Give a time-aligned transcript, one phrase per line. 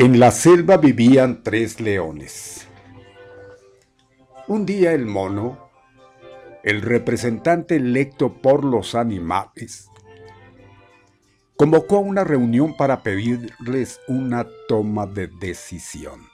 [0.00, 2.68] En la selva vivían tres leones.
[4.46, 5.70] Un día el mono,
[6.62, 9.90] el representante electo por los animales,
[11.56, 16.28] convocó a una reunión para pedirles una toma de decisión.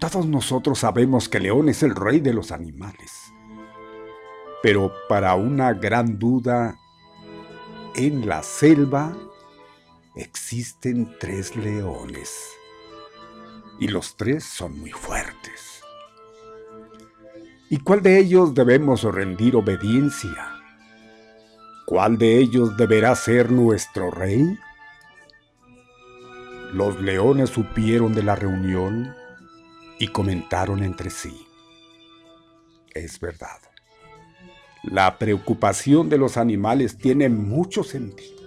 [0.00, 3.10] Todos nosotros sabemos que León es el rey de los animales,
[4.62, 6.76] pero para una gran duda,
[7.94, 9.16] en la selva
[10.16, 12.30] existen tres leones
[13.80, 15.82] y los tres son muy fuertes.
[17.70, 20.54] ¿Y cuál de ellos debemos rendir obediencia?
[21.86, 24.56] ¿Cuál de ellos deberá ser nuestro rey?
[26.72, 29.14] Los leones supieron de la reunión
[29.98, 31.46] y comentaron entre sí.
[32.94, 33.60] Es verdad.
[34.84, 38.43] La preocupación de los animales tiene mucho sentido.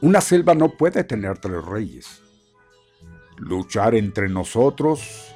[0.00, 2.22] Una selva no puede tener tres reyes.
[3.36, 5.34] Luchar entre nosotros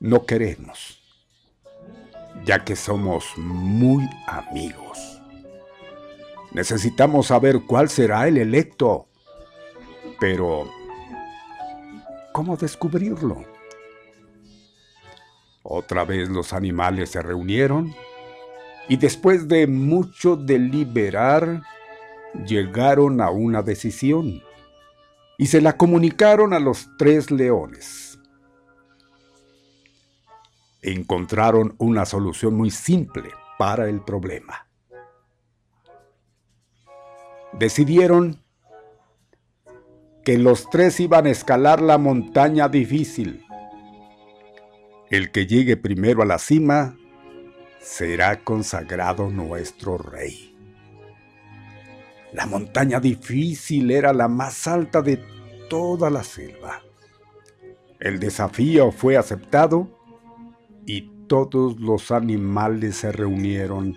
[0.00, 1.00] no queremos
[2.44, 5.20] ya que somos muy amigos.
[6.52, 9.06] Necesitamos saber cuál será el electo,
[10.18, 10.68] pero
[12.32, 13.44] ¿cómo descubrirlo?
[15.62, 17.94] Otra vez los animales se reunieron
[18.88, 21.62] y después de mucho deliberar,
[22.46, 24.42] llegaron a una decisión
[25.38, 28.10] y se la comunicaron a los tres leones
[30.82, 34.66] encontraron una solución muy simple para el problema.
[37.52, 38.42] Decidieron
[40.24, 43.44] que los tres iban a escalar la montaña difícil.
[45.10, 46.96] El que llegue primero a la cima
[47.80, 50.49] será consagrado nuestro rey.
[52.32, 55.22] La montaña difícil era la más alta de
[55.68, 56.82] toda la selva.
[57.98, 59.88] El desafío fue aceptado
[60.86, 63.96] y todos los animales se reunieron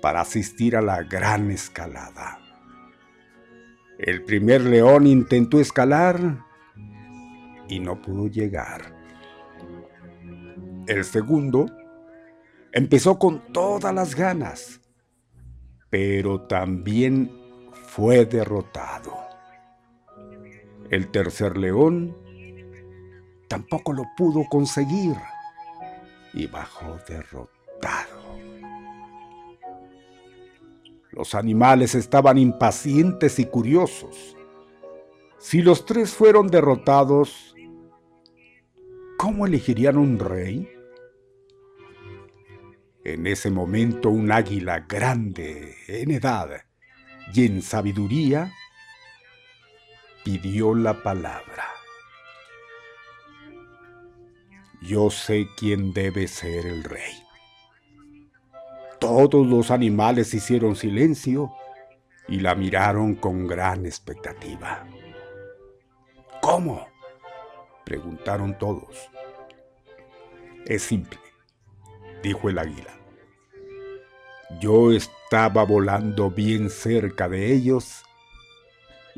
[0.00, 2.38] para asistir a la gran escalada.
[3.98, 6.44] El primer león intentó escalar
[7.68, 8.94] y no pudo llegar.
[10.86, 11.66] El segundo
[12.72, 14.77] empezó con todas las ganas,
[15.90, 17.30] pero también
[17.72, 19.16] fue derrotado.
[20.90, 22.16] El tercer león
[23.48, 25.16] tampoco lo pudo conseguir
[26.32, 28.18] y bajó derrotado.
[31.10, 34.36] Los animales estaban impacientes y curiosos.
[35.38, 37.54] Si los tres fueron derrotados,
[39.16, 40.77] ¿cómo elegirían un rey?
[43.14, 46.64] En ese momento un águila grande en edad
[47.32, 48.52] y en sabiduría
[50.24, 51.68] pidió la palabra.
[54.80, 57.22] yo sé quién debe ser el rey.
[58.98, 61.52] Todos los animales hicieron silencio
[62.26, 64.86] y la miraron con gran expectativa.
[66.40, 66.86] ¿Cómo?
[67.84, 69.10] preguntaron todos.
[70.66, 71.18] Es simple,
[72.22, 72.97] dijo el águila.
[74.60, 78.02] Yo estaba volando bien cerca de ellos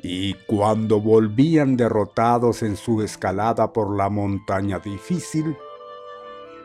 [0.02, 5.56] y cuando volvían derrotados en su escalada por la montaña difícil,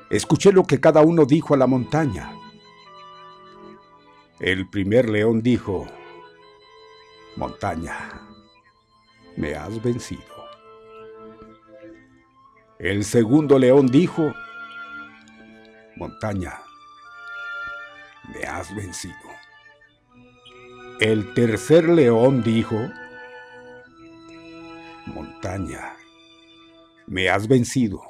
[0.10, 2.34] escuché lo que cada uno dijo a la montaña.
[4.40, 5.86] El primer león dijo,
[7.36, 8.22] Montaña,
[9.38, 10.24] me has vencido.
[12.80, 14.34] El segundo león dijo,
[15.98, 16.65] Montaña,
[18.34, 19.16] me has vencido.
[21.00, 22.90] El tercer león dijo,
[25.06, 25.94] montaña,
[27.08, 28.02] me has vencido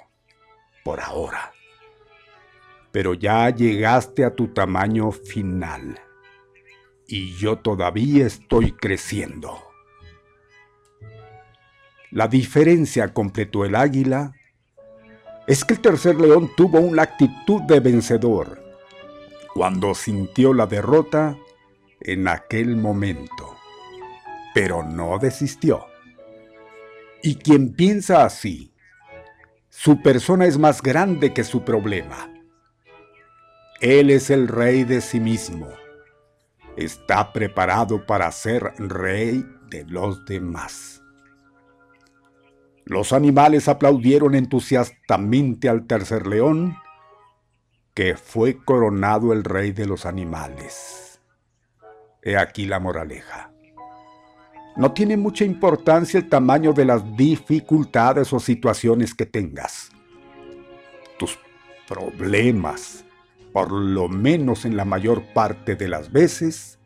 [0.84, 1.52] por ahora,
[2.92, 6.00] pero ya llegaste a tu tamaño final
[7.08, 9.62] y yo todavía estoy creciendo.
[12.12, 14.34] La diferencia, completó el águila,
[15.48, 18.65] es que el tercer león tuvo una actitud de vencedor
[19.56, 21.38] cuando sintió la derrota
[22.02, 23.56] en aquel momento,
[24.54, 25.86] pero no desistió.
[27.24, 28.74] Y quien piensa así,
[29.70, 32.30] su persona es más grande que su problema.
[33.80, 35.70] Él es el rey de sí mismo.
[36.76, 41.02] Está preparado para ser rey de los demás.
[42.84, 46.76] Los animales aplaudieron entusiastamente al tercer león,
[47.96, 51.22] que fue coronado el rey de los animales.
[52.22, 53.52] He aquí la moraleja.
[54.76, 59.92] No tiene mucha importancia el tamaño de las dificultades o situaciones que tengas.
[61.18, 61.40] Tus
[61.88, 63.06] problemas,
[63.54, 66.78] por lo menos en la mayor parte de las veces,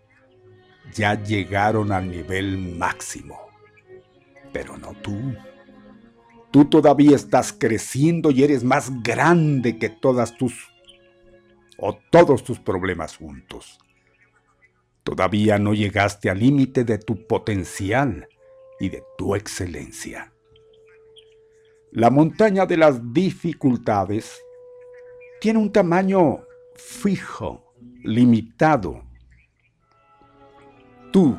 [0.93, 3.39] ya llegaron al nivel máximo.
[4.53, 5.17] Pero no tú.
[6.51, 10.69] Tú todavía estás creciendo y eres más grande que todas tus
[11.81, 13.79] o todos tus problemas juntos.
[15.03, 18.27] Todavía no llegaste al límite de tu potencial
[18.79, 20.33] y de tu excelencia.
[21.91, 24.39] La montaña de las dificultades
[25.41, 26.41] tiene un tamaño
[26.75, 29.01] fijo, limitado.
[31.11, 31.37] Tú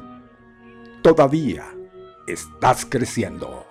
[1.02, 1.66] todavía
[2.26, 3.69] estás creciendo.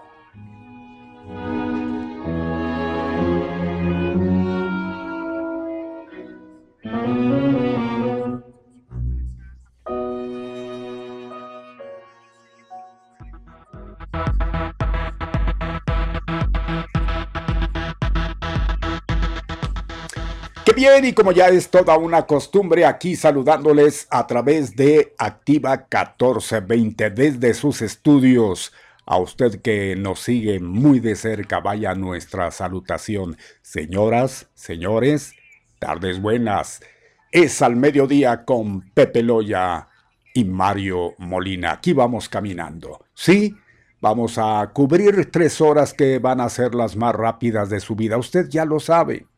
[20.79, 27.09] Bien, y como ya es toda una costumbre aquí saludándoles a través de Activa 1420
[27.09, 28.71] desde sus estudios.
[29.05, 33.35] A usted que nos sigue muy de cerca, vaya nuestra salutación.
[33.61, 35.33] Señoras, señores,
[35.79, 36.79] tardes buenas.
[37.29, 39.89] Es al mediodía con Pepe Loya
[40.33, 41.73] y Mario Molina.
[41.73, 43.03] Aquí vamos caminando.
[43.13, 43.53] Sí,
[43.99, 48.17] vamos a cubrir tres horas que van a ser las más rápidas de su vida.
[48.17, 49.28] Usted ya lo sabe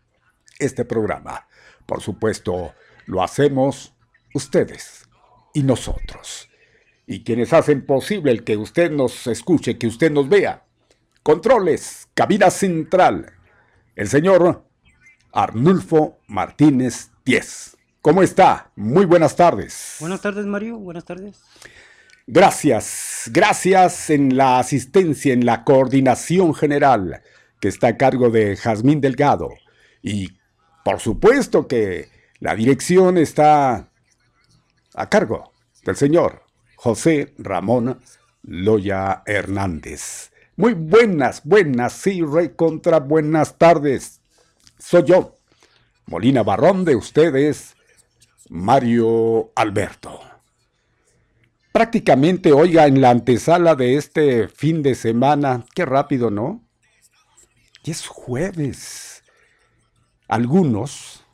[0.61, 1.47] este programa.
[1.85, 2.73] Por supuesto,
[3.05, 3.93] lo hacemos
[4.33, 5.09] ustedes
[5.53, 6.49] y nosotros.
[7.05, 10.63] Y quienes hacen posible el que usted nos escuche, que usted nos vea.
[11.23, 13.33] Controles, cabina central.
[13.95, 14.65] El señor
[15.33, 17.77] Arnulfo Martínez Diez.
[18.01, 18.71] ¿Cómo está?
[18.75, 19.97] Muy buenas tardes.
[19.99, 20.77] Buenas tardes, Mario.
[20.77, 21.41] Buenas tardes.
[22.27, 27.21] Gracias, gracias en la asistencia, en la coordinación general
[27.59, 29.49] que está a cargo de Jazmín Delgado
[30.01, 30.29] y
[30.83, 32.09] por supuesto que
[32.39, 33.89] la dirección está
[34.93, 35.51] a cargo
[35.83, 36.43] del señor
[36.75, 37.99] José Ramón
[38.43, 40.31] Loya Hernández.
[40.55, 44.21] Muy buenas, buenas, sí, rey contra buenas tardes.
[44.77, 45.37] Soy yo,
[46.07, 47.75] Molina Barrón de ustedes,
[48.49, 50.19] Mario Alberto.
[51.71, 56.67] Prácticamente, oiga, en la antesala de este fin de semana, qué rápido, ¿no?
[57.83, 59.10] Y es jueves.
[60.31, 61.25] Algunos,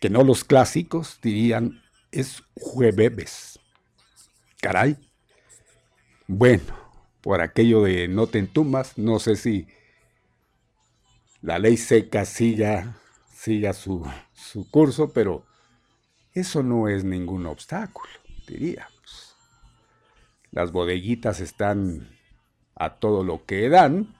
[0.00, 3.60] que no los clásicos, dirían es jueves.
[4.60, 4.98] Caray.
[6.26, 6.74] Bueno,
[7.20, 9.68] por aquello de no te entumas, no sé si
[11.42, 12.96] la ley seca siga,
[13.32, 15.46] siga su, su curso, pero
[16.32, 18.10] eso no es ningún obstáculo,
[18.48, 19.36] diríamos.
[20.50, 22.18] Las bodeguitas están
[22.74, 24.16] a todo lo que dan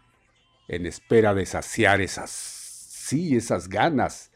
[0.68, 2.53] en espera de saciar esas
[3.04, 4.32] sí, esas ganas,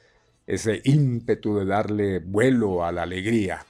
[0.47, 3.65] ese ímpetu de darle vuelo a la alegría.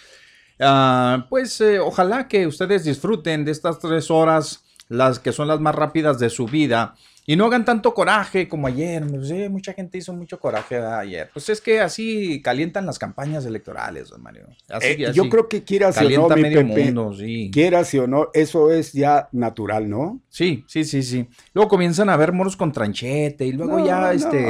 [0.60, 5.75] Ah, pues ojalá que ustedes disfruten de estas tres horas, las que son las más
[5.75, 6.94] rápidas de su vida
[7.28, 9.04] y no hagan tanto coraje como ayer.
[9.04, 11.28] Pues, mucha gente hizo mucho coraje ayer.
[11.33, 14.47] Pues es que así calientan las campañas electorales, don Mario.
[14.80, 17.50] Eh, yo creo que quieras o no, mi mundo, sí.
[17.52, 20.21] quieras o no, eso es ya natural, ¿no?
[20.28, 21.26] Sí, sí, sí, sí.
[21.52, 24.47] Luego comienzan a ver moros con tranchete y luego ya este,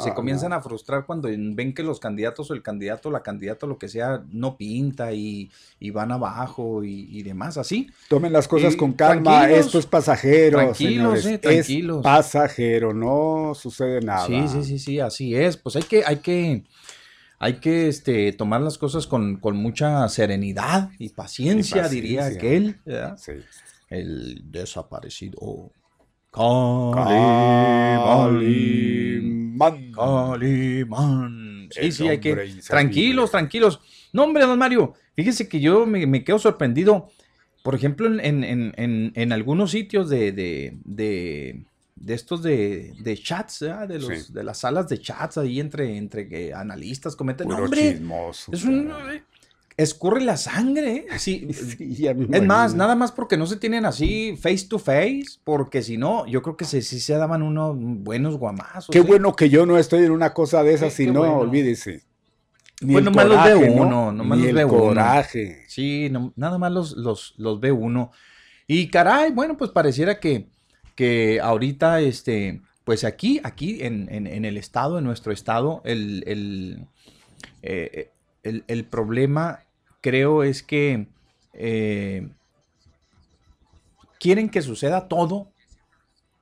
[0.00, 3.78] se, comienzan a frustrar cuando ven que los candidatos o el candidato, la candidata, lo
[3.78, 5.48] que sea, no pinta y,
[5.92, 7.88] van abajo y, demás, así.
[8.08, 10.58] Tomen las cosas con calma, esto es pasajero.
[10.58, 14.26] Tranquilos, eh, tranquilos pasajero, no sucede nada.
[14.26, 15.56] Sí, sí, sí, sí, así es.
[15.56, 16.64] Pues hay que, hay que,
[17.38, 22.80] hay que este, tomar las cosas con, mucha serenidad y paciencia, diría aquel.
[23.16, 23.32] Sí.
[23.88, 25.72] El desaparecido.
[26.30, 26.92] Calimán.
[29.92, 31.68] Calimán.
[31.70, 32.34] Sí, sí, hay que.
[32.66, 33.80] Tranquilos, tranquilos.
[34.12, 37.08] No, hombre, don Mario, fíjese que yo me, quedo sorprendido.
[37.62, 41.64] Por ejemplo, en, algunos sitios de, de
[42.06, 47.16] estos de, de chats, de, los, de las salas de chats ahí entre, entre analistas
[47.16, 47.48] cometen.
[47.48, 48.92] Puro chismoso, es un,
[49.82, 51.06] escurre la sangre.
[51.10, 51.18] ¿eh?
[51.18, 51.48] Sí,
[52.30, 56.26] es más, nada más porque no se tienen así face to face, porque si no,
[56.26, 58.90] yo creo que sí se, daban unos buenos guamazos.
[58.90, 59.02] Qué ¿eh?
[59.02, 62.02] bueno que yo no estoy en una cosa de esas, si no, olvídese.
[62.82, 65.64] Ni pues nomás los ve uno, nomás los ve coraje.
[65.68, 68.10] Sí, nada más los, los, los ve uno.
[68.66, 70.48] Y caray, bueno, pues pareciera que
[71.00, 76.86] que ahorita, este, pues aquí, aquí en, el estado, en nuestro estado, el,
[77.62, 78.10] eh,
[78.90, 79.60] problema
[80.02, 81.06] creo es que
[81.54, 82.28] eh,
[84.18, 85.48] quieren que suceda todo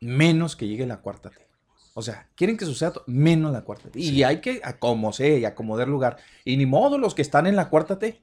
[0.00, 1.47] menos que llegue la cuarta T.
[1.95, 4.00] O sea, quieren que suceda todo, menos la cuarta T.
[4.00, 6.17] Y hay que, como y acomodar lugar.
[6.45, 8.21] Y ni modo los que están en la cuarta T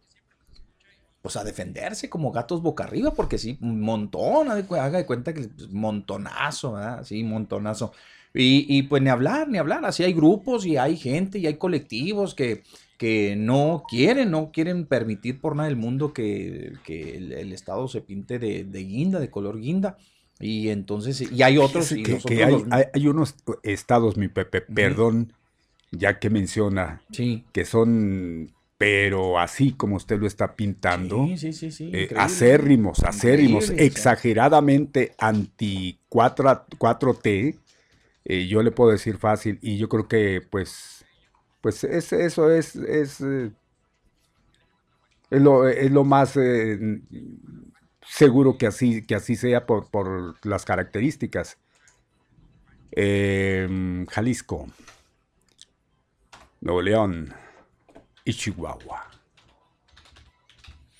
[1.25, 5.41] pues a defenderse como gatos boca arriba, porque sí, un montón, haga de cuenta que
[5.47, 7.03] pues, montonazo, ¿verdad?
[7.03, 7.93] Sí, montonazo.
[8.31, 11.55] Y, y, pues ni hablar, ni hablar, así hay grupos y hay gente y hay
[11.55, 12.61] colectivos que,
[12.99, 18.37] que no quieren, no quieren permitir por nada del mundo que, el, Estado se pinte
[18.37, 19.97] de, guinda, de color guinda.
[20.39, 21.89] Y entonces, y hay otros.
[21.89, 22.43] que,
[22.93, 23.33] hay, unos
[23.63, 25.33] estados, mi Pepe, perdón,
[25.89, 27.01] ya que menciona,
[27.51, 36.65] que son pero así como usted lo está pintando, eh, acérrimos, acérrimos, exageradamente anti 4,
[37.21, 37.57] t
[38.25, 41.05] eh, yo le puedo decir fácil, y yo creo que pues,
[41.61, 43.51] pues eso es, es, eh,
[45.29, 45.41] es,
[45.91, 46.37] lo, más
[48.05, 51.57] seguro que así, que así sea por, por las características.
[52.91, 54.67] Em, Jalisco,
[56.61, 57.33] Nuevo León
[58.25, 59.03] y Chihuahua.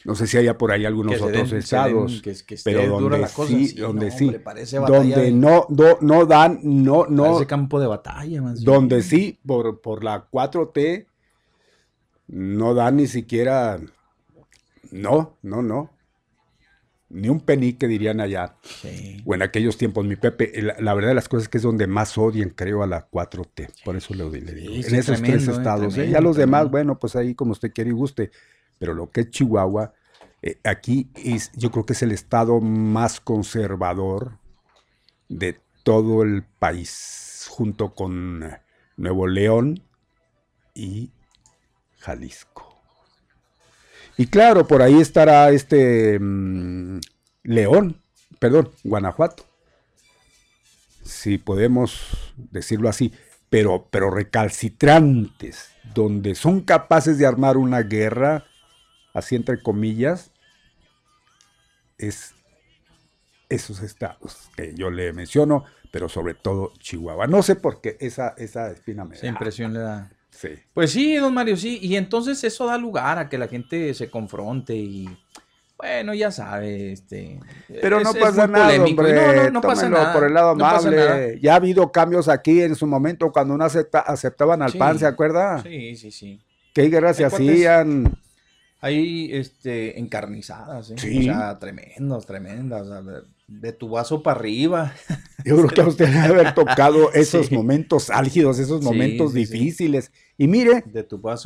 [0.06, 2.22] No sé si haya por ahí algunos otros estados,
[2.64, 4.36] pero donde sí, donde sí,
[4.88, 5.66] donde no,
[6.02, 7.38] no, dan, no, no.
[7.38, 11.08] Ese campo de batalla, más Donde sí, por, por la 4T,
[12.28, 13.80] no dan ni siquiera,
[14.92, 15.95] no, no, no
[17.16, 18.56] ni un penique dirían allá.
[19.26, 21.88] O en aquellos tiempos, mi Pepe, la, verdad de las cosas es que es donde
[21.88, 23.70] más odian, creo, a la 4T.
[23.84, 24.74] Por eso le, le digo.
[24.74, 25.98] en esos tres eh, estados.
[25.98, 26.10] ¿eh?
[26.10, 28.32] ya los demás, bueno, pues ahí como usted quiere y guste.
[28.78, 29.94] Pero lo que es Chihuahua,
[30.42, 34.38] eh, aquí es, yo creo que es el estado más conservador
[35.30, 38.44] de todo el país, junto con
[38.98, 39.82] Nuevo León
[40.74, 41.12] y
[42.00, 42.75] Jalisco.
[44.18, 47.00] Y claro, por ahí estará este mm,
[47.44, 48.02] León,
[48.40, 49.46] perdón, Guanajuato.
[51.04, 53.14] Si podemos decirlo así,
[53.50, 58.46] pero, pero recalcitrantes, donde son capaces de armar una guerra,
[59.14, 60.32] así entre comillas,
[61.98, 62.34] es
[63.50, 67.28] esos estados que yo le menciono, pero sobre todo Chihuahua.
[67.28, 70.12] No sé por qué esa, esa espina me Esa impresión le da.
[70.74, 71.80] Pues sí, don Mario, sí.
[71.82, 75.10] Y entonces eso da lugar a que la gente se confronte y.
[75.78, 77.40] Bueno, ya sabe, este.
[77.68, 79.14] Pero no pasa nada, hombre.
[79.14, 80.14] No, no, pasa nada.
[80.14, 81.40] por el lado amable.
[81.42, 85.62] Ya ha habido cambios aquí en su momento cuando no aceptaban al PAN, ¿se acuerda?
[85.62, 86.42] Sí, sí, sí.
[86.74, 88.18] ¿Qué guerras se hacían?
[88.82, 90.96] Hay este, encarnizadas, ¿eh?
[90.96, 92.88] O sea, tremendos, tremendas.
[93.48, 94.94] de tu vaso para arriba.
[95.46, 100.12] Yo creo que a usted debe haber tocado esos momentos álgidos, esos momentos difíciles.
[100.38, 100.84] Y mire,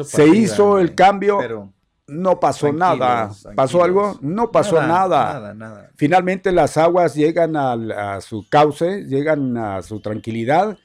[0.04, 1.74] se hizo el cambio, pero
[2.10, 3.32] no pasó nada.
[3.56, 4.18] ¿Pasó algo?
[4.22, 5.92] No pasó nada.
[5.96, 10.78] Finalmente las aguas llegan a, su cauce, llegan a su tranquilidad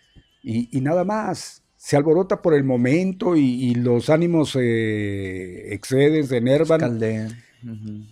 [0.43, 1.63] y, nada más.
[1.77, 6.99] Se alborota por el momento y, los ánimos eh, exceden, se enervan.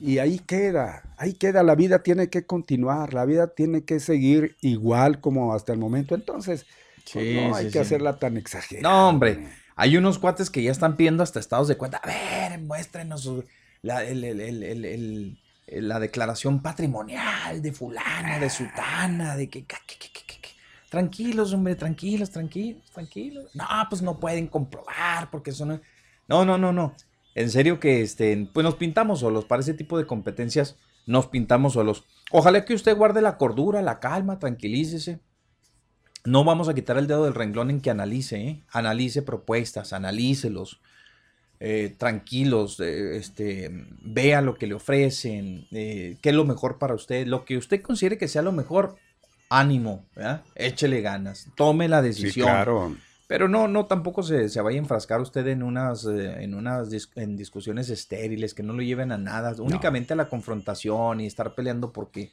[0.01, 4.57] Y ahí queda, ahí queda, la vida tiene que continuar, la vida tiene que seguir
[4.63, 6.15] igual como hasta el momento.
[6.15, 6.65] Entonces,
[7.13, 8.89] pues, no hay que hacerla tan exagerada.
[8.89, 9.47] No, hombre,
[9.83, 12.01] hay unos cuates que ya están pidiendo hasta estados de cuenta.
[12.05, 13.29] A ver, muéstrenos
[13.83, 14.05] la,
[15.67, 19.67] la declaración patrimonial de fulana, de sutana, de que,
[20.89, 23.51] Tranquilos, hombre, tranquilos, tranquilos, tranquilos.
[23.55, 25.83] No, pues no pueden comprobar porque son...
[26.29, 26.95] No, no, no, no.
[27.35, 29.47] En serio que este, pues nos pintamos solos.
[29.47, 32.05] Para ese tipo de competencias nos pintamos solos.
[32.31, 35.19] Ojalá que usted guarde la cordura, la calma, tranquilícese.
[36.25, 38.61] No vamos a quitar el dedo del renglón en que analice, ¿eh?
[38.71, 40.81] analice propuestas, analícelos,
[41.59, 43.71] eh, tranquilos, eh, este,
[44.03, 48.19] vea lo que le ofrecen, qué es lo mejor para usted, lo que usted considere
[48.19, 48.97] que sea lo mejor,
[49.49, 50.05] ánimo,
[50.55, 52.47] échele ganas, tome la decisión.
[52.47, 52.97] claro.
[53.27, 57.35] Pero no, no, tampoco se, se, vaya a enfrascar usted en unas, en unas en
[57.35, 61.93] discusiones estériles que no lo lleven a nada, únicamente a la confrontación y estar peleando
[61.93, 62.31] porque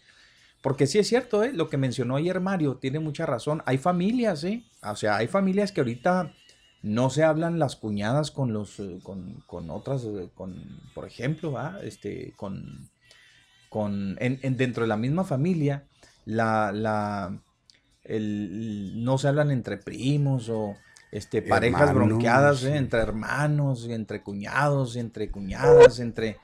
[0.61, 1.53] porque sí es cierto, ¿eh?
[1.53, 3.63] lo que mencionó ayer Mario tiene mucha razón.
[3.65, 4.63] Hay familias, ¿eh?
[4.83, 6.33] O sea, hay familias que ahorita
[6.81, 11.55] no se hablan las cuñadas con los, eh, con, con otras, eh, con, por ejemplo,
[11.81, 12.89] este, con,
[13.69, 15.85] con, en, dentro de la misma familia,
[16.25, 17.37] la, la,
[18.03, 20.75] el, no se hablan entre primos o
[21.11, 22.77] este, parejas bronqueadas, ¿eh?
[22.77, 26.37] entre hermanos, entre cuñados, entre cuñadas, entre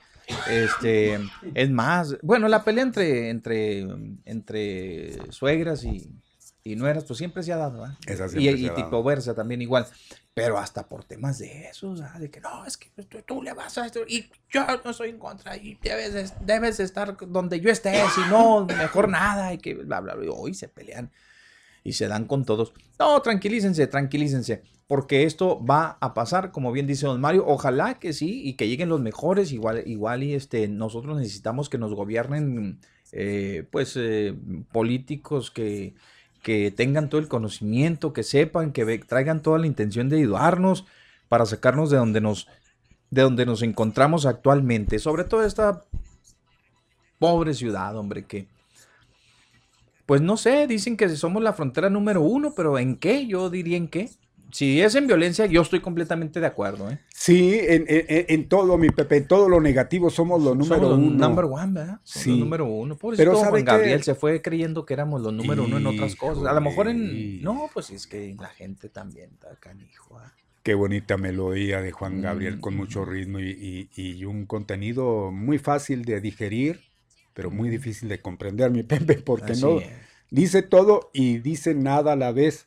[0.48, 1.18] este,
[1.54, 3.86] es más, bueno, la pelea entre, entre,
[4.24, 6.10] entre suegras y,
[6.64, 7.86] y nueras, pues siempre se ha dado,
[8.34, 9.86] y, y tipo versa también igual.
[10.34, 12.90] Pero hasta por temas de eso, de que no, es que
[13.22, 17.16] tú, le vas a esto y yo no estoy en contra y debes, debes estar
[17.26, 20.30] donde yo esté, si no, mejor nada, y que bla, bla, bla.
[20.30, 21.10] Hoy se pelean
[21.82, 22.74] y se dan con todos.
[22.98, 28.12] No, tranquilícense, tranquilícense porque esto va a pasar, como bien dice don Mario, ojalá que
[28.12, 32.78] sí y que lleguen los mejores, igual, igual y este, nosotros necesitamos que nos gobiernen
[33.12, 34.34] eh, pues eh,
[34.70, 35.94] políticos que,
[36.42, 40.86] que tengan todo el conocimiento, que sepan, que traigan toda la intención de ayudarnos
[41.28, 42.46] para sacarnos de donde nos,
[43.10, 45.82] de donde nos encontramos actualmente, sobre todo esta
[47.18, 48.46] pobre ciudad, hombre, que
[50.04, 53.26] pues no sé, dicen que somos la frontera número uno, pero ¿en qué?
[53.26, 54.08] Yo diría en qué
[54.52, 56.90] si es en violencia, yo estoy completamente de acuerdo.
[56.90, 56.98] ¿eh?
[57.08, 61.28] Sí, en, todo, mi Pepe, en todo lo negativo somos los número uno.
[61.28, 62.00] Number one, ¿verdad?
[62.04, 62.30] sí.
[62.30, 62.96] los número uno.
[63.16, 66.46] Pero Juan Gabriel se fue creyendo que éramos los número uno en otras cosas.
[66.46, 67.42] A lo mejor en.
[67.42, 70.18] No, pues es que la gente también está canijo.
[70.18, 70.32] ¿ah?
[70.62, 76.20] Qué bonita melodía de Juan Gabriel con mucho ritmo y, un contenido muy fácil de
[76.20, 76.80] digerir,
[77.34, 79.80] pero muy difícil de comprender, mi Pepe, porque no
[80.30, 82.66] dice todo y dice nada a la vez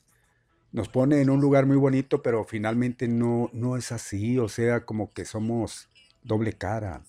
[0.71, 4.85] nos pone en un lugar muy bonito, pero finalmente no, no es así, o sea,
[4.85, 5.89] como que somos
[6.23, 7.01] doble cara.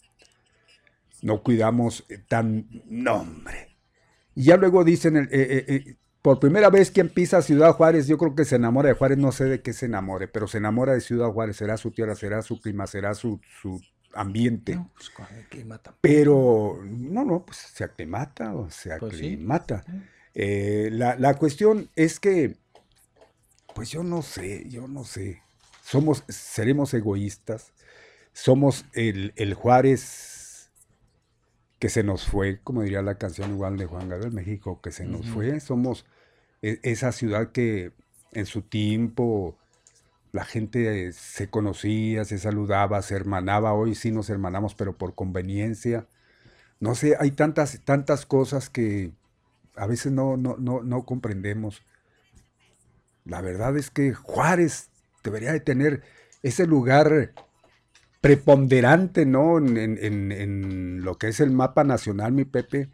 [1.23, 2.66] No cuidamos eh, tan...
[2.87, 3.77] nombre.
[4.35, 8.35] Y ya luego dicen, eh, eh, por primera vez quien pisa Ciudad Juárez, yo creo
[8.35, 11.01] que se enamora de Juárez, no sé de qué se enamore, pero se enamora de
[11.01, 13.83] Ciudad Juárez, será su tierra, será su clima, será su, su
[14.14, 14.81] ambiente.
[14.94, 15.12] Pues,
[16.01, 19.85] pero, no, no, pues se aclimata o se pues aclimata.
[20.35, 22.57] la, la cuestión es que
[23.75, 25.43] pues yo no sé, yo no sé.
[25.83, 27.73] Somos, seremos egoístas.
[28.33, 30.71] Somos el, Juárez
[31.79, 35.07] que se nos fue, como diría la canción igual de Juan Gabriel México, que se
[35.07, 35.61] nos fue.
[35.61, 36.05] Somos
[36.63, 37.93] e, esa ciudad que
[38.33, 39.57] en su tiempo
[40.33, 43.73] la gente se conocía, se saludaba, se hermanaba.
[43.73, 46.07] Hoy sí nos hermanamos, pero por conveniencia.
[46.79, 49.13] No sé, hay tantas, tantas cosas que
[49.75, 51.83] a veces no, no, no, no comprendemos.
[53.25, 54.91] La verdad es que Juárez
[55.23, 56.03] debería de tener
[56.43, 57.33] ese lugar
[58.21, 59.59] preponderante, ¿no?
[59.59, 62.89] En, lo que es el mapa nacional, mi Pepe.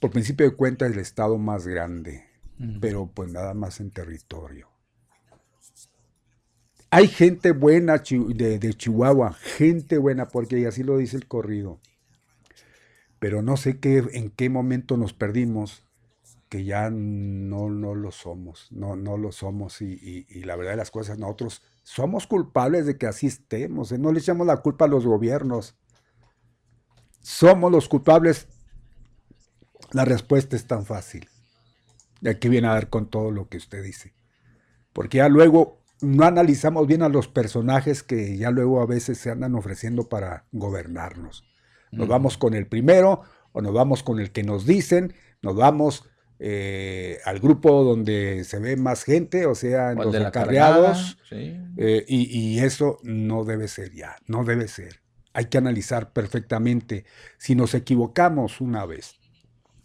[0.00, 2.24] Por principio de cuenta, es el estado más grande,
[2.80, 4.68] pero pues nada más en territorio.
[6.92, 11.80] Hay gente buena de, de, Chihuahua, gente buena, porque así lo dice el corrido.
[13.20, 15.84] Pero no sé qué, en qué momento nos perdimos
[16.50, 20.90] que ya no, no lo somos, no, no lo somos y, la verdad de las
[20.90, 23.98] cosas, nosotros somos culpables de que así estemos, ¿eh?
[23.98, 25.76] no le echamos la culpa a los gobiernos,
[27.20, 28.48] somos los culpables,
[29.92, 31.28] la respuesta es tan fácil,
[32.28, 34.12] Aquí viene a ver con todo lo que usted dice.
[34.92, 39.30] Porque ya luego no analizamos bien a los personajes que ya luego a veces se
[39.30, 41.44] andan ofreciendo para gobernarnos.
[41.92, 46.09] Nos vamos con el primero o nos vamos con el que nos dicen, nos vamos
[46.42, 51.18] eh, al grupo donde se ve más gente, o sea, en los acarreados.
[51.30, 55.00] Eh, y, y, eso no debe ser ya, no debe ser.
[55.34, 57.04] Hay que analizar perfectamente.
[57.36, 59.16] Si nos equivocamos una vez,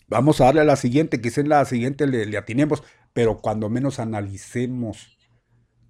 [0.08, 3.70] vamos a darle a la siguiente, quizás en la siguiente le, le atinemos, pero cuando
[3.70, 5.15] menos analicemos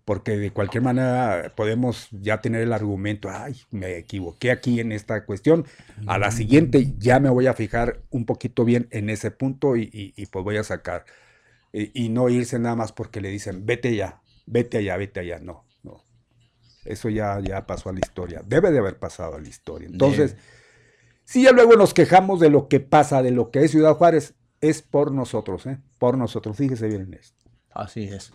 [0.05, 5.25] porque de cualquier manera podemos ya tener el argumento, ay, me equivoqué aquí en esta
[5.25, 5.65] cuestión,
[6.05, 10.13] a la siguiente ya me voy a fijar un poquito bien en ese punto y,
[10.31, 11.05] pues voy a sacar.
[11.73, 15.65] Y, no irse nada más porque le dicen, vete allá, vete allá, vete allá, no,
[15.81, 16.05] no.
[16.85, 19.89] Eso ya, ya pasó a la historia, debe de haber pasado a la historia.
[19.91, 20.37] Entonces,
[21.23, 24.35] si ya luego nos quejamos de lo que pasa, de lo que es Ciudad Juárez,
[24.61, 25.79] es por nosotros, ¿eh?
[25.97, 27.44] por nosotros, fíjese bien en esto.
[27.75, 28.31] Así es.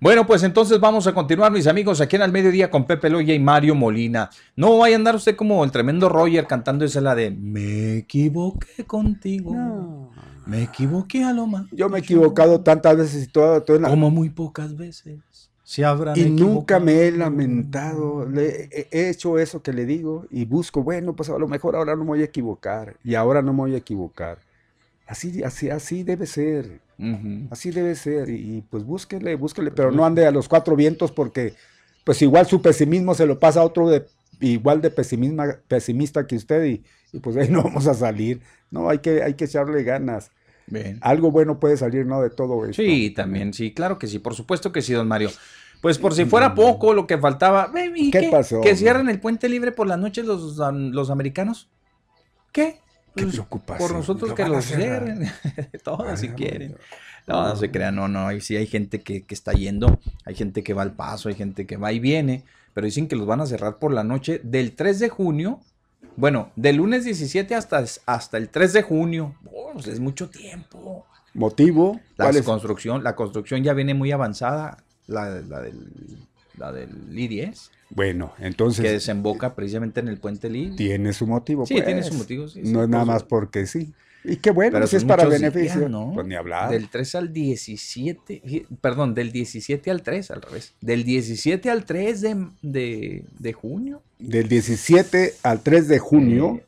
[0.00, 3.32] Bueno, pues entonces vamos a continuar, mis amigos, aquí en el mediodía con Pepe Loya
[3.32, 4.30] y Mario Molina.
[4.56, 8.84] No vaya a andar usted como el tremendo Roger cantando esa la de Me equivoqué
[8.84, 10.10] contigo.
[10.44, 11.66] Me equivoqué a lo más.
[11.70, 13.64] Yo me he equivocado tantas veces y todo.
[13.64, 15.20] Como muy pocas veces.
[15.62, 18.26] Se habrán y nunca me he lamentado.
[18.34, 22.02] he hecho eso que le digo y busco, bueno, pues a lo mejor ahora no
[22.02, 22.96] me voy a equivocar.
[23.04, 24.38] Y ahora no me voy a equivocar.
[25.06, 26.80] Así, así, así debe ser.
[27.50, 28.28] Así debe ser.
[28.28, 31.54] Y, pues búsquele, búsquele, pero no ande a los cuatro vientos porque
[32.04, 34.06] pues igual su pesimismo se lo pasa a otro de,
[34.40, 38.40] igual de pesimista que usted y, pues ahí no vamos a salir.
[38.70, 40.30] No, hay que, hay que echarle ganas.
[41.00, 42.22] Algo bueno puede salir, ¿no?
[42.22, 42.80] De todo esto.
[42.80, 45.30] Sí, también, sí, claro que sí, por supuesto que sí, don Mario.
[45.80, 47.72] Pues por si fuera poco lo que faltaba.
[48.12, 48.60] ¿Qué, pasó?
[48.60, 51.68] ¿Que cierren el puente libre por las noches los, los americanos?
[52.52, 52.80] ¿Qué?
[53.14, 53.40] Qué pues,
[53.78, 55.30] por nosotros que los cierren,
[55.84, 56.76] todos si quieren.
[57.26, 60.74] No, no se crean, no, no, sí hay gente que, está yendo, hay gente que
[60.74, 62.44] va al paso, hay gente que va y viene,
[62.74, 65.60] pero dicen que los van a cerrar por la noche del 3 de junio,
[66.16, 71.06] bueno, del lunes 17 hasta, hasta el 3 de junio, oh, pues, es mucho tiempo.
[71.34, 72.00] ¿Motivo?
[72.16, 77.70] La construcción, la construcción ya viene muy avanzada, la, la del, la del I-10.
[77.90, 78.84] Bueno, entonces.
[78.84, 80.74] Que desemboca precisamente en el puente Lee.
[80.76, 81.66] Tiene su motivo.
[81.66, 82.46] Sí, tiene su motivo.
[82.64, 83.92] no es nada más porque sí.
[84.22, 85.88] Y qué bueno, Pero si es para beneficio.
[85.88, 86.12] ¿no?
[86.14, 86.70] Pues ni hablar.
[86.70, 90.74] Del 3 al 17, perdón, del 17 al 3, al revés.
[90.80, 94.02] Del 17 al 3 de, de, junio.
[94.18, 96.60] Del 17 al 3 de junio.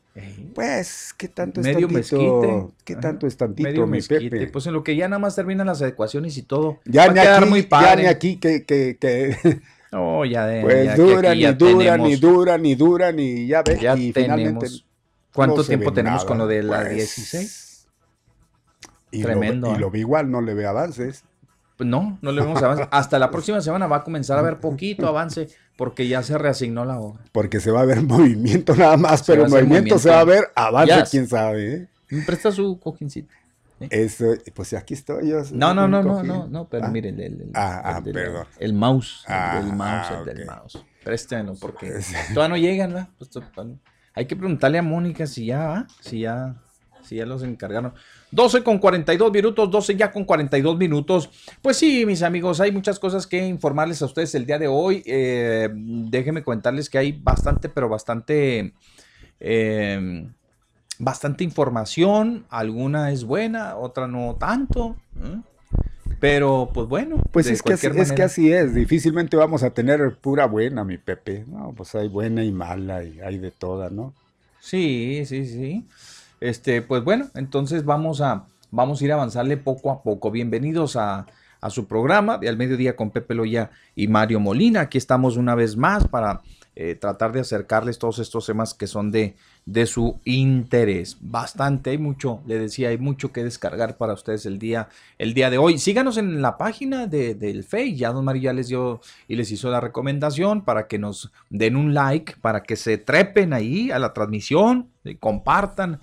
[0.53, 2.67] Pues, ¿qué tanto es medio Mezquite.
[2.83, 4.47] ¿Qué tanto es tantito, medio mi Pepe?
[4.47, 6.79] Pues en lo que ya nada más terminan las adecuaciones y todo.
[6.85, 9.61] Ya ni aquí, muy Ya ni aquí que, que, que
[9.93, 13.79] Oh, ya de, pues dura, ni dura, ni dura, ni dura, ni ya ves.
[13.79, 14.85] Ya y tenemos.
[15.33, 17.87] ¿Cuánto tiempo tenemos con lo de la 16?
[19.11, 19.73] Pues, Tremendo.
[19.75, 21.23] y lo vi igual, no le ve avances.
[21.77, 22.87] Pues no, no le vemos avances.
[22.91, 26.85] Hasta la próxima semana va a comenzar a ver poquito avance porque ya se reasignó
[26.85, 27.23] la obra.
[27.31, 31.03] Porque se va a ver movimiento nada más, pero movimiento, se va a ver avance,
[31.09, 31.73] quién sabe.
[31.73, 31.87] ¿eh?
[32.09, 33.33] ¿Me presta su cojincito?
[33.89, 35.41] Eso, pues aquí estoy yo.
[35.51, 36.89] No, no, no, no, no, no, pero ah.
[36.89, 38.47] miren, el, ah, ah, perdón.
[38.59, 40.83] El mouse, ah, el mouse, el del mouse.
[41.03, 41.91] Préstenlo, porque
[42.33, 43.09] todavía no llegan, ¿verdad?
[43.17, 43.29] Pues,
[44.13, 46.55] hay que preguntarle a Mónica si ya, si ya,
[47.03, 47.93] si ya los encargaron.
[48.31, 51.29] 12 con 42 minutos, 12 ya con 42 minutos.
[51.61, 55.03] Pues sí, mis amigos, hay muchas cosas que informarles a ustedes el día de hoy.
[55.05, 58.73] Eh, déjenme comentarles que hay bastante, pero bastante...
[59.39, 60.27] Eh,
[61.03, 64.95] bastante información, alguna es buena, otra no tanto.
[65.21, 65.39] ¿eh?
[66.19, 67.17] Pero, pues bueno.
[67.31, 68.73] Pues es que, así, es que así es.
[68.73, 71.45] Difícilmente vamos a tener pura buena, mi Pepe.
[71.47, 74.13] No, pues hay buena y mala y hay de toda, ¿no?
[74.59, 75.85] Sí, sí, sí.
[76.39, 80.31] Este, pues bueno, entonces vamos a, vamos a ir a avanzarle poco a poco.
[80.31, 81.25] Bienvenidos a,
[81.63, 84.81] a su programa de Al Mediodía con Pepe Loya y Mario Molina.
[84.81, 86.41] Aquí estamos una vez más para
[86.75, 91.15] eh, tratar de acercarles todos estos temas que son de, de su interés.
[91.21, 95.49] Bastante, hay mucho, le decía, hay mucho que descargar para ustedes el día, el día
[95.49, 95.77] de hoy.
[95.77, 98.99] Síganos en la página de, del Face, ya Don María les dio
[99.29, 103.53] y les hizo la recomendación para que nos den un like, para que se trepen
[103.53, 106.01] ahí a la transmisión, y compartan.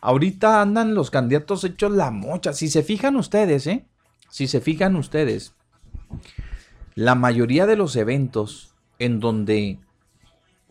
[0.00, 2.54] Ahorita andan los candidatos hechos la mocha.
[2.54, 3.84] Si se fijan ustedes, ¿eh?
[4.34, 5.54] Si se fijan ustedes,
[6.96, 9.78] la mayoría de los eventos en donde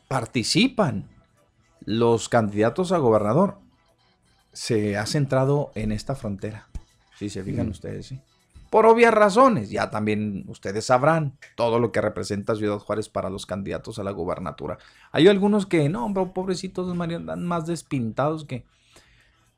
[0.10, 1.08] participan
[1.86, 3.60] los candidatos a gobernador
[4.52, 6.68] se ha centrado en esta frontera.
[7.18, 7.72] Si se fijan mm.
[7.72, 8.20] ustedes, sí.
[8.70, 13.46] Por obvias razones, ya también ustedes sabrán todo lo que representa Ciudad Juárez para los
[13.46, 14.78] candidatos a la gubernatura.
[15.14, 18.66] Hay algunos que, no, hombre, pobrecitos, María, andan más despintados que...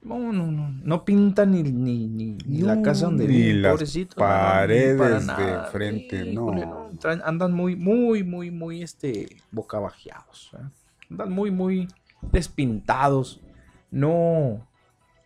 [0.05, 0.69] No, no, no.
[0.83, 5.57] No pintan ni, ni, ni, ni la casa donde ni las no, ni paredes de
[5.71, 6.91] frente, Híjole, no.
[7.01, 10.51] Traen- andan muy, muy, muy, muy, este, bocabajeados.
[10.53, 10.63] ¿eh?
[11.09, 11.87] Andan muy, muy
[12.31, 13.41] despintados.
[13.89, 14.67] No,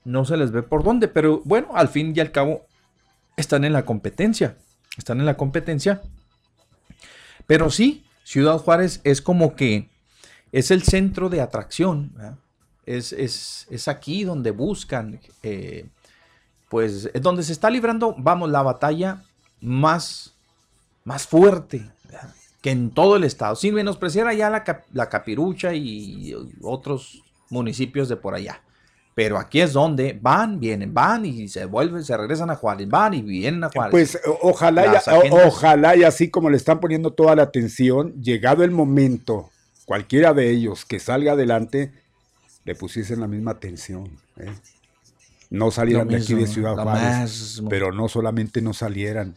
[0.06, 2.66] no se les ve por dónde, pero bueno, al fin y al cabo
[3.36, 4.56] están en la competencia.
[4.98, 6.02] Están en la competencia.
[7.48, 9.90] Pero sí, Ciudad Juárez es como que
[10.52, 12.12] es el centro de atracción.
[12.16, 12.38] ¿verdad?
[12.98, 15.86] Es, es- es aquí donde buscan, eh,
[16.70, 19.22] pues es donde se está librando, vamos, la batalla
[19.62, 20.34] más,
[21.04, 22.34] más fuerte ¿verdad?
[22.62, 28.10] que en todo el estado, sin menospreciar allá la, cap- la Capirucha y otros municipios
[28.10, 28.62] de por allá.
[29.16, 33.14] Pero aquí es donde van, vienen, van y se vuelven, se regresan a Juárez, van
[33.14, 33.92] y vienen a Juárez.
[33.92, 38.72] Pues ojalá, agendas- ojalá y así como le están poniendo toda la atención, llegado el
[38.72, 39.50] momento,
[39.86, 41.92] cualquiera de ellos que salga adelante,
[42.70, 44.06] le pusiesen la misma atención.
[44.38, 44.54] ¿eh?
[45.50, 49.34] No salieran de aquí de Ciudad Juárez, pero no solamente no salieran,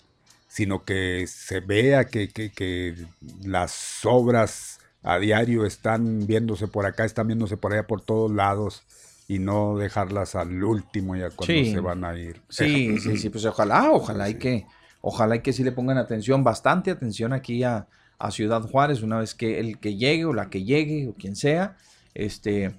[0.48, 2.94] sino que se vea que, que- que
[3.42, 8.82] las obras a diario están viéndose por acá, están viéndose por allá, por todos lados,
[9.28, 11.72] y no dejarlas al último ya cuando Sí.
[11.72, 12.42] se van a ir.
[12.50, 14.66] Sí, sí, sí, pues ojalá, ojalá y que,
[15.00, 17.86] ojalá y que sí le pongan atención, bastante atención aquí a,
[18.18, 21.34] a Ciudad Juárez, una vez que el que llegue o la que llegue o quien
[21.34, 21.78] sea,
[22.14, 22.74] este,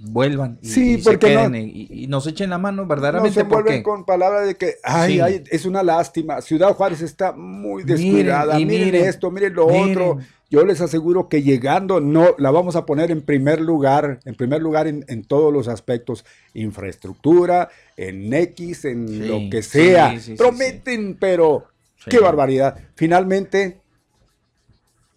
[0.00, 3.34] vuelvan y, Sí, y se porque no- y, y nos echen la mano No verdaderamente
[3.34, 5.20] se envuelven porque con palabras de que, ay, Sí.
[5.20, 6.40] ay, es una lástima.
[6.40, 8.58] Ciudad Juárez está muy Miren, descuidada.
[8.60, 9.90] y Miren, miren, esto, miren lo miren.
[9.90, 10.18] otro.
[10.50, 14.62] Yo les aseguro que llegando, no, la vamos a poner en primer lugar, en primer
[14.62, 16.24] lugar en, en todos los aspectos.
[16.54, 20.18] Infraestructura, en X, en Sí, lo que sea.
[20.18, 21.66] sí, Prometen, pero
[22.08, 22.78] qué barbaridad.
[22.94, 23.78] Finalmente,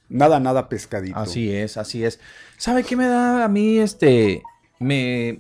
[0.10, 1.18] nada, nada pescadito.
[1.18, 2.20] Así es, así es.
[2.58, 4.44] ¿Sabe qué me da a mí este
[4.82, 5.40] me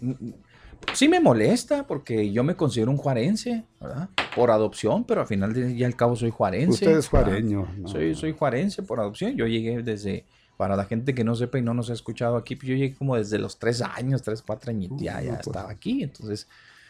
[0.94, 4.10] sí me molesta porque yo me considero un juarense, ¿verdad?
[4.36, 6.86] Por adopción, pero al final de- y al cabo soy juarense.
[6.86, 7.68] Usted es juareño.
[7.78, 7.88] ¿no?
[7.88, 9.36] Soy, soy juarense por adopción.
[9.36, 10.26] Yo llegué desde,
[10.58, 12.96] para la gente que no sepa y no nos ha escuchado aquí, pues yo llegué
[12.96, 15.48] como desde los tres años, tres, cuatro años, ya, ya pues.
[15.48, 16.04] estaba aquí.
[16.04, 16.48] Entonces,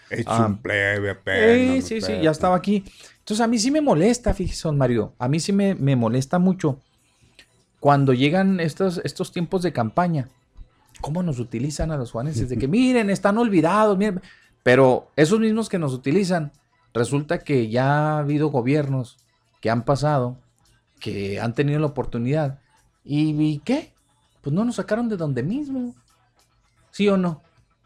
[0.09, 0.45] Hecho Ah.
[0.47, 1.85] un plebe apenas.
[1.85, 2.83] sí, sí, sí, ya estaba aquí.
[3.19, 5.13] Entonces a mí sí me molesta, fíjese, don Mario.
[5.17, 6.81] A mí sí me, me molesta mucho
[7.79, 10.27] cuando llegan estos, estos tiempos de campaña.
[11.01, 12.49] ¿Cómo nos utilizan a los juaneses?
[12.49, 14.21] De que miren, están olvidados, miren.
[14.63, 16.51] Pero esos mismos que nos utilizan,
[16.93, 19.17] resulta que ya ha habido gobiernos
[19.59, 20.37] que han pasado,
[20.99, 22.59] que han tenido la oportunidad.
[23.03, 23.93] ¿Y, y qué?
[24.41, 25.95] Pues no nos sacaron de donde mismo.
[26.91, 27.41] ¿Sí o no?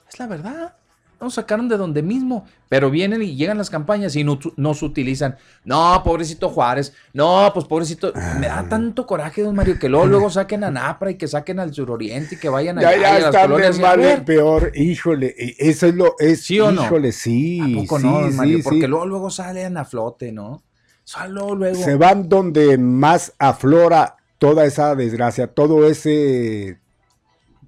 [0.10, 0.76] Es la verdad.
[1.22, 2.46] Nos sacaron de donde mismo.
[2.70, 5.38] Pero vienen y llegan las campañas y no- nos utilizan.
[5.64, 6.94] No, pobrecito Juárez.
[7.14, 8.12] No, pues pobrecito.
[8.40, 11.60] Me da tanto coraje, don Mario, que luego, luego saquen a Napra y que saquen
[11.60, 13.78] al suroriente y que vayan Ya, allá ya y a las están de colonias.
[13.78, 14.72] y a mal en ver, peor.
[14.76, 16.16] Híjole, y eso es lo.
[16.20, 16.84] Es, ¿Sí o no?
[16.84, 17.60] Híjole, sí.
[17.62, 18.58] ¿A poco sí, no, don Mario?
[18.58, 18.88] sí, Porque sí.
[18.88, 20.62] luego, luego salen a flote, ¿no?
[21.04, 21.76] Solo luego.
[21.84, 26.80] Se van donde más aflora toda esa desgracia, todo ese.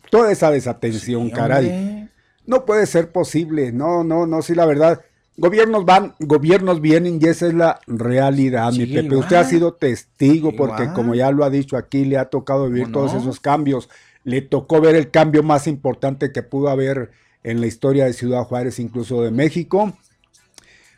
[0.10, 1.66] Toda esa desatención, caray.
[1.70, 2.10] hombre.
[2.48, 3.72] No puede ser posible.
[3.72, 5.02] No, no, no, sí, la verdad.
[5.40, 9.06] Gobiernos van, gobiernos vienen y esa es la realidad, mi Sí, Pepe.
[9.06, 9.20] igual.
[9.20, 12.86] Usted ha sido testigo porque, como ya lo ha dicho aquí, le ha tocado vivir
[12.86, 13.20] ¿Cómo todos no?
[13.20, 13.88] esos cambios.
[14.24, 17.12] Le tocó ver el cambio más importante que pudo haber
[17.44, 19.94] en la historia de Ciudad Juárez, incluso de México.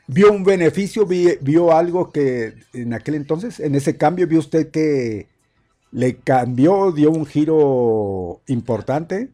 [0.07, 4.71] Vio un beneficio, vi- vio algo que en aquel entonces, en ese cambio, vio usted
[4.71, 5.27] que
[5.91, 9.29] le cambió, dio un giro importante.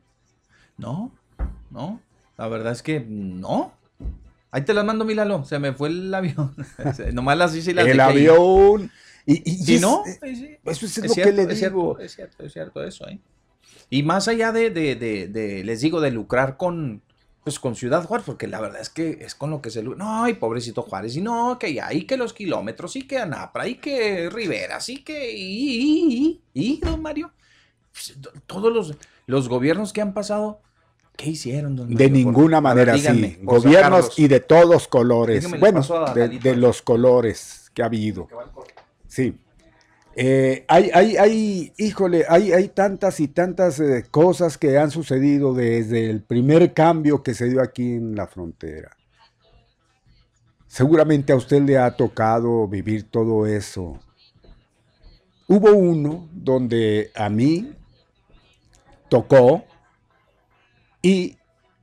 [0.77, 1.11] No,
[1.69, 2.01] no.
[2.37, 3.73] La verdad es que no.
[4.51, 5.43] Ahí te las mando, Milalo.
[5.45, 6.53] Se me fue el avión.
[7.13, 8.91] Nomás las hice y las el avión.
[9.25, 10.59] Y, y Si es- no, eh, eh.
[10.65, 11.95] Eso es, Es lo cierto, que le es digo.
[11.97, 13.19] cierto, es cierto, es cierto eso, ¿eh?
[13.89, 17.01] Y más allá de, de, de, de, les digo, de lucrar con,
[17.43, 20.03] pues con Ciudad Juárez, porque la verdad es que es con lo que se lucra.
[20.05, 23.67] No, y pobrecito Juárez, y no, que ya, y que los kilómetros, y que Anapra,
[23.67, 27.31] y que Rivera, y que, y, y, y, y, don Mario,
[27.91, 28.95] pues, to- todos los,
[29.27, 30.61] los gobiernos que han pasado,
[31.15, 32.05] ¿qué hicieron, don De?
[32.05, 33.39] Por- ninguna ver, manera, díganme, sí.
[33.41, 34.19] Gobiernos sacarlos.
[34.19, 35.59] y de todos colores.
[35.59, 35.81] Bueno,
[36.13, 38.27] de los colores que ha habido.
[39.07, 39.35] Sí.
[40.17, 45.53] Eh, hay, hay, hay, híjole, hay, hay tantas y tantas eh, cosas que han sucedido
[45.53, 48.95] desde el primer cambio que se dio aquí en la frontera.
[50.67, 53.99] Seguramente a usted le ha tocado vivir todo eso.
[55.47, 57.73] Hubo uno donde a mí
[59.09, 59.65] tocó
[61.05, 61.37] y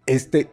[0.04, 0.50] este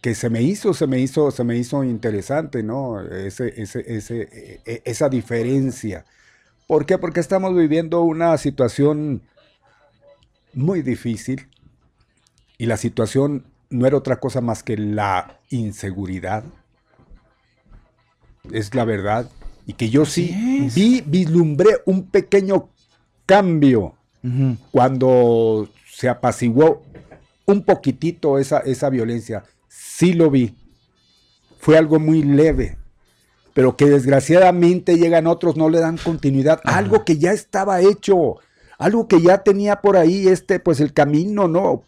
[0.00, 3.02] que se me hizo, se me hizo, se me hizo interesante, ¿no?
[3.02, 6.06] Ese, ese, ese, eh, eh, esa diferencia.
[6.66, 6.96] ¿Por qué?
[6.96, 9.20] Porque estamos viviendo una situación
[10.54, 11.46] muy difícil
[12.56, 16.42] y la situación no era otra cosa más que la inseguridad.
[18.50, 19.28] Es la verdad.
[19.66, 22.70] Y que yo sí vi, vislumbré un pequeño
[23.26, 23.94] cambio
[24.70, 26.82] cuando se apaciguó
[27.46, 29.44] un poquitito esa, esa violencia.
[29.68, 30.54] Sí lo vi.
[31.58, 32.76] Fue algo muy leve
[33.56, 36.60] pero que desgraciadamente llegan otros, no le dan continuidad.
[36.64, 38.34] Algo que ya estaba hecho,
[38.76, 41.82] algo que ya tenía por ahí este, pues el camino, ¿no?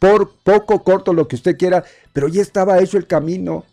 [0.00, 3.64] Por poco corto lo que usted quiera, pero ya estaba hecho el camino.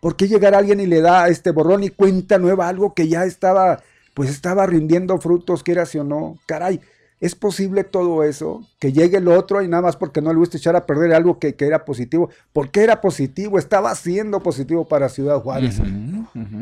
[0.00, 3.24] ¿Por qué llegar alguien y le da este borrón y cuenta nueva algo que ya
[3.24, 3.82] estaba,
[4.12, 6.36] pues estaba rindiendo frutos, quieras o no?
[6.44, 6.82] Caray,
[7.20, 8.66] ¿Es posible todo eso?
[8.78, 11.38] Que llegue el otro y nada más porque no le gusta echar a perder algo
[11.38, 12.30] que, era positivo.
[12.54, 13.58] ¿Por qué era positivo?
[13.58, 15.82] Estaba siendo positivo para Ciudad Juárez.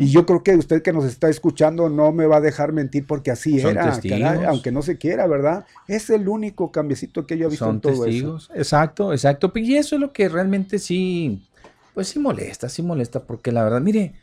[0.01, 3.07] Y yo creo que usted que nos está escuchando no me va a dejar mentir
[3.07, 4.01] porque así era,
[4.49, 5.65] aunque no se quiera, ¿verdad?
[5.87, 8.45] Es el único cambiecito que yo he visto en todo testigos.
[8.45, 8.55] eso.
[8.55, 9.53] Exacto, exacto.
[9.55, 11.47] Y eso es lo que realmente sí,
[11.95, 14.15] pues sí molesta, sí molesta, porque la verdad, mire,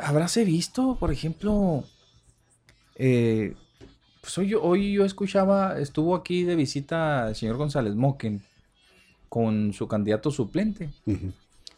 [0.00, 1.84] habráse visto, por ejemplo,
[2.96, 3.54] eh,
[4.22, 8.40] pues hoy, hoy yo escuchaba, estuvo aquí de visita el señor González Moquen
[9.28, 10.90] con su candidato suplente.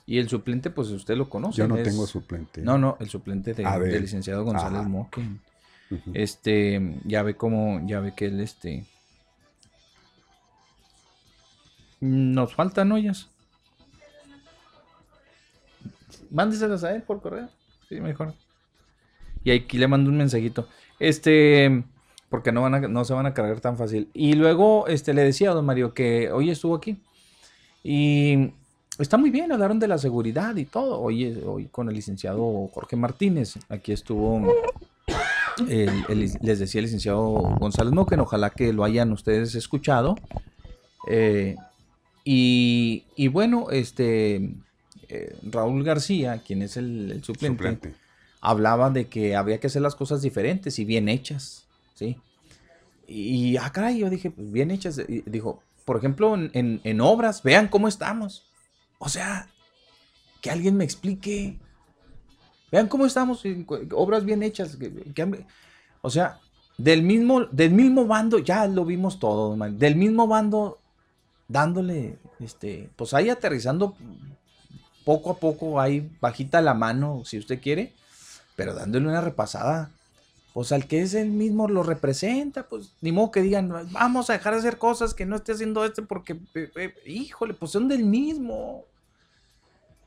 [0.04, 1.56] Y el suplente, pues usted lo conoce.
[1.56, 2.60] Yo no tengo suplente.
[2.60, 5.40] No, no, el suplente de, del licenciado González Moquen.
[6.12, 8.84] Este, ya ve cómo, ya ve que él, este...
[12.00, 13.30] Nos faltan ollas.
[16.30, 17.48] Mándeselas a él por correo.
[17.88, 18.34] Sí, mejor.
[19.44, 20.68] Y aquí le mando un mensajito.
[20.98, 21.84] Este,
[22.34, 24.08] porque no, van a, no se van a cargar tan fácil.
[24.12, 26.96] Y luego este, le decía a don Mario que hoy estuvo aquí.
[27.84, 28.50] Y
[28.98, 31.00] está muy bien, hablaron de la seguridad y todo.
[31.00, 34.52] Hoy, hoy con el licenciado Jorge Martínez, aquí estuvo,
[35.68, 37.20] les decía el licenciado
[37.60, 40.16] González Moquen, ojalá que lo hayan ustedes escuchado.
[41.06, 41.54] Eh,
[42.24, 44.50] y, bueno, este
[45.08, 47.94] eh, Raúl García, quien es el, suplente,
[48.40, 51.64] hablaba de que había que hacer las cosas diferentes y bien hechas.
[51.94, 52.16] ¿sí?
[53.06, 55.00] Y ah, yo dije, pues bien hechas.
[55.26, 58.44] dijo, por ejemplo, en, obras, vean cómo estamos.
[58.98, 59.48] O sea,
[60.40, 61.58] que alguien me explique.
[62.72, 63.42] Vean cómo estamos,
[63.92, 64.76] obras bien hechas.
[66.02, 66.40] o sea,
[66.76, 70.80] del mismo, del mismo bando, ya lo vimos todo, del mismo bando
[71.46, 73.94] dándole, este, pues ahí aterrizando
[75.04, 77.92] poco a poco, ahí bajita la mano, si usted quiere,
[78.56, 79.90] pero dándole una repasada
[80.54, 84.34] pues al que es el mismo lo representa, pues ni modo que digan, vamos a
[84.34, 87.88] dejar de hacer cosas que no esté haciendo este porque, eh, eh, híjole, pues son
[87.88, 88.84] del mismo.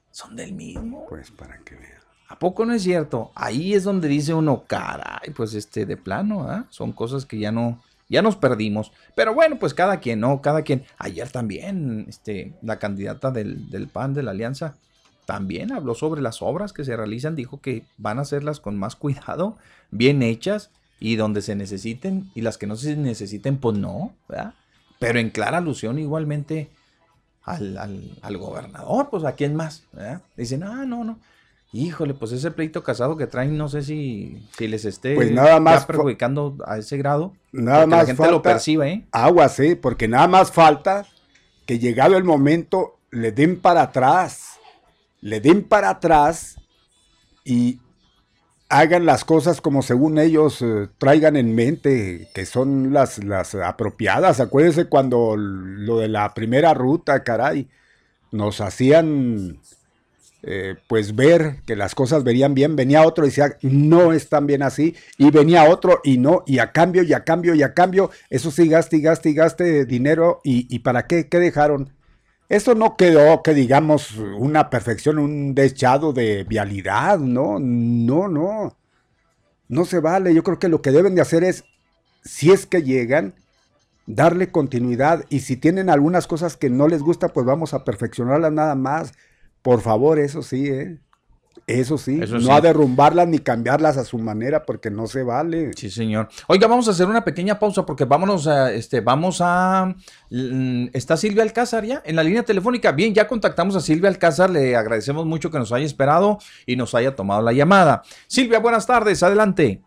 [0.09, 1.05] Son del mismo.
[1.09, 1.99] Pues para que vean.
[2.29, 3.29] ¿A poco no es cierto?
[3.35, 6.65] Ahí es donde dice uno, caray, pues este, de plano, ¿ah?
[6.69, 8.93] Son cosas que ya no, ya nos perdimos.
[9.15, 10.41] Pero bueno, pues cada quien, ¿no?
[10.41, 10.85] Cada quien.
[10.97, 14.77] Ayer también, este, la candidata del, del PAN, de la Alianza,
[15.27, 18.95] también habló sobre las obras que se realizan, dijo que van a hacerlas con más
[18.95, 19.57] cuidado,
[19.91, 20.71] bien hechas
[21.01, 24.53] y donde se necesiten y las que no se necesiten, pues no, ¿verdad?
[24.99, 26.69] Pero en clara alusión igualmente
[27.43, 27.77] al,
[28.21, 30.21] al, gobernador, pues a quién más, ¿verdad?
[30.37, 31.19] Dicen, ah, no, no.
[31.73, 35.59] Híjole, pues ese pleito casado que traen, no sé si, si les esté pues nada
[35.59, 37.33] más perjudicando a ese grado.
[37.51, 39.05] Nada más la gente lo perciba, ¿eh?
[39.11, 41.05] Agua, sí, porque nada más falta
[41.65, 44.56] que llegado el momento le den para atrás
[45.21, 46.55] le den para atrás
[47.43, 47.79] y
[48.69, 54.39] hagan las cosas como según ellos eh, traigan en mente, que son las, las apropiadas.
[54.39, 57.69] Acuérdense cuando lo de la primera ruta, caray,
[58.31, 59.59] nos hacían
[60.43, 62.75] eh, pues ver que las cosas verían bien.
[62.75, 64.95] Venía otro y decía, no están bien así.
[65.17, 68.11] Y venía otro y no, y a cambio, y a cambio, y a cambio.
[68.29, 70.41] Eso sí, gaste y gaste y gaste dinero.
[70.43, 71.27] ¿Y, y para qué?
[71.29, 71.96] ¿Qué dejaron?
[72.49, 77.59] Eso no quedó, que digamos, una perfección, un deschado de vialidad, ¿no?
[77.59, 78.77] No, no.
[79.67, 80.33] No se vale.
[80.33, 81.65] Yo creo que lo que deben de hacer es,
[82.23, 83.35] si es que llegan,
[84.05, 85.25] darle continuidad.
[85.29, 89.13] Y si tienen algunas cosas que no les gusta, pues vamos a perfeccionarlas nada más.
[89.61, 90.99] Por favor, eso sí, ¿eh?
[91.67, 95.73] Eso sí, no a derrumbarlas ni cambiarlas a su manera porque no se vale.
[95.75, 96.29] Sí, señor.
[96.47, 99.93] Oiga, vamos a hacer una pequeña pausa porque vámonos a, este, vamos a,
[100.29, 102.93] mm, está Silvia Alcázar ya en la línea telefónica.
[102.93, 106.95] Bien, ya contactamos a Silvia Alcázar, le agradecemos mucho que nos haya esperado y nos
[106.95, 108.01] haya tomado la llamada.
[108.27, 109.81] Silvia, buenas tardes, adelante.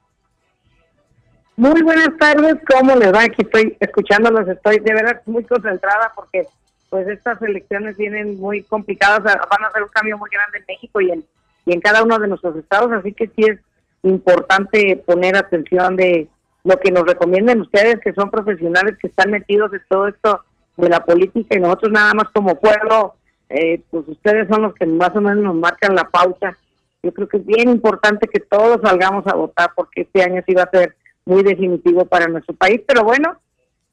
[1.56, 3.22] Muy buenas tardes, ¿cómo les va?
[3.22, 6.46] Aquí estoy escuchándolos, estoy de verdad muy concentrada porque
[6.90, 11.00] pues estas elecciones vienen muy complicadas, van a hacer un cambio muy grande en México
[11.00, 11.24] y en
[11.70, 13.60] y en cada uno de nuestros estados, así que sí es
[14.02, 16.26] importante poner atención de
[16.64, 20.44] lo que nos recomienden ustedes, que son profesionales que están metidos en todo esto
[20.76, 23.14] de la política y nosotros nada más como pueblo
[23.48, 26.56] eh, pues ustedes son los que más o menos nos marcan la pauta.
[27.04, 30.54] Yo creo que es bien importante que todos salgamos a votar porque este año sí
[30.54, 32.80] va a ser muy definitivo para nuestro país.
[32.86, 33.38] Pero bueno,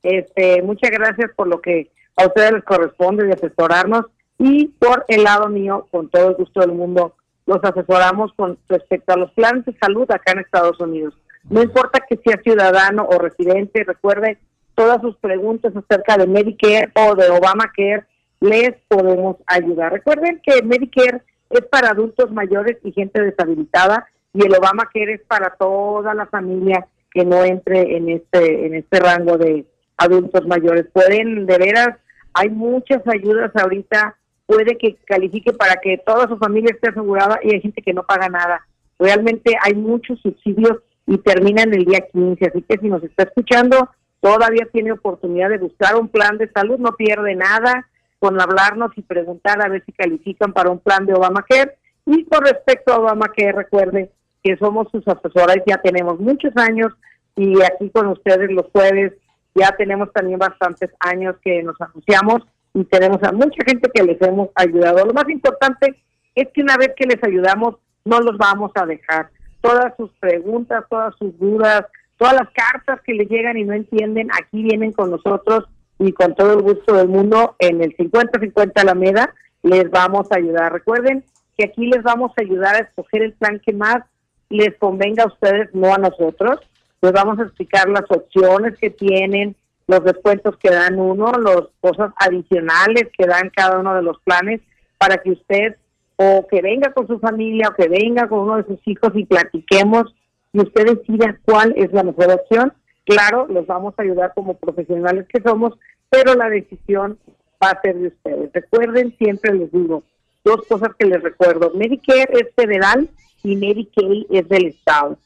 [0.01, 4.05] este, muchas gracias por lo que a ustedes les corresponde de asesorarnos
[4.39, 7.15] y por el lado mío, con todo el gusto del mundo,
[7.47, 11.15] los asesoramos con respecto a los planes de salud acá en Estados Unidos.
[11.49, 14.37] No importa que sea ciudadano o residente, recuerde
[14.75, 18.03] todas sus preguntas acerca de Medicare o de Obamacare,
[18.41, 19.93] les podemos ayudar.
[19.93, 25.55] Recuerden que Medicare es para adultos mayores y gente deshabilitada y el Obamacare es para
[25.55, 29.65] toda la familia que no entre en este en este rango de
[29.97, 30.85] adultos mayores.
[30.93, 31.97] Pueden, de veras,
[32.33, 34.15] hay muchas ayudas ahorita,
[34.47, 38.03] puede que califique para que toda su familia esté asegurada y hay gente que no
[38.03, 38.65] paga nada.
[38.97, 43.89] Realmente hay muchos subsidios y terminan el día 15, así que si nos está escuchando,
[44.21, 47.87] todavía tiene oportunidad de buscar un plan de salud, no pierde nada
[48.19, 51.75] con hablarnos y preguntar a ver si califican para un plan de Obamacare.
[52.05, 54.11] Y con respecto a Obamacare, recuerde
[54.43, 56.93] que somos sus asesoras, ya tenemos muchos años
[57.35, 59.13] y aquí con ustedes los jueves
[59.53, 62.43] ya tenemos también bastantes años que nos anunciamos
[62.77, 65.03] y tenemos a mucha gente que les hemos ayudado.
[65.03, 65.95] Lo más importante
[66.35, 69.31] es que una vez que les ayudamos, no los vamos a dejar.
[69.61, 71.85] Todas sus preguntas, todas sus dudas,
[72.17, 75.63] todas las cartas que les llegan y no entienden, aquí vienen con nosotros
[75.97, 80.71] y con todo el gusto del mundo en el 50-50 Alameda les vamos a ayudar.
[80.71, 81.23] Recuerden
[81.57, 84.03] que aquí les vamos a ayudar a escoger el plan que más
[84.49, 86.59] les convenga a ustedes, no a nosotros.
[87.01, 89.55] Les vamos a explicar las opciones que tienen,
[89.87, 94.61] los descuentos que dan uno, las cosas adicionales que dan cada uno de los planes
[94.97, 95.75] para que usted
[96.17, 99.25] o que venga con su familia o que venga con uno de sus hijos y
[99.25, 100.13] platiquemos
[100.51, 102.73] y usted decida cuál es la mejor opción.
[103.05, 105.77] Claro, los vamos a ayudar como profesionales que somos,
[106.09, 107.17] pero la decisión
[107.63, 108.51] va a ser de ustedes.
[108.53, 110.03] Recuerden, siempre les digo,
[110.43, 111.71] dos cosas que les recuerdo.
[111.73, 113.09] Medicare es federal
[113.43, 115.17] y Medicaid es del Estado.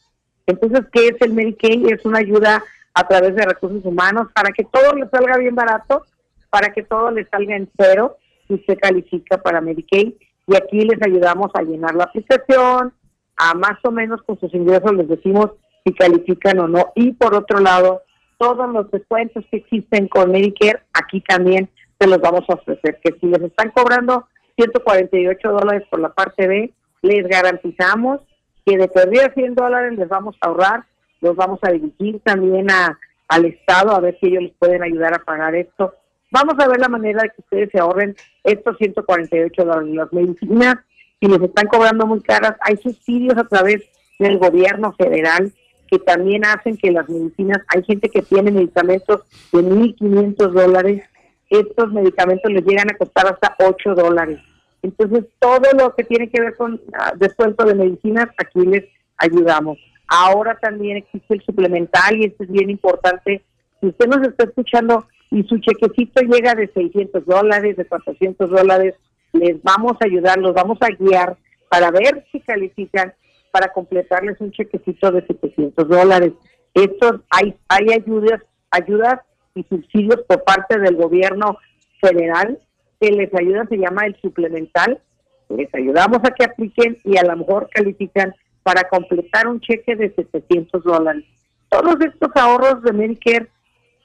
[0.45, 1.91] Entonces, ¿qué es el Medicaid?
[1.91, 6.03] Es una ayuda a través de recursos humanos para que todo le salga bien barato,
[6.49, 8.17] para que todo le salga en cero
[8.47, 10.13] si usted califica para Medicaid.
[10.47, 12.93] Y aquí les ayudamos a llenar la aplicación,
[13.37, 15.51] a más o menos con sus ingresos les decimos
[15.85, 16.91] si califican o no.
[16.95, 18.01] Y por otro lado,
[18.37, 21.69] todos los descuentos que existen con Medicare, aquí también
[21.99, 22.99] se los vamos a ofrecer.
[23.03, 24.27] Que si les están cobrando
[24.57, 28.21] 148 dólares por la parte B, les garantizamos
[28.65, 30.85] que de pérdida 100 dólares les vamos a ahorrar,
[31.21, 35.13] los vamos a dirigir también a, al Estado a ver si ellos les pueden ayudar
[35.13, 35.93] a pagar esto.
[36.31, 39.93] Vamos a ver la manera de que ustedes se ahorren estos 148 dólares.
[39.93, 40.75] Las medicinas,
[41.19, 43.83] si les están cobrando muy caras, hay subsidios a través
[44.19, 45.51] del gobierno federal
[45.89, 51.03] que también hacen que las medicinas, hay gente que tiene medicamentos de 1.500 dólares,
[51.49, 54.39] estos medicamentos les llegan a costar hasta 8 dólares.
[54.81, 58.85] Entonces, todo lo que tiene que ver con ah, descuento de medicinas, aquí les
[59.17, 59.77] ayudamos.
[60.13, 63.41] Ahora también existe el suplemental y esto es bien importante.
[63.79, 68.95] Si usted nos está escuchando y su chequecito llega de 600 dólares, de 400 dólares,
[69.31, 71.37] les vamos a ayudar, los vamos a guiar
[71.69, 73.13] para ver si califican
[73.51, 76.33] para completarles un chequecito de 700 dólares.
[76.73, 79.21] Estos hay hay ayudas, ayudas
[79.55, 81.57] y subsidios por parte del gobierno
[82.01, 82.59] federal
[82.99, 84.99] que les ayuda, se llama el suplemental.
[85.47, 90.13] Les ayudamos a que apliquen y a lo mejor califican para completar un cheque de
[90.13, 91.25] 700 dólares.
[91.69, 93.49] Todos estos ahorros de Medicare,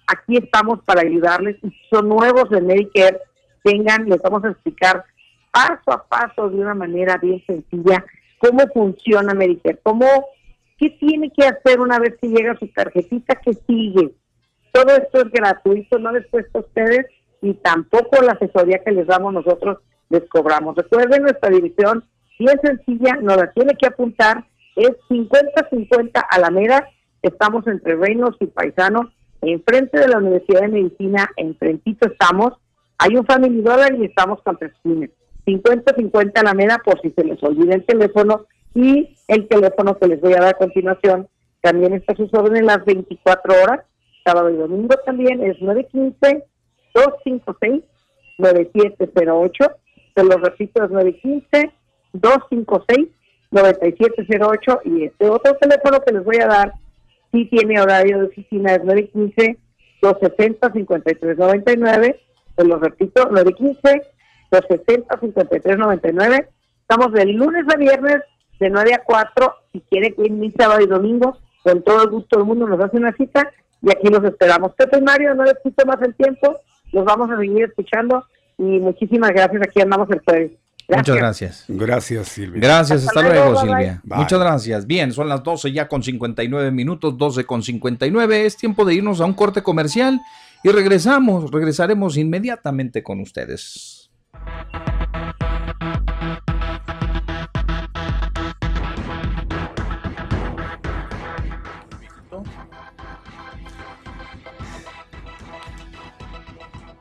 [0.06, 1.56] aquí estamos para ayudarles.
[1.90, 3.20] Son nuevos de Medicare.
[3.64, 5.04] Vengan, les vamos a explicar
[5.50, 8.04] paso a paso de una manera bien sencilla
[8.38, 10.06] cómo funciona Medicare, cómo,
[10.78, 14.12] qué tiene que hacer una vez que llega su tarjetita, que sigue.
[14.72, 17.06] Todo esto es gratuito, no les cuesta a ustedes
[17.40, 19.78] y tampoco la asesoría que les damos nosotros
[20.10, 20.76] les cobramos.
[20.76, 22.04] Recuerden nuestra dirección,
[22.38, 26.88] bien sencilla, nos la tiene que apuntar, es 5050 Alameda,
[27.22, 29.12] estamos entre Reinos y Paisano,
[29.42, 32.54] enfrente de la Universidad de Medicina, enfrentito estamos,
[32.98, 34.72] hay un Family Dollar y estamos con tres
[35.44, 38.46] 5050 Alameda por si se les olvida el teléfono.
[38.74, 41.28] Y el teléfono que les voy a dar a continuación
[41.62, 43.80] también está a sus órdenes las 24 horas,
[44.24, 46.44] sábado y domingo también es 915
[48.38, 49.74] 256-9708.
[50.14, 50.90] Se lo repito, es
[52.20, 54.80] 915-256-9708.
[54.84, 56.72] Y este otro teléfono que les voy a dar,
[57.32, 58.82] si tiene horario de oficina, es
[60.02, 62.16] 915-260-5399.
[62.56, 63.28] Se lo repito,
[64.50, 66.46] 915-260-5399.
[66.80, 68.22] Estamos de lunes a viernes
[68.60, 69.54] de 9 a 4.
[69.72, 72.96] Si quiere que mi sábado y domingo, con todo el gusto del mundo nos hace
[72.96, 73.50] una cita
[73.82, 74.72] y aquí los esperamos.
[74.74, 76.60] Pepe Mario, no les quito más el tiempo
[76.92, 78.24] los vamos a seguir escuchando
[78.58, 79.62] y muchísimas gracias.
[79.62, 80.52] Aquí andamos el jueves.
[80.88, 81.64] Muchas gracias.
[81.68, 82.60] Gracias, Silvia.
[82.60, 84.00] Gracias, hasta, Hasta luego, Silvia.
[84.04, 84.18] bye.
[84.18, 84.86] Muchas gracias.
[84.86, 88.46] Bien, son las 12 ya con 59 minutos, 12 con 59.
[88.46, 90.20] Es tiempo de irnos a un corte comercial
[90.62, 94.10] y regresamos, regresaremos inmediatamente con ustedes.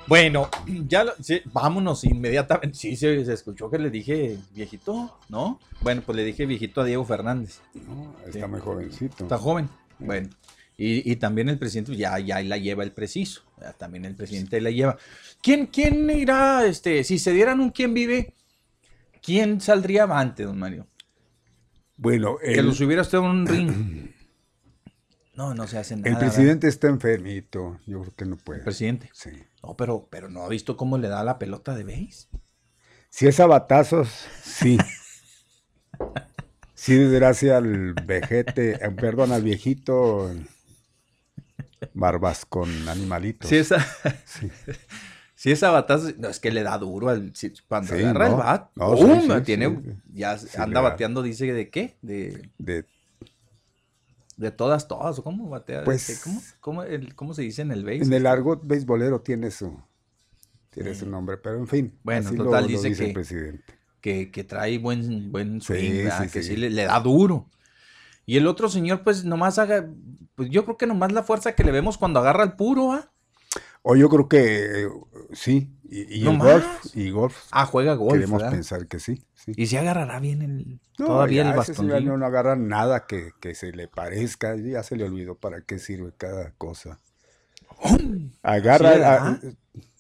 [0.08, 0.50] Bueno,
[0.88, 2.78] ya lo- sí, vámonos inmediatamente.
[2.78, 5.60] Sí, se, se escuchó que le dije viejito, ¿no?
[5.82, 7.60] Bueno, pues le dije viejito a Diego Fernández.
[7.74, 9.24] No, está muy jovencito.
[9.24, 9.70] Está joven.
[10.00, 10.30] Bueno.
[10.78, 13.44] Y, y también el presidente ya, ya la lleva el preciso.
[13.62, 14.98] ya también el presidente la lleva.
[15.42, 18.34] ¿Quién, quién irá, este, si se dieran un quién vive,
[19.22, 20.86] quién saldría avante, don Mario?
[21.98, 23.72] Bueno, Que el, los hubiera usted en un ring.
[25.36, 26.08] No, no se hace nada.
[26.08, 26.30] el ¿verdad?
[26.30, 27.78] presidente está enfermito.
[27.86, 28.60] Yo creo que no puede.
[28.60, 29.10] El presidente.
[29.12, 29.32] Sí.
[29.66, 32.28] No, pero, pero no ha visto cómo le da la pelota de base.
[33.10, 34.10] Si es a batazos,
[34.44, 34.78] sí.
[36.76, 40.30] Sí, desgracia al vejete, eh, perdón, al viejito
[41.94, 43.50] barbas con animalitos.
[43.50, 43.80] Si esa,
[44.26, 44.52] Sí.
[45.34, 48.36] si esa batazo, no es que le da duro al, si- cuando Sí, agarra el
[48.36, 49.22] bat, No, sí, ¡pum!
[49.22, 49.80] sí, tiene,
[50.14, 52.86] ya anda bateando, dice de qué, de, De,
[54.38, 55.84] de todas, todas, ¿o ¿cómo batea?
[55.84, 58.04] Pues- Este, ¿cómo, cómo, el- cómo se dice en el base?
[58.04, 59.80] en el argot beisbolero tiene su,
[60.70, 61.98] tiene su nombre, pero en fin.
[62.04, 63.64] Bueno, así lo- total, lo dice el que- presidente.
[64.02, 66.24] que, que trae buen, buen swing, Sí, ¿verdad?
[66.26, 66.56] sí, que sí.
[66.58, 67.48] le da duro.
[68.28, 69.88] Y el otro señor, pues nomás haga,
[70.36, 73.12] pues yo creo que nomás la fuerza que le vemos cuando agarra el puro, ¿ah?
[73.84, 74.88] O yo creo que eh,
[75.32, 76.48] sí, y, y No el más.
[76.50, 78.52] golf, y golf, Ah, juega golf, queremos ¿verdad?
[78.52, 79.24] pensar que sí.
[79.36, 79.54] sí.
[79.56, 82.06] Y si agarrará bien el, No, todavía ya el sí bastón.
[82.06, 85.80] no, no agarra nada que, que se le parezca, ya se le olvidó para qué
[85.80, 87.00] sirve cada cosa.
[88.44, 89.16] Agarra, ¿Sí le da?
[89.16, 89.40] a-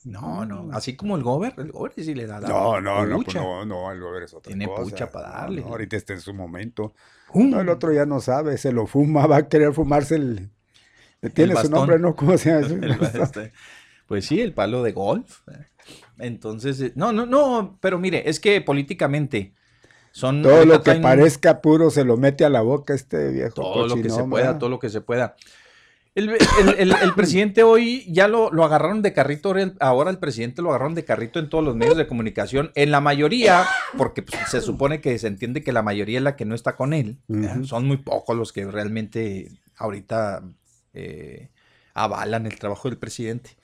[0.05, 3.19] No, no, así como el gober, el gober sí le da la no, no, no,
[3.23, 4.83] pues no, no, el gober es otra Tiene cosa.
[4.83, 5.61] pucha para darle.
[5.61, 6.93] no, ahorita está en su momento.
[7.33, 10.49] No, el otro ya no sabe, se lo fuma, va a querer fumarse el...
[11.33, 12.15] Tiene su nombre, ¿no?
[12.15, 12.67] ¿Cómo se llama?
[14.07, 15.39] Pues sí, el palo de golf.
[16.19, 19.53] Entonces, eh, no, no, no, pero mire, es que políticamente
[20.11, 23.55] son Todo lo que traen parezca puro se lo mete a la boca este viejo
[23.55, 25.35] todo lo que se pueda, todo lo que se pueda.
[26.15, 26.39] El, el-
[26.77, 30.95] el- el presidente hoy ya lo, lo agarraron de carrito, ahora el, presidente lo agarraron
[30.95, 33.65] de carrito en todos los medios de comunicación, en la mayoría,
[33.97, 36.77] porque pues, se supone que se entiende que la mayoría es la que no está
[36.77, 37.17] con él,
[37.65, 40.43] son muy pocos los que realmente ahorita
[40.93, 41.49] eh,
[41.93, 43.57] avalan el trabajo del presidente.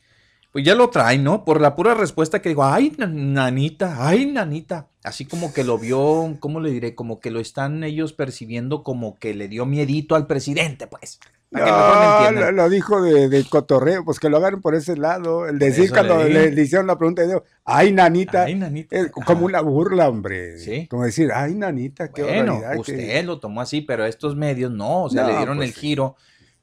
[0.52, 1.45] Pues ya lo traen, ¿no?
[1.45, 4.88] Por la pura respuesta que digo, ay, na- nanita, ay, nanita.
[5.04, 6.93] Así como que lo vio, ¿cómo le diré?
[6.93, 11.20] Como que lo están ellos percibiendo como que le dio miedito al presidente, pues.
[11.52, 14.62] Para que mejor me No, lo, lo dijo de, de cotorreo, pues que lo agarren
[14.62, 15.47] por ese lado.
[15.47, 18.43] El decir eso cuando le hicieron la pregunta, digo, ay, nanita.
[18.43, 18.95] Ay, nanita.
[18.95, 20.58] es como una burla, hombre.
[20.60, 20.88] Sí.
[20.88, 25.10] Como decir, ay, nanita, qué Bueno, usted lo tomó así, pero estos medios no, o
[25.10, 25.80] sea, No, le dieron pues el sí.
[25.82, 26.16] giro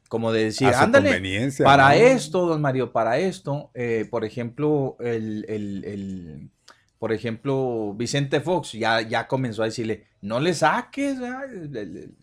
[0.08, 1.20] como de decir, ándale,
[1.62, 1.94] para ¿no?
[1.94, 6.50] esto, don Mario, para esto, eh, por ejemplo, el, el- el-
[6.98, 12.14] por ejemplo, Vicente Fox ya, ya comenzó a decirle, no le saques, el,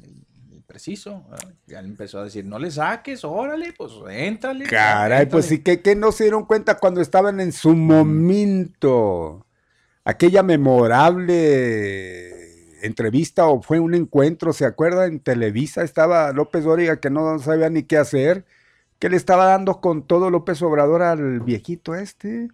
[0.67, 1.25] preciso,
[1.67, 4.65] ya le empezó a decir, no le saques, órale, pues éntrale.
[4.65, 5.77] Caray, pues sí, éntrale".
[5.77, 9.45] que, que no se dieron cuenta cuando estaban en su momento.
[10.03, 12.44] Aquella memorable
[12.86, 15.05] entrevista o fue un encuentro, ¿se acuerda?
[15.05, 18.45] En Televisa estaba López Dóriga que no sabía ni qué hacer,
[18.99, 22.49] que le estaba dando con todo López Obrador al viejito este.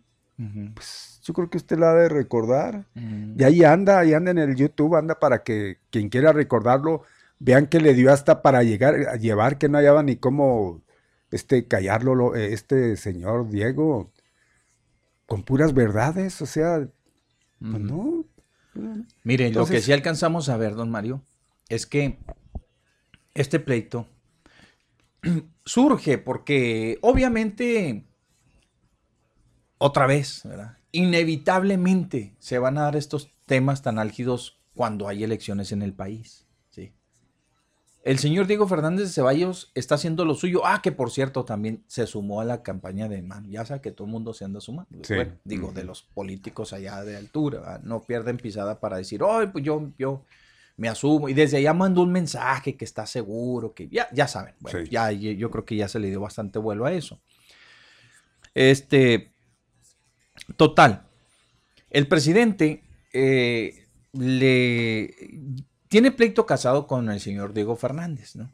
[0.74, 2.86] Pues yo creo que usted la ha de recordar.
[2.96, 3.40] Mm.
[3.40, 7.04] Y ahí anda, ahí anda en el YouTube, anda para que quien quiera recordarlo,
[7.38, 10.82] vean que le dio hasta para llegar a llevar, que no hallaba ni cómo
[11.30, 14.10] este callarlo, lo- eh, este señor Diego,
[15.28, 16.88] con puras verdades, o sea,
[17.60, 18.21] pues no.
[19.24, 21.24] Mire, lo que sí alcanzamos a ver, don Mario,
[21.70, 22.20] es que
[23.34, 24.08] este pleito
[25.66, 28.06] surge porque obviamente,
[29.78, 30.78] otra vez, ¿verdad?
[30.92, 36.46] inevitablemente se van a dar estos temas tan álgidos cuando hay elecciones en el país.
[38.04, 40.66] El señor Diego Fernández de Ceballos está haciendo lo suyo.
[40.66, 43.48] Ah, que por cierto también se sumó a la campaña de Man.
[43.52, 44.98] Ya sabe que todo el mundo se anda sumando.
[45.04, 45.14] Sí.
[45.14, 47.60] Bueno, digo, de los políticos allá de altura.
[47.60, 47.82] ¿verdad?
[47.84, 50.24] No pierden pisada para decir, ay, pues yo, yo
[50.78, 51.30] me asumo.
[51.30, 54.56] Y desde allá mandó un mensaje que está seguro, que ya, ya saben.
[54.60, 54.90] Bueno, Sí.
[54.90, 57.22] ya yo yo creo que ya se le dio bastante vuelo a eso.
[58.56, 59.32] Este,
[60.58, 61.04] total.
[61.92, 62.84] El presidente
[63.14, 65.14] eh, le
[65.92, 68.50] tiene pleito casado con el señor Diego Fernández, ¿no?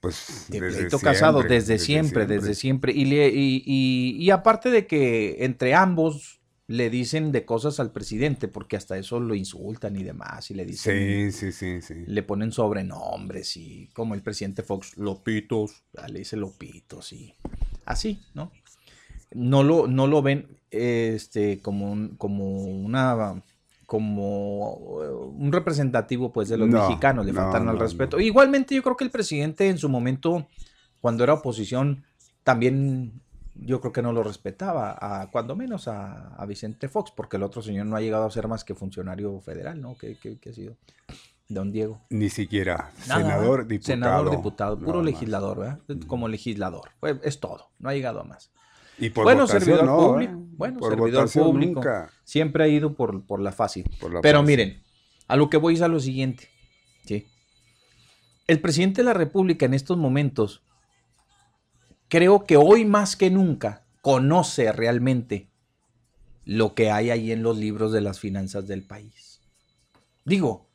[0.00, 2.92] Pues Tiene desde pleito casado desde, siempre, desde siempre.
[2.92, 7.92] Y, le- y, y- y aparte de que entre ambos le dicen de cosas al
[7.92, 12.04] presidente, porque hasta eso lo insultan y demás, y le dicen, Sí, sí, sí, sí.
[12.06, 17.34] le ponen sobrenombres y como el presidente Fox, Lopitos, le dice Lopitos y
[17.84, 18.50] así, ¿no?
[19.34, 23.42] No lo, no lo ven este, como, un- como una
[23.92, 28.18] como eh, un representativo pues de los No, mexicanos, le no, faltan al no, respeto.
[28.18, 30.48] Igualmente yo creo que el presidente en su momento,
[31.02, 32.02] cuando era oposición,
[32.42, 33.20] también
[33.54, 37.42] yo creo que no lo respetaba, a, cuando menos a, a Vicente Fox, porque el
[37.42, 39.94] otro señor no ha llegado a ser más que funcionario federal, ¿no?
[39.94, 40.74] ¿Qué, qué- qué ha sido?
[41.50, 42.00] Don Diego.
[42.08, 42.92] Ni siquiera.
[43.06, 43.92] Nada, senador, diputado.
[43.94, 45.80] Senador, diputado, puro legislador, ¿verdad?
[46.06, 46.92] Como legislador.
[46.98, 48.50] Pues, es todo, no ha llegado a más.
[49.02, 50.32] Y por bueno, votación servidor no, público.
[50.32, 50.36] ¿eh?
[50.56, 51.74] Bueno, Por servidor público.
[51.80, 52.10] nunca.
[52.22, 53.84] Siempre ha ido por, por la fácil.
[53.98, 54.46] Por la Pero fácil.
[54.56, 54.82] miren,
[55.26, 56.48] a lo que voy es a lo siguiente.
[57.04, 57.26] ¿sí?
[58.46, 60.62] El presidente de la República en estos momentos,
[62.08, 65.48] creo que hoy más que nunca, conoce realmente
[66.44, 69.40] lo que hay ahí en los libros de las finanzas del país.
[70.24, 70.68] Digo,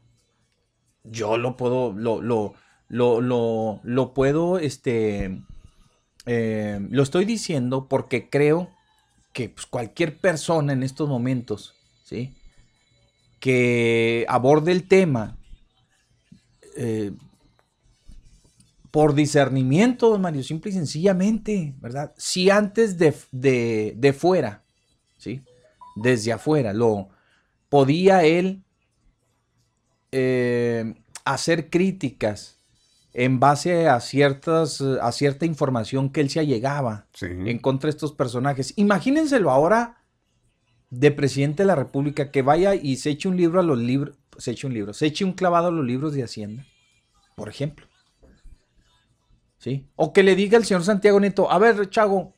[1.06, 2.56] yo lo puedo, lo, lo,
[2.90, 5.42] lo, lo, lo puedo, este,
[6.28, 8.70] eh, lo estoy diciendo porque creo
[9.32, 11.74] que pues, cualquier persona en estos momentos,
[12.04, 12.36] ¿sí?
[13.40, 15.38] Que aborde el tema
[16.76, 17.14] eh,
[18.92, 22.14] por discernimiento, don Mario, simple y sencillamente, ¿verdad?
[22.18, 24.66] Si antes de, de, de fuera,
[25.18, 25.42] ¿sí?
[25.96, 27.08] Desde afuera, lo
[27.70, 28.64] podía él
[30.12, 32.57] eh, hacer críticas
[33.20, 37.26] en base a ciertas a cierta información que él se allegaba Sí.
[37.26, 38.74] en contra de estos personajes.
[38.78, 40.04] Imagínenselo ahora
[40.92, 44.16] de presidente de la República que vaya y se eche un libro a los libros,
[44.38, 46.64] se eche un libro, se eche un clavado a los libros de Hacienda,
[47.36, 47.88] por ejemplo.
[49.58, 49.88] ¿Sí?
[49.96, 52.36] O que le diga al señor Santiago Neto, a ver, Chago,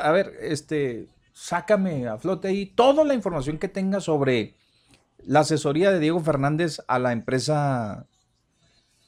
[0.00, 4.54] a ver, este, sácame a flote ahí toda la información que tenga sobre
[5.18, 8.06] la asesoría de Diego Fernández a la empresa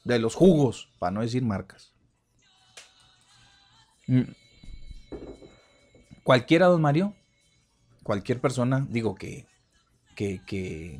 [0.05, 1.91] de los jugos, para no decir marcas.
[4.07, 4.31] Mm.
[6.23, 7.13] Cualquiera, don Mario,
[8.03, 9.45] cualquier persona, digo que,
[10.15, 10.99] que, que,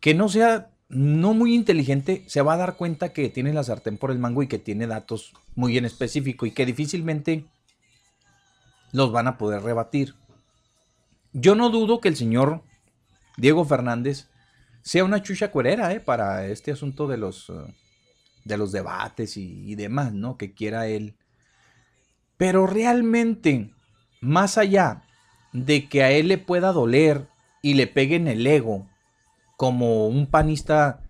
[0.00, 3.98] que no sea no muy inteligente, se va a dar cuenta que tiene la sartén
[3.98, 7.44] por el mango y que tiene datos muy en específico y que difícilmente
[8.92, 10.14] los van a poder rebatir.
[11.32, 12.62] Yo no dudo que el señor
[13.36, 14.28] Diego Fernández
[14.86, 15.98] sea una chucha cuerera ¿eh?
[15.98, 17.74] para este asunto de los, eh,
[18.44, 20.38] de los debates y, demás, ¿no?
[20.38, 21.16] Que quiera él.
[22.36, 23.74] Pero realmente,
[24.20, 25.02] más allá
[25.52, 27.26] de que a él le pueda doler
[27.62, 28.88] y le pegue en el ego,
[29.56, 31.02] como un panista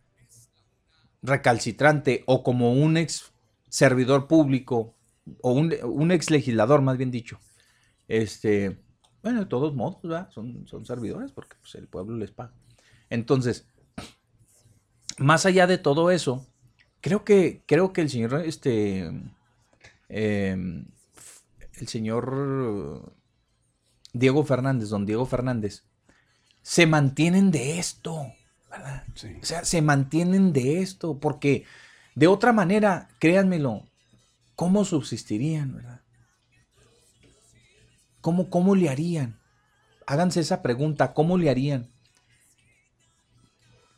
[1.21, 3.31] recalcitrante o como un ex
[3.69, 4.95] servidor público
[5.43, 7.39] o un, un ex legislador, más bien dicho,
[8.09, 8.79] este,
[9.23, 10.01] bueno, de todos modos.
[10.33, 12.55] Son, son servidores porque pues, el pueblo les paga.
[13.11, 13.67] Entonces,
[15.19, 16.47] más allá de todo eso,
[17.01, 19.11] creo que, creo que el señor, este,
[20.09, 20.85] eh,
[21.75, 23.13] el señor
[24.13, 25.85] Diego Fernández, don Diego Fernández,
[26.63, 28.33] se mantienen de esto,
[28.71, 29.05] ¿verdad?
[29.15, 29.37] Sí.
[29.41, 31.65] O sea, se mantienen de esto, porque
[32.15, 33.85] de otra manera, créanmelo,
[34.57, 36.01] ¿cómo subsistirían, verdad?
[38.21, 39.39] ¿Cómo, cómo le harían?
[40.07, 41.89] Háganse esa pregunta, ¿cómo le harían?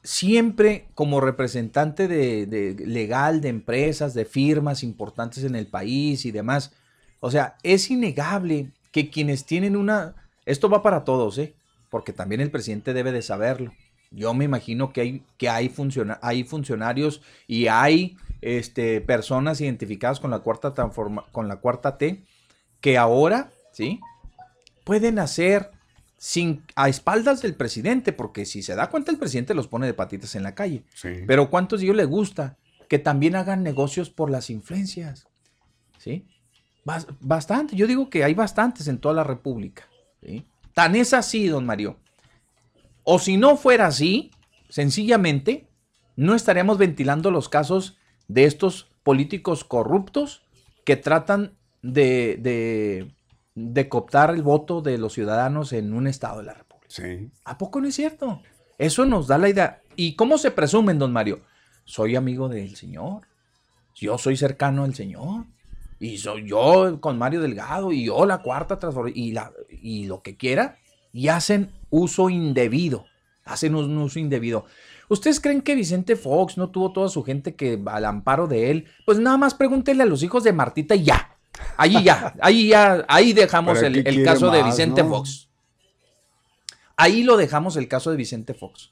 [0.02, 6.72] Siempre como representante de, legal de empresas, de firmas importantes en el país y demás,
[7.20, 10.14] o sea, es innegable que quienes tienen una...
[10.46, 11.54] Esto va para todos, ¿eh?
[11.90, 13.72] Porque también el presidente debe de saberlo.
[14.10, 20.20] Yo me imagino que hay, que hay, funciona- hay funcionarios y hay este, personas identificadas
[20.20, 22.22] con la, cuarta transforma- con la cuarta T
[22.80, 24.00] que ahora, ¿sí?
[24.84, 25.70] Pueden hacer
[26.18, 29.94] sin, a espaldas del presidente, porque si se da cuenta el presidente los pone de
[29.94, 30.82] patitas en la calle.
[30.94, 31.08] Sí.
[31.26, 32.56] Pero ¿cuántos de ellos le gusta
[32.88, 35.26] que también hagan negocios por las influencias?
[35.98, 36.26] ¿Sí?
[36.84, 37.76] Bas- Bastante.
[37.76, 39.84] Yo digo que hay bastantes en toda la República.
[40.22, 40.44] ¿sí?
[40.74, 41.96] Tan es así, don Mario.
[43.04, 44.30] O si no fuera así,
[44.68, 45.66] sencillamente,
[46.16, 47.96] no estaríamos ventilando los casos
[48.26, 50.42] de estos políticos corruptos
[50.84, 53.10] que tratan de, de,
[53.58, 56.86] de cooptar el voto de los ciudadanos en un estado de la República.
[56.88, 57.30] Sí.
[57.44, 58.40] ¿A poco no es cierto?
[58.78, 59.82] Eso nos da la idea.
[59.96, 61.40] ¿Y cómo se presumen, don Mario?
[61.84, 63.22] Soy amigo del señor.
[63.94, 65.46] Yo soy cercano al señor.
[65.98, 70.22] Y soy yo con Mario Delgado y yo la cuarta transformación y, la, y lo
[70.22, 70.78] que quiera.
[71.12, 73.06] Y hacen uso indebido.
[73.44, 74.66] Hacen un uso indebido.
[75.08, 78.86] ¿Ustedes creen que Vicente Fox no tuvo toda su gente que al amparo de él?
[79.06, 81.37] Pues nada más pregúntenle a los hijos de Martita y ya.
[81.76, 85.48] Ahí ya, ahí ya, ahí dejamos el, caso de Vicente Fox.
[86.96, 88.90] Ahí lo dejamos el caso de Vicente Fox.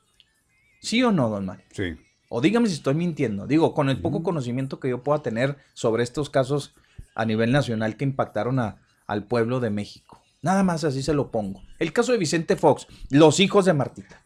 [0.80, 1.64] ¿Sí o no, don Mario?
[1.72, 1.96] Sí.
[2.28, 3.46] O dígame si estoy mintiendo.
[3.46, 6.74] Digo, con el poco conocimiento que yo pueda tener sobre estos casos
[7.14, 10.22] a nivel nacional que impactaron a, al pueblo de México.
[10.42, 11.62] Nada más así se lo pongo.
[11.78, 14.22] El caso de Vicente Fox, los hijos de Martita.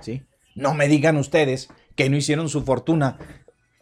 [0.00, 0.22] ¿Sí?
[0.54, 3.18] No me digan ustedes que no hicieron su fortuna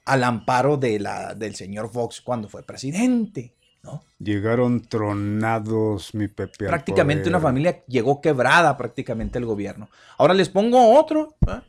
[0.04, 3.54] al amparo de la, del señor Fox cuando fue presidente.
[3.82, 4.04] ¿No?
[4.18, 6.66] Llegaron tronados, mi Pepe.
[6.66, 9.88] Prácticamente una familia llegó quebrada prácticamente el gobierno.
[10.18, 11.36] Ahora les pongo otro.
[11.48, 11.60] ¿eh?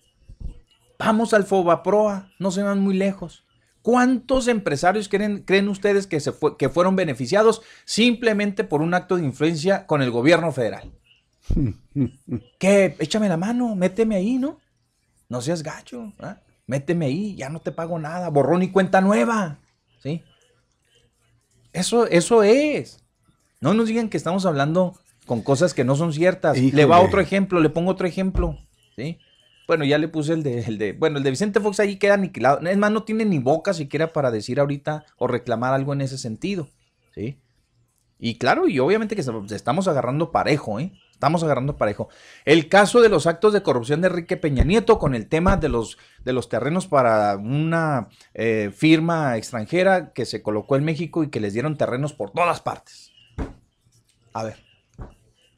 [1.00, 3.46] Vamos al Fobaproa, no se van muy lejos.
[3.82, 9.26] ¿Cuántos empresarios creen, creen ustedes que, se que fueron beneficiados simplemente por un acto de
[9.26, 10.94] influencia con el gobierno federal?
[12.60, 14.60] que échame la mano, méteme ahí, ¿no?
[15.28, 16.36] No seas gacho, ¿eh?
[16.68, 19.60] méteme ahí, ya no te pago nada, borrón y cuenta nueva,
[20.02, 20.24] ¿sí?
[21.74, 23.04] Eso, eso es.
[23.60, 24.96] No nos digan que estamos hablando
[25.26, 26.58] con cosas que no son ciertas.
[26.58, 28.58] Le va otro ejemplo, le pongo otro ejemplo,
[28.96, 29.18] ¿sí?
[29.68, 32.16] Bueno, ya le puse el de, el de, bueno, el de Vicente Fox ahí queda
[32.16, 32.60] aniquilado.
[32.68, 36.18] Es más, no tiene ni boca siquiera para decir ahorita o reclamar algo en ese
[36.18, 36.68] sentido,
[37.16, 37.40] ¿sí?
[38.20, 39.24] Y claro, y obviamente que
[39.56, 40.94] estamos agarrando parejo, ¿eh?
[41.24, 42.10] Estamos agarrando parejo.
[42.44, 45.70] El caso de los actos de corrupción de Enrique Peña Nieto con el tema de
[45.70, 51.30] los, de los terrenos para una eh, firma extranjera que se colocó en México y
[51.30, 53.14] que les dieron terrenos por todas partes.
[54.34, 54.58] A ver.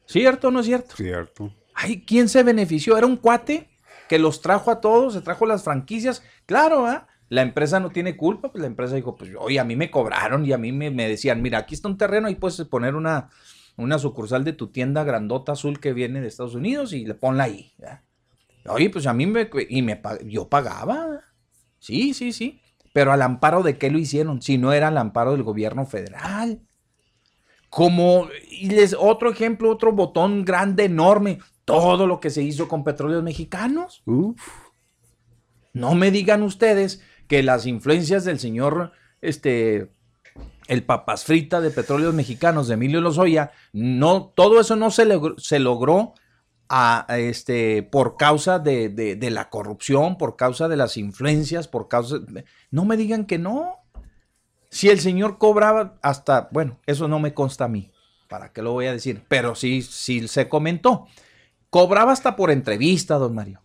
[0.05, 0.95] ¿Cierto o no es cierto?
[0.97, 1.51] Cierto.
[1.73, 2.95] Ay, ¿quién se benefició?
[2.95, 3.67] ¿Era un cuate
[4.07, 5.13] que los trajo a todos?
[5.15, 6.21] ¿Se trajo las franquicias?
[6.45, 7.07] Claro, ¿ah?
[7.29, 10.45] La empresa no tiene culpa, pues la empresa dijo, pues oye, a mí me cobraron
[10.45, 13.31] y a mí me, me decían, mira, aquí está un terreno, ahí puedes poner una,
[13.77, 17.45] una sucursal de tu tienda grandota azul que viene de Estados Unidos y le ponla
[17.45, 17.73] ahí.
[18.67, 21.21] Oye, pues a mí me, y me, yo pagaba.
[21.79, 22.61] Sí, sí, sí.
[22.93, 26.61] Pero al amparo de qué lo hicieron, si no era al amparo del gobierno federal.
[27.69, 32.83] Como, y les, otro ejemplo, otro botón grande, enorme, todo lo que se hizo con
[32.85, 34.03] petróleos mexicanos.
[35.73, 39.91] No me digan ustedes que las influencias del señor este,
[40.67, 45.07] el papas frita de petróleos mexicanos de Emilio Lozoya, no, todo eso no se
[45.37, 46.13] se logró
[46.69, 52.17] a, este, por causa de, la corrupción, por causa de las influencias, por causa...
[52.71, 53.79] no me digan que no.
[54.69, 57.91] Si el señor cobraba hasta, bueno, eso no me consta a mí,
[58.27, 59.23] ¿para qué lo voy a decir?
[59.27, 61.07] Pero sí, sí se comentó.
[61.69, 63.61] Cobraba hasta por entrevista, don Mario.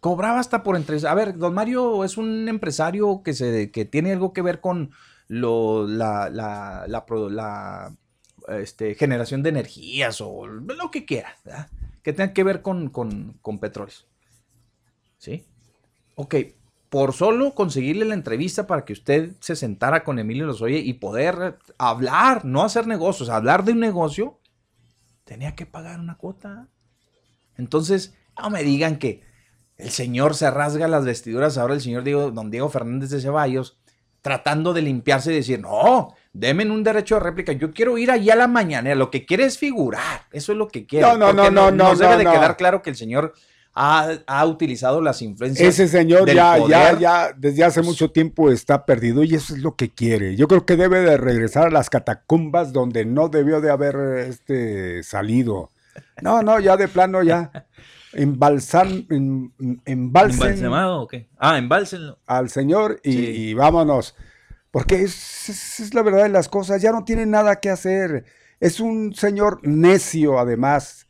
[0.00, 1.10] Cobraba hasta por entrevista.
[1.10, 4.90] A ver, don Mario es un empresario que, se, que tiene algo que ver con,
[5.28, 7.96] lo, la, la, la,
[8.48, 11.36] este, generación de energías o lo que quiera,
[12.02, 14.06] que tenga que ver con, con, con petróleos.
[15.18, 15.46] ¿Sí?
[16.16, 16.34] Ok,
[16.88, 21.58] por solo conseguirle la entrevista para que usted se sentara con Emilio Lozoya y poder
[21.78, 24.38] hablar, no hacer negocios, hablar de un negocio,
[25.24, 26.68] tenía que pagar una cuota.
[27.56, 29.22] Entonces, no me digan que
[29.78, 33.78] el señor se rasga las vestiduras, ahora el señor Diego, don Diego Fernández de Ceballos,
[34.22, 37.52] tratando de limpiarse y decir, no, denme un derecho de réplica.
[37.52, 38.94] Yo quiero ir allá a la mañana.
[38.94, 40.22] Lo que quiere es figurar.
[40.32, 41.06] Eso es lo que quiere.
[41.06, 41.88] No, no, no, no, no.
[41.88, 43.34] Nos debe de quedar claro que el señor
[43.74, 45.68] ha, utilizado las influencias.
[45.68, 49.76] Ese señor ya, ya, ya, desde hace mucho tiempo está perdido y eso es lo
[49.76, 50.36] que quiere.
[50.36, 53.96] Yo creo que debe de regresar a las catacumbas donde no debió de haber
[54.28, 55.70] este, salido.
[56.20, 57.50] No, no, ya de plano ya.
[58.12, 59.52] embalsan, en,
[59.84, 60.42] embalsen.
[60.42, 61.28] ¿Embalsemado o qué?
[61.38, 62.18] Ah, embalsenlo.
[62.26, 64.14] Al Señor y, vámonos.
[64.70, 68.24] Porque es, es, la verdad de las cosas, ya no tiene nada que hacer.
[68.58, 71.08] Es un señor necio, además,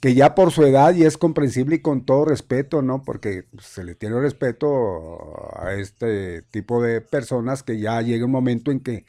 [0.00, 3.02] que ya por su edad y es comprensible y con todo respeto, ¿no?
[3.02, 8.70] Porque se le tiene respeto a este tipo de personas que ya llega un momento
[8.70, 9.06] en que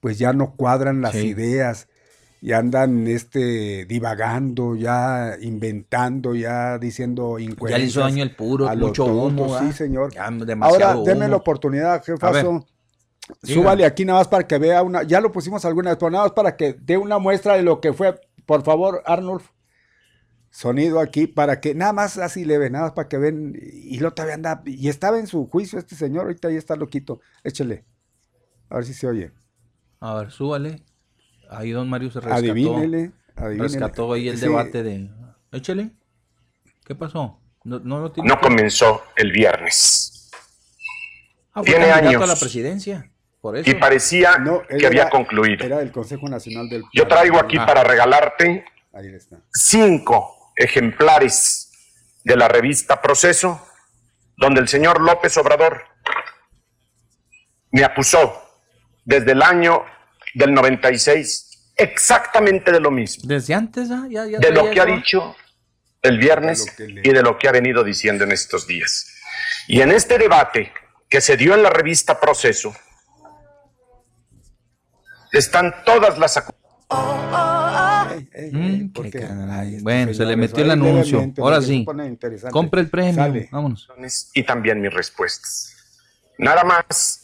[0.00, 1.88] pues ya no cuadran las ideas
[2.44, 7.70] y andan este divagando, ya inventando, ya diciendo incoherencias.
[7.70, 9.58] Ya le hizo daño el puro, mucho humo.
[9.60, 10.12] Sí, señor.
[10.60, 12.66] Ahora, denme la oportunidad, jefazo.
[13.42, 16.32] Súbale aquí nada más para que vea una, ya lo pusimos algunas, pero nada más
[16.32, 19.40] para que dé una muestra de lo que fue, por favor, Arnold.
[20.50, 24.12] Sonido aquí para que, nada más así leve, nada más para que ven, y lo
[24.12, 27.86] todavía anda, y estaba en su juicio este señor, ahorita ya está loquito, échele,
[28.68, 29.32] a ver si se oye.
[29.98, 30.82] A ver, súbale.
[31.56, 32.36] Ahí don Mario se rescató.
[32.36, 35.10] Adivínele, Rescató ahí el debate de...
[35.52, 35.90] Échale.
[36.84, 37.40] ¿Qué pasó?
[37.64, 40.30] No, no, comenzó el viernes.
[41.52, 42.22] Ah, Tiene años.
[42.22, 43.10] a la presidencia.
[43.40, 43.70] Por eso.
[43.70, 44.36] Y parecía
[44.78, 45.64] que había concluido.
[45.64, 46.82] Era el Consejo Nacional del...
[46.92, 47.66] Yo traigo aquí ah.
[47.66, 48.64] para regalarte
[49.52, 51.70] cinco ejemplares
[52.24, 53.66] de la revista Proceso,
[54.36, 55.84] donde el señor López Obrador
[57.70, 58.42] me acusó
[59.04, 59.84] desde el año
[60.34, 63.24] del 96, exactamente de lo mismo.
[63.26, 65.36] Desde antes, ya, de lo que ha dicho
[66.02, 69.06] el viernes y de lo que ha venido diciendo en estos días.
[69.66, 70.72] Y en este debate
[71.08, 72.74] que se dio en la revista Proceso,
[75.32, 76.44] están todas las
[78.52, 78.92] mm,
[79.82, 81.32] bueno, se le metió el anuncio.
[81.38, 81.84] Ahora sí.
[82.50, 83.48] Compre el premio.
[83.50, 83.88] Vámonos.
[84.34, 85.74] Y también mis respuestas.
[86.38, 87.20] Nada más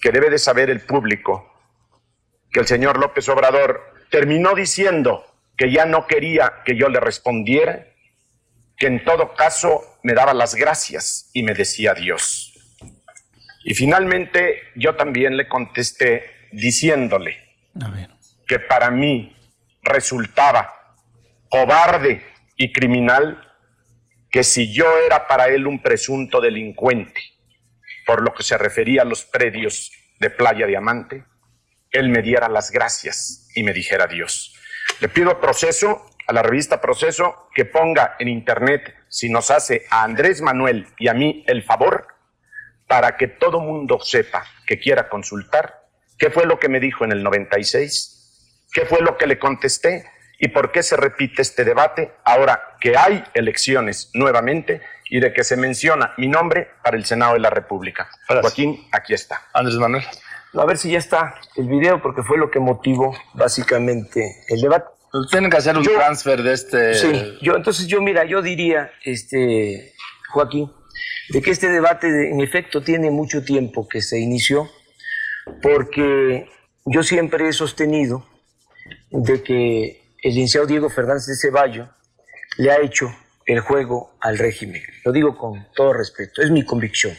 [0.00, 1.51] que debe de saber el público
[2.52, 3.80] que el señor López Obrador
[4.10, 5.24] terminó diciendo
[5.56, 7.86] que ya no quería que yo le respondiera,
[8.76, 12.52] que en todo caso me daba las gracias y me decía Dios.
[13.64, 17.38] Y finalmente yo también le contesté diciéndole
[18.46, 19.36] que para mí
[19.82, 20.72] resultaba
[21.48, 22.22] cobarde
[22.56, 23.48] y criminal
[24.30, 27.20] que si yo era para él un presunto delincuente,
[28.06, 31.24] por lo que se refería a los predios de Playa Diamante,
[31.92, 34.54] él me diera las gracias y me dijera Dios.
[35.00, 40.02] Le pido proceso, a la revista Proceso, que ponga en internet si nos hace a
[40.02, 42.06] Andrés Manuel y a mí el favor,
[42.88, 45.82] para que todo mundo sepa que quiera consultar
[46.18, 50.06] qué fue lo que me dijo en el 96, qué fue lo que le contesté
[50.38, 55.44] y por qué se repite este debate ahora que hay elecciones nuevamente y de que
[55.44, 58.08] se menciona mi nombre para el Senado de la República.
[58.26, 59.42] Joaquín, aquí está.
[59.52, 60.04] Andrés Manuel
[60.60, 64.86] a ver si ya está el video, porque fue lo que motivó básicamente el debate.
[65.10, 66.94] Pues tienen que hacer un transfer de este.
[66.94, 69.94] Sí, yo, entonces yo, mira, yo diría, este,
[70.30, 70.70] Joaquín,
[71.30, 74.70] de que este debate en efecto tiene mucho tiempo que se inició,
[75.60, 76.48] porque
[76.84, 78.26] yo siempre he sostenido
[79.10, 81.88] de que el licenciado Diego Fernández de Ceballo
[82.58, 83.14] le ha hecho
[83.46, 84.82] el juego al régimen.
[85.04, 87.16] Lo digo con todo respeto, es mi convicción.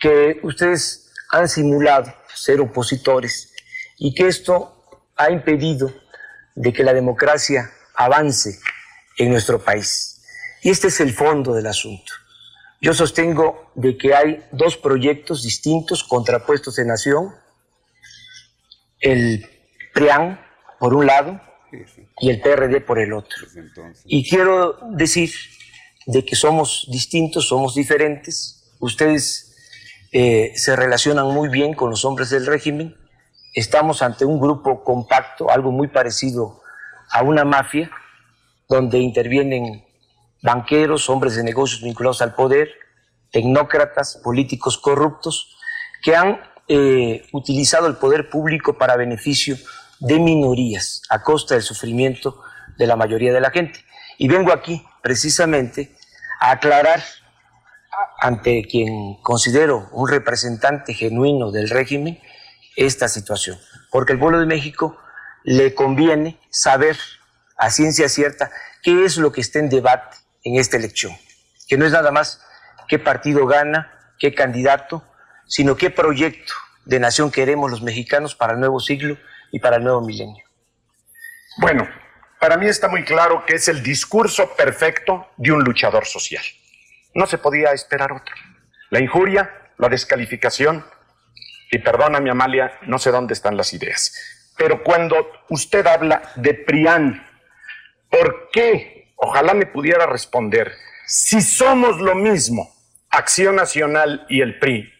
[0.00, 2.12] Que ustedes han simulado
[2.42, 3.52] ser opositores
[3.98, 5.92] y que esto ha impedido
[6.54, 8.58] de que la democracia avance
[9.16, 10.22] en nuestro país.
[10.62, 12.12] Y este es el fondo del asunto.
[12.80, 17.34] Yo sostengo de que hay dos proyectos distintos contrapuestos en nación,
[19.00, 19.48] el
[19.92, 20.40] PRIAN
[20.78, 21.40] por un lado
[22.20, 23.46] y el PRD por el otro.
[24.04, 25.32] Y quiero decir
[26.06, 28.72] de que somos distintos, somos diferentes.
[28.78, 29.47] Ustedes
[30.12, 32.96] eh, se relacionan muy bien con los hombres del régimen.
[33.54, 36.62] Estamos ante un grupo compacto, algo muy parecido
[37.10, 37.90] a una mafia,
[38.68, 39.84] donde intervienen
[40.42, 42.70] banqueros, hombres de negocios vinculados al poder,
[43.30, 45.56] tecnócratas, políticos corruptos,
[46.02, 49.56] que han eh, utilizado el poder público para beneficio
[50.00, 52.40] de minorías, a costa del sufrimiento
[52.76, 53.80] de la mayoría de la gente.
[54.16, 55.96] Y vengo aquí precisamente
[56.40, 57.02] a aclarar
[58.20, 62.20] ante quien considero un representante genuino del régimen
[62.76, 63.58] esta situación.
[63.90, 64.98] Porque al pueblo de México
[65.44, 66.96] le conviene saber
[67.56, 68.50] a ciencia cierta
[68.82, 71.12] qué es lo que está en debate en esta elección.
[71.68, 72.40] Que no es nada más
[72.88, 75.04] qué partido gana, qué candidato,
[75.46, 76.52] sino qué proyecto
[76.84, 79.16] de nación queremos los mexicanos para el nuevo siglo
[79.52, 80.44] y para el nuevo milenio.
[81.58, 81.88] Bueno,
[82.40, 86.42] para mí está muy claro que es el discurso perfecto de un luchador social.
[87.14, 88.34] No se podía esperar otro.
[88.90, 90.84] La injuria, la descalificación,
[91.70, 94.14] y perdóname Amalia, no sé dónde están las ideas,
[94.56, 97.26] pero cuando usted habla de PRIAN,
[98.10, 99.12] ¿por qué?
[99.16, 100.72] Ojalá me pudiera responder,
[101.06, 102.74] si somos lo mismo,
[103.10, 104.92] Acción Nacional y el PRI,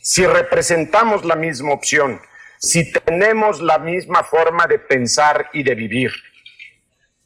[0.00, 2.20] si representamos la misma opción,
[2.58, 6.12] si tenemos la misma forma de pensar y de vivir,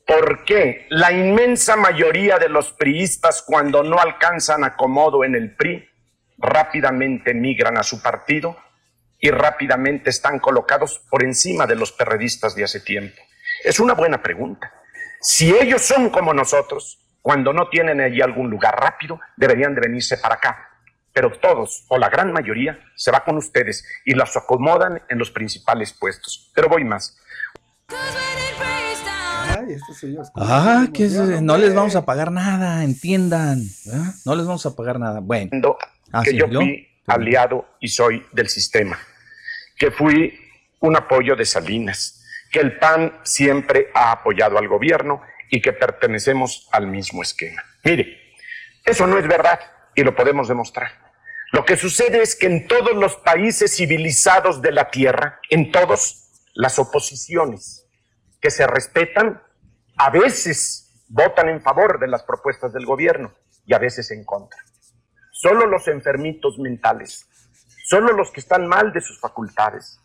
[0.06, 5.88] ¿Por qué la inmensa mayoría de los priistas cuando no alcanzan acomodo en el PRI
[6.38, 8.56] rápidamente migran a su partido
[9.18, 13.20] y rápidamente están colocados por encima de los perredistas de hace tiempo?
[13.64, 14.72] Es una buena pregunta.
[15.20, 20.18] Si ellos son como nosotros, cuando no tienen allí algún lugar rápido, deberían de venirse
[20.18, 20.70] para acá.
[21.12, 25.32] Pero todos, o la gran mayoría, se va con ustedes y los acomodan en los
[25.32, 26.52] principales puestos.
[26.54, 27.18] Pero voy más.
[30.34, 31.08] Ah, que
[31.40, 33.62] no les vamos a pagar nada, entiendan.
[34.24, 35.20] No les vamos a pagar nada.
[35.20, 35.76] Bueno.
[36.12, 38.98] Ah, que yo fui aliado y soy del sistema.
[39.76, 40.38] Que fui
[40.80, 42.24] un apoyo de Salinas.
[42.50, 47.62] Que el PAN siempre ha apoyado al gobierno y que pertenecemos al mismo esquema.
[47.84, 48.18] Mire,
[48.84, 49.58] eso no es verdad
[49.94, 50.90] y lo podemos demostrar.
[51.52, 56.26] Lo que sucede es que en todos los países civilizados de la Tierra, en todos,
[56.54, 57.86] las oposiciones
[58.40, 59.42] que se respetan
[59.96, 63.32] a veces votan en favor de las propuestas del gobierno
[63.64, 64.60] y a veces en contra.
[65.32, 67.26] Solo los enfermitos mentales,
[67.84, 70.00] solo los que están mal de sus facultades,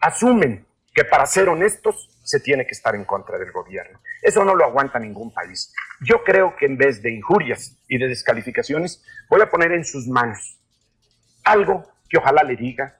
[0.00, 4.00] asumen que para ser honestos se tiene que estar en contra del gobierno.
[4.22, 5.72] Eso no lo aguanta ningún país.
[6.00, 10.08] Yo creo que en vez de injurias y de descalificaciones, voy a poner en sus
[10.08, 10.58] manos
[11.44, 12.98] algo que ojalá le diga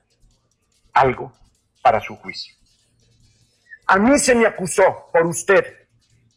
[0.93, 1.33] algo
[1.81, 2.55] para su juicio.
[3.87, 5.86] A mí se me acusó por usted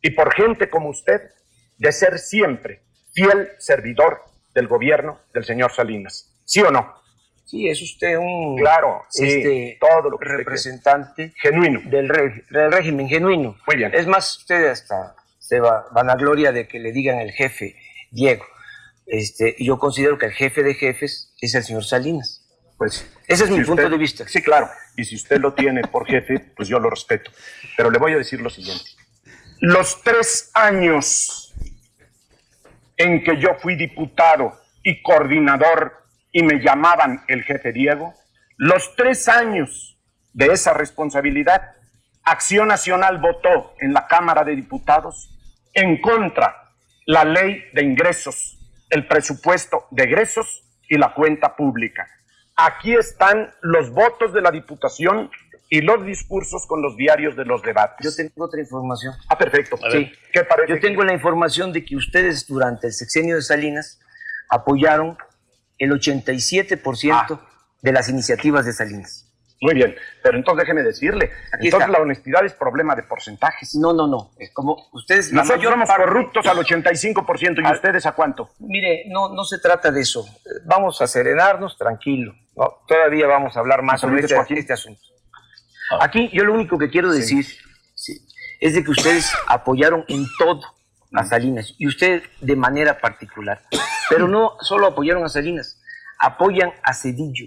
[0.02, 1.30] y por gente como usted
[1.78, 2.82] de ser siempre
[3.12, 4.22] fiel servidor
[4.54, 6.34] del gobierno del señor Salinas.
[6.44, 7.00] ¿Sí o no?
[7.44, 12.06] Sí, es usted un claro, este, todo lo representante genuino del,
[12.48, 13.56] del, régimen genuino.
[13.66, 13.92] Muy bien.
[13.92, 17.74] Es más, usted hasta se va, van a gloria de que le digan el jefe
[18.12, 18.44] Diego.
[19.04, 22.46] Este, yo considero que el jefe de jefes es el señor Salinas.
[22.78, 24.26] Pues ese es mi punto de vista.
[24.28, 24.68] Sí, claro.
[24.96, 27.32] Y si usted lo tiene por jefe, pues yo lo respeto.
[27.76, 28.92] Pero le voy a decir lo siguiente.
[29.62, 31.54] Los tres años
[32.96, 36.02] en que yo fui diputado y coordinador
[36.32, 38.14] y me llamaban el jefe Diego,
[38.56, 39.98] los tres años
[40.32, 41.74] de esa responsabilidad,
[42.24, 45.38] Acción Nacional votó en la Cámara de Diputados
[45.74, 46.72] en contra
[47.04, 48.58] la ley de ingresos,
[48.88, 52.08] el presupuesto de egresos y la cuenta pública.
[52.56, 55.30] Aquí están los votos de la Diputación
[55.70, 58.04] y los discursos con los diarios de los debates.
[58.04, 59.14] Yo tengo otra información.
[59.28, 59.78] Ah, perfecto.
[59.90, 60.12] Sí.
[60.32, 60.74] ¿Qué parece?
[60.74, 64.00] Yo tengo la información de que ustedes durante el sexenio de Salinas
[64.48, 65.16] apoyaron
[65.78, 67.40] el 87% ah.
[67.80, 69.28] de las iniciativas de Salinas.
[69.62, 73.74] Muy bien, pero entonces déjeme decirle, Aquí entonces la honestidad es problema de porcentajes.
[73.74, 75.32] No, no, no, es como ustedes...
[75.34, 78.50] Nosotros somos corruptos al 85% y ustedes a cuánto.
[78.58, 80.24] Mire, no, no se trata de eso.
[80.64, 82.32] Vamos a serenarnos, tranquilo.
[82.88, 85.00] Todavía vamos a hablar más sobre este, este, asunto.
[85.90, 85.98] Ah.
[86.02, 87.46] Aquí yo lo único que quiero decir
[88.60, 90.60] es de que ustedes apoyaron en todo
[91.12, 93.62] a Salinas y usted de manera particular.
[94.08, 95.80] Pero no solo apoyaron a Salinas,
[96.18, 97.46] apoyan a Cedillo.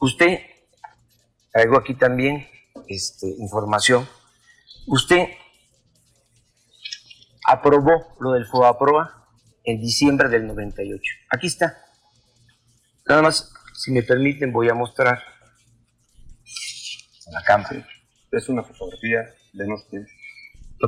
[0.00, 0.40] Usted,
[1.52, 2.48] traigo aquí también
[2.88, 4.08] este, información,
[4.86, 5.28] usted
[7.46, 9.28] aprobó lo del FOAPROA
[9.64, 11.02] en diciembre del 98.
[11.30, 11.84] Aquí está.
[13.06, 15.22] Nada más, si me permiten, voy a mostrar
[17.32, 17.86] la cámara.
[18.30, 20.08] Es una fotografía de nosotros.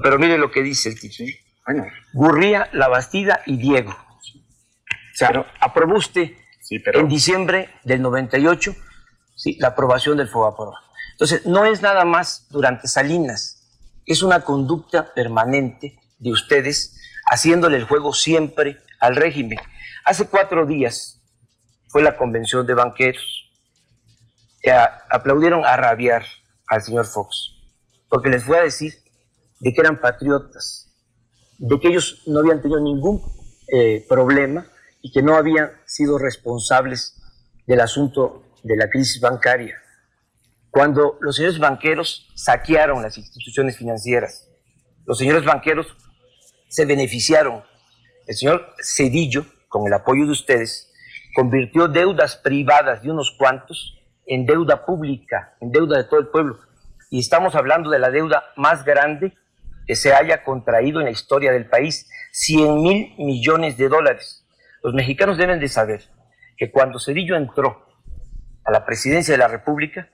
[0.02, 1.14] Pero mire lo que dice el tipo.
[1.66, 1.86] Bueno.
[2.12, 3.90] Gurría, La Bastida y Diego.
[3.90, 6.32] O sea, aprobó usted
[6.70, 8.74] en diciembre del 98
[9.36, 9.56] ¿sí?
[9.60, 10.80] la aprobación del FOBAPROA.
[11.12, 13.64] Entonces, no es nada más durante Salinas,
[14.06, 19.58] es una conducta permanente de ustedes haciéndole el juego siempre al régimen.
[20.04, 21.22] Hace cuatro días
[21.88, 23.43] fue la convención de banqueros.
[24.70, 26.24] Aplaudieron a rabiar
[26.66, 27.54] al señor Fox,
[28.08, 28.94] porque les fue a decir
[29.60, 30.90] de que eran patriotas,
[31.58, 33.22] de que ellos no habían tenido ningún
[33.68, 34.66] eh, problema
[35.02, 37.20] y que no habían sido responsables
[37.66, 39.76] del asunto de la crisis bancaria.
[40.70, 44.48] Cuando los señores banqueros saquearon las instituciones financieras,
[45.06, 45.86] los señores banqueros
[46.68, 47.62] se beneficiaron.
[48.26, 50.90] El señor Cedillo, con el apoyo de ustedes,
[51.34, 53.93] convirtió deudas privadas de unos cuantos
[54.26, 56.58] en deuda pública, en deuda de todo el pueblo.
[57.10, 59.34] Y estamos hablando de la deuda más grande
[59.86, 64.46] que se haya contraído en la historia del país, 100 mil millones de dólares.
[64.82, 66.02] Los mexicanos deben de saber
[66.56, 67.86] que cuando Cedillo entró
[68.64, 70.08] a la presidencia de la República,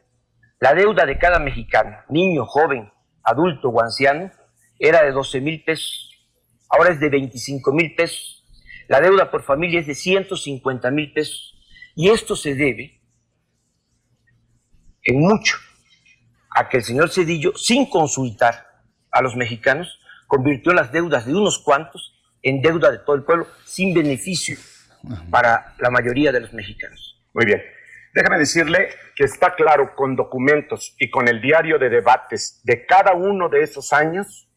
[0.58, 2.92] la deuda de cada mexicano, niño, joven,
[3.22, 4.30] adulto o anciano,
[4.78, 6.10] era de 12 mil pesos.
[6.68, 8.44] Ahora es de 25 mil pesos.
[8.88, 11.56] La deuda por familia es de 150 mil pesos.
[11.94, 12.99] Y esto se debe
[15.10, 15.56] en mucho
[16.50, 18.66] a que el señor Cedillo, sin consultar
[19.10, 23.46] a los mexicanos, convirtió las deudas de unos cuantos en deuda de todo el pueblo,
[23.64, 24.56] sin beneficio
[25.30, 27.20] para la mayoría de los mexicanos.
[27.34, 27.62] Muy bien.
[28.14, 33.14] Déjame decirle que está claro con documentos y con el diario de debates de cada
[33.14, 34.48] uno de esos años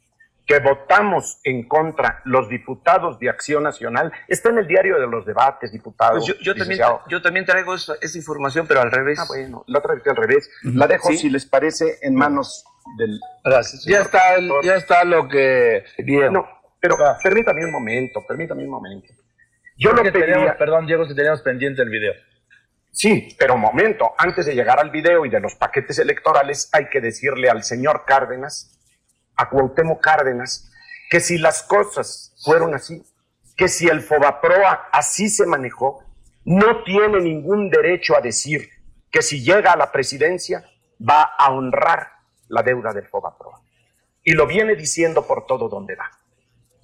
[0.46, 4.12] que votamos en contra los diputados de Acción Nacional.
[4.28, 6.26] Está en el diario de los debates, diputados.
[6.26, 9.20] Pues yo, también, yo, también, traigo esa, información, pero al revés.
[9.20, 10.50] Ah, bueno, la otra vez al revés.
[10.64, 12.66] La dejo, si les parece, en manos
[12.98, 13.20] del...
[13.44, 13.86] Gracias.
[13.86, 14.22] Ya está,
[14.64, 15.86] ya está lo que...
[16.00, 16.34] Bien.
[16.34, 16.46] No,
[16.80, 19.14] pero permítame un momento, permítame un momento.
[19.78, 20.58] Yo lo pedía...
[20.58, 22.14] perdón, Diego, si teníamos pendiente el video.
[22.92, 26.90] Sí, pero un momento, antes de llegar al video y de los paquetes electorales, hay
[26.90, 28.83] que decirle al señor Cárdenas,
[29.44, 30.72] a Cuauhtémoc Cárdenas,
[31.10, 33.04] que si las cosas fueron así,
[33.56, 36.04] que si el Fobaproa así se manejó,
[36.46, 38.70] no tiene ningún derecho a decir
[39.12, 40.64] que si llega a la presidencia
[41.00, 42.12] va a honrar
[42.48, 43.62] la deuda del Fobaproa.
[44.24, 46.10] Y lo viene diciendo por todo donde va.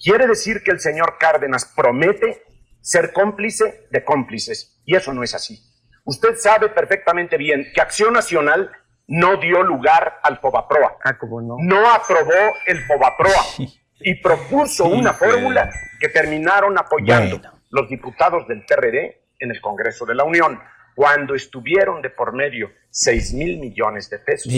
[0.01, 2.43] Quiere decir que el señor Cárdenas promete
[2.81, 5.59] ser cómplice de cómplices, y eso no es así.
[6.05, 8.71] Usted sabe perfectamente bien que Acción Nacional
[9.09, 10.97] no dio lugar al Fobaproa.
[11.03, 11.57] Ah, ¿cómo no?
[11.59, 13.43] No aprobó el Fobaproa
[13.99, 15.69] y propuso una fórmula
[15.99, 17.41] que terminaron apoyando
[17.71, 20.59] los diputados del PRD en el Congreso de la Unión,
[20.95, 24.53] cuando estuvieron de por medio 6 mil millones de pesos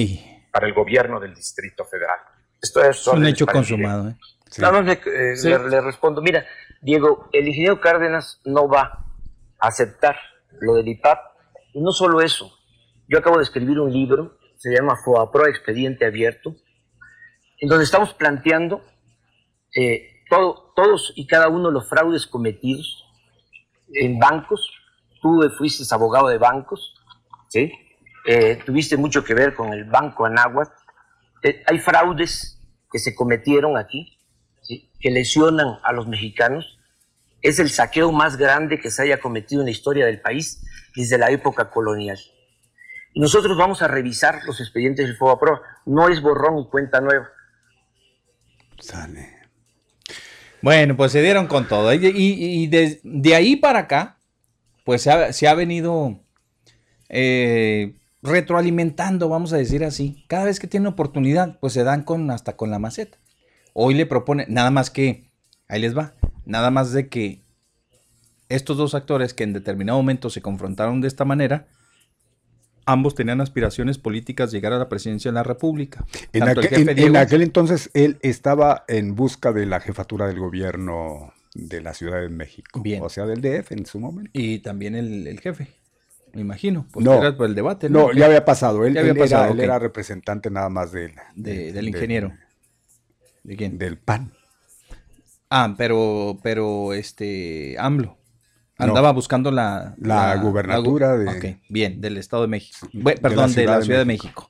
[0.51, 2.19] para el gobierno del Distrito Federal.
[2.61, 4.09] Esto es, un hecho consumado.
[4.09, 4.15] ¿eh?
[4.57, 5.35] Nada más eh,
[5.69, 6.45] le, respondo, mira,
[6.81, 9.05] Diego, el ingeniero Cárdenas no va
[9.59, 10.17] a aceptar
[10.59, 11.19] lo del IPAP,
[11.73, 12.51] y no solo eso,
[13.07, 16.55] yo acabo de escribir un libro, se llama FOAPRO Expediente Abierto,
[17.57, 18.85] en donde estamos planteando
[19.75, 23.03] eh, todo, todos y cada uno de los fraudes cometidos
[23.91, 24.71] en bancos.
[25.19, 26.93] Tú fuiste abogado de bancos,
[27.47, 27.71] ¿sí?
[28.27, 30.71] Eh, tuviste mucho que ver con el Banco Anáhuac.
[31.41, 32.59] Eh, hay fraudes
[32.91, 34.19] que se cometieron aquí,
[34.99, 36.77] que lesionan a los mexicanos.
[37.41, 40.63] Es el saqueo más grande que se haya cometido en la historia del país
[40.95, 42.19] desde la época colonial.
[43.13, 45.61] Y nosotros vamos a revisar los expedientes del FOBAPRO.
[45.85, 47.29] No es borrón y cuenta nueva.
[48.79, 49.41] Sale.
[50.61, 51.91] Bueno, pues se dieron con todo.
[51.93, 54.17] Y, de, ahí para acá,
[54.85, 56.19] pues se ha, venido
[57.09, 60.23] eh, retroalimentando, vamos a decir así.
[60.27, 63.17] Cada vez que tienen oportunidad, pues se dan con hasta con la maceta.
[63.73, 65.31] Hoy le propone, nada más que,
[65.67, 66.13] ahí les va,
[66.45, 67.41] nada más de que
[68.49, 71.67] estos dos actores que en determinado momento se confrontaron de esta manera,
[72.85, 76.05] ambos tenían aspiraciones políticas llegar a la presidencia de la República.
[76.33, 82.21] En, aquel, entonces él estaba en busca de la jefatura del gobierno de la Ciudad
[82.21, 84.31] de México, o sea, del DF en su momento.
[84.33, 85.67] Y también el, jefe,
[86.33, 87.89] me imagino, pues no, era por el debate.
[87.89, 92.33] No, ya había pasado, él, era, representante nada más de, del ingeniero.
[93.43, 93.77] ¿De quién?
[93.77, 94.33] Del PAN.
[95.49, 98.17] Ah, pero, pero este, AMLO.
[98.81, 101.59] Andaba buscando la, la, gubernatura de...
[101.69, 102.87] bien, del Estado de México.
[103.21, 104.49] perdón, de la Ciudad, de, México.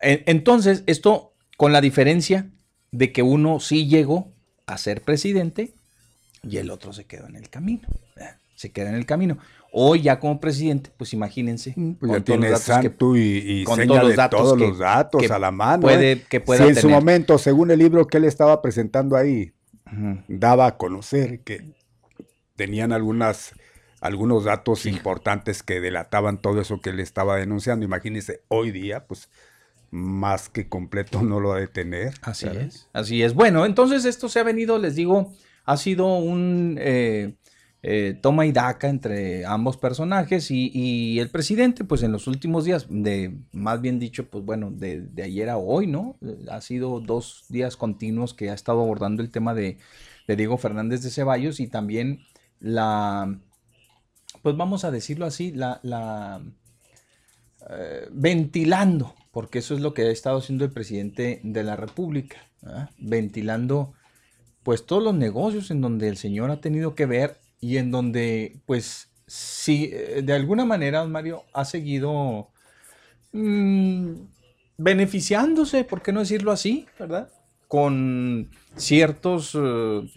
[0.00, 2.50] Entonces, esto con la diferencia
[2.92, 4.32] de que uno sí llegó
[4.66, 5.74] a ser presidente
[6.42, 7.88] y el otro se quedó en el camino.
[8.54, 9.38] Se queda en el camino.
[9.70, 11.74] Hoy ya como presidente, pues imagínense.
[11.76, 15.50] Mm, pues ya tiene santo y, con todos los datos, todos los datos a la
[15.50, 15.82] mano.
[15.82, 16.22] Puede, ¿eh?
[16.26, 19.52] que pueda si en su momento, según el libro que él estaba presentando ahí,
[20.28, 21.74] daba a conocer que
[22.56, 23.54] tenían algunas,
[24.00, 27.84] algunos datos importantes que delataban todo eso que él estaba denunciando.
[27.84, 29.28] Imagínense, hoy día, pues
[29.90, 32.14] más que completo no lo ha de tener.
[32.22, 33.34] Así es, así es.
[33.34, 35.32] Bueno, entonces esto se ha venido, les digo,
[35.64, 36.76] ha sido un...
[36.80, 37.34] Eh,
[37.88, 42.88] eh, toma y daca entre ambos personajes y, el presidente, pues en los últimos días,
[42.90, 46.18] de más bien dicho, pues bueno, de, ayer a hoy, ¿no?
[46.50, 49.78] Ha sido dos días continuos que ha estado abordando el tema de,
[50.26, 52.22] Diego Fernández de Ceballos y también
[52.66, 53.38] la,
[54.42, 56.42] pues vamos a decirlo así, la, la
[57.70, 62.36] eh, ventilando, porque eso es lo que ha estado haciendo el presidente de la República,
[62.98, 63.92] ventilando
[64.62, 68.60] pues todos los negocios en donde el señor ha tenido que ver y en donde,
[68.66, 72.48] pues, sí, eh, de alguna manera, Mario ha seguido
[73.32, 74.12] mm,
[74.76, 77.30] beneficiándose, ¿por qué no decirlo así, verdad?
[77.68, 80.10] Con ciertos, eh,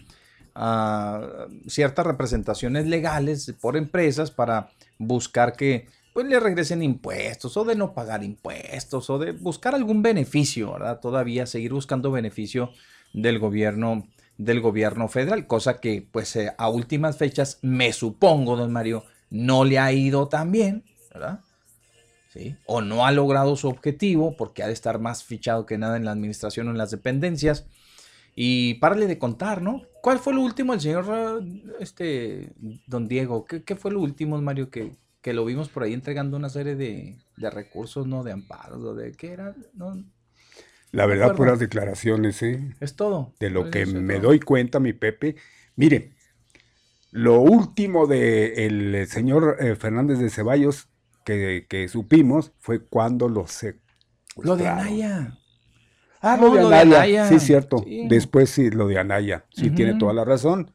[0.54, 7.76] ah, ciertas representaciones legales por empresas para buscar que pues le regresen impuestos o de
[7.76, 11.00] no pagar impuestos o de buscar algún beneficio, ¿verdad?
[11.00, 12.70] Todavía seguir buscando beneficio
[13.12, 14.06] del gobierno
[14.40, 19.64] del gobierno federal, cosa que pues eh, a últimas fechas me supongo, don Mario, no
[19.64, 20.82] le ha ido tan bien,
[21.12, 21.40] ¿verdad?
[22.32, 22.56] ¿Sí?
[22.64, 26.06] O no ha logrado su objetivo porque ha de estar más fichado que nada en
[26.06, 27.66] la administración o en las dependencias.
[28.42, 29.82] Y párale de contar, ¿no?
[30.00, 31.44] ¿Cuál fue lo último el señor,
[31.78, 32.54] este,
[32.86, 33.44] don Diego?
[33.44, 37.18] ¿Qué, fue lo último, Mario, que, que, lo vimos por ahí entregando una serie de,
[37.36, 38.24] de recursos, ¿no?
[38.24, 40.02] De amparos, de qué era, ¿no?
[40.90, 42.74] La verdad, puras declaraciones, ¿eh?
[42.80, 43.34] Es todo.
[43.38, 45.36] De lo que me doy cuenta, mi Pepe.
[45.76, 46.14] Mire,
[47.10, 50.88] lo último del el señor eh, Fernández de Ceballos
[51.26, 53.80] que, que, supimos fue cuando lo se
[54.42, 55.36] Lo de Anaya.
[56.20, 57.26] Ah, lo, de, Anaya.
[57.28, 57.84] Sí, cierto.
[58.08, 59.44] Después sí, lo de Anaya.
[59.50, 60.70] Sí, tiene toda la razón.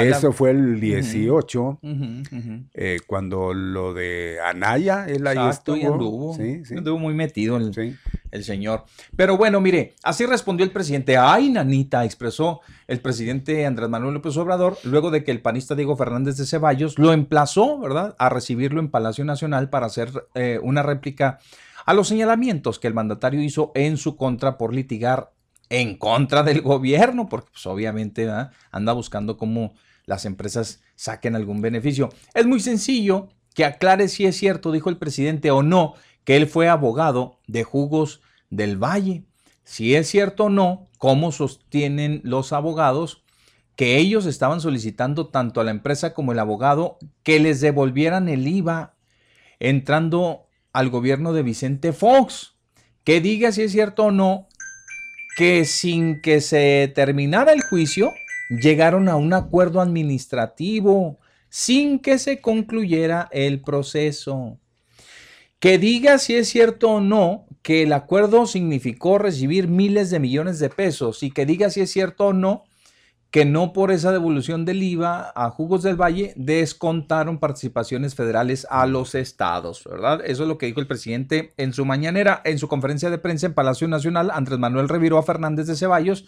[0.00, 1.80] Eso fue el 18,
[2.74, 6.34] eh, cuando lo de Anaya, él ahí estuvo.
[6.34, 6.74] Sí, sí.
[6.74, 7.96] Estuvo muy metido el,
[8.30, 8.84] el, señor.
[9.16, 11.16] Pero bueno, mire, así respondió el presidente.
[11.18, 15.96] Ay, nanita, expresó el presidente Andrés Manuel López Obrador, luego de que el panista Diego
[15.96, 20.82] Fernández de Ceballos lo emplazó, ¿verdad?, a recibirlo en Palacio Nacional para hacer eh, una
[20.82, 21.38] réplica
[21.90, 25.32] a los señalamientos que el mandatario hizo en su contra por litigar
[25.70, 28.30] en contra del gobierno, porque pues, obviamente
[28.70, 29.74] anda buscando cómo
[30.06, 32.10] las empresas saquen algún beneficio.
[32.32, 36.46] Es muy sencillo que aclare si es cierto, dijo el presidente, o no, que él
[36.46, 39.24] fue abogado de jugos del Valle.
[39.64, 43.24] Si es cierto o no, cómo sostienen los abogados
[43.74, 48.46] que ellos estaban solicitando tanto a la empresa como el abogado que les devolvieran el
[48.46, 48.94] IVA
[49.58, 52.54] entrando al gobierno de Vicente Fox.
[53.04, 54.48] Que diga si es cierto o no
[55.36, 58.12] que sin que se terminara el juicio,
[58.50, 61.18] llegaron a un acuerdo administrativo
[61.48, 64.58] sin que se concluyera el proceso.
[65.58, 70.58] Que diga si es cierto o no que el acuerdo significó recibir miles de millones
[70.58, 72.64] de pesos y que diga si es cierto o no
[73.30, 78.86] que no por esa devolución del IVA a Jugos del Valle descontaron participaciones federales a
[78.86, 80.20] los estados, ¿verdad?
[80.24, 83.46] Eso es lo que dijo el presidente en su mañanera, en su conferencia de prensa
[83.46, 86.26] en Palacio Nacional, Andrés Manuel Reviroa Fernández de Ceballos,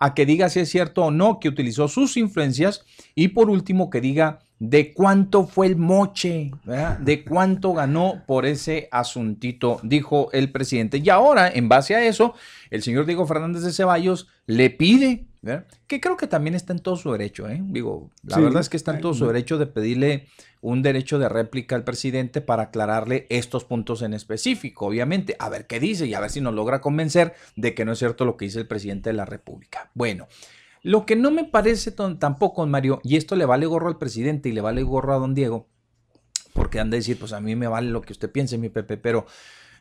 [0.00, 3.90] a que diga si es cierto o no que utilizó sus influencias y por último
[3.90, 6.98] que diga de cuánto fue el moche, ¿verdad?
[6.98, 10.98] de cuánto ganó por ese asuntito, dijo el presidente.
[10.98, 12.34] Y ahora, en base a eso,
[12.70, 15.26] el señor Diego Fernández de Ceballos le pide
[15.86, 17.60] que creo que también está en todo su derecho, ¿eh?
[17.62, 20.26] Digo, la verdad es que está en todo su derecho de pedirle
[20.60, 25.66] un derecho de réplica al presidente para aclararle estos puntos en específico, obviamente, a ver
[25.66, 28.36] qué dice y a ver si nos logra convencer de que no es cierto lo
[28.36, 29.90] que dice el presidente de la República.
[29.94, 30.28] Bueno,
[30.82, 34.52] lo que no me parece tampoco, Mario, y esto le vale gorro al presidente y
[34.52, 35.68] le vale gorro a don Diego,
[36.54, 38.96] porque han de decir, pues a mí me vale lo que usted piense, mi Pepe,
[38.96, 39.26] pero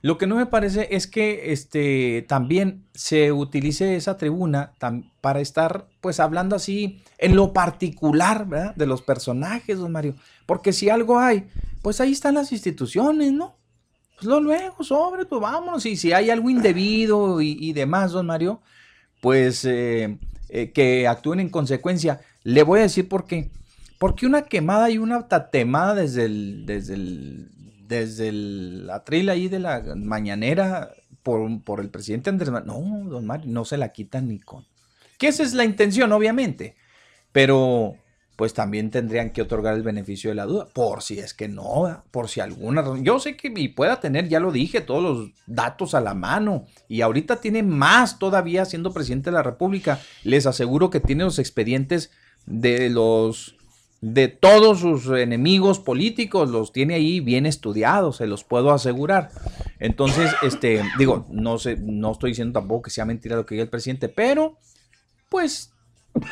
[0.02, 4.74] lo que no me parece es que este, también se utilice esa tribuna
[5.20, 8.76] para estar pues hablando así en lo particular ¿verdad?
[8.76, 10.16] de los personajes, don Mario.
[10.46, 11.50] Porque si algo hay,
[11.82, 13.58] pues ahí están las instituciones, ¿no?
[14.16, 15.86] Pues lo luego, sobre, pues vámonos.
[15.86, 18.62] Y si hay algo indebido y, demás, don Mario,
[19.22, 20.18] pues eh,
[20.50, 22.22] eh, que actúen en consecuencia.
[22.44, 23.50] Le voy a decir por qué.
[23.98, 27.50] Porque una quemada y una tatemada desde el, desde el
[27.90, 30.92] desde el atril ahí de la mañanera
[31.24, 33.04] por, por el presidente Andrés Manuel.
[33.04, 34.66] No, don Mario, no se la quitan ni con.
[35.18, 36.76] Que esa es la intención, obviamente.
[37.32, 37.96] Pero
[38.40, 42.06] pues también tendrían que otorgar el beneficio de la duda, por si es que no,
[42.10, 43.04] por si alguna razón.
[43.04, 47.02] Yo sé que pueda tener, ya lo dije, todos los datos a la mano y
[47.02, 50.00] ahorita tiene más todavía siendo presidente de la República.
[50.24, 52.12] Les aseguro que tiene los expedientes
[52.46, 53.58] de los
[54.00, 59.32] de todos sus enemigos políticos, los tiene ahí bien estudiados, se los puedo asegurar.
[59.80, 63.64] Entonces, este, digo, no sé, no estoy diciendo tampoco que sea mentira lo que diga
[63.64, 64.58] el presidente, pero
[65.28, 65.74] pues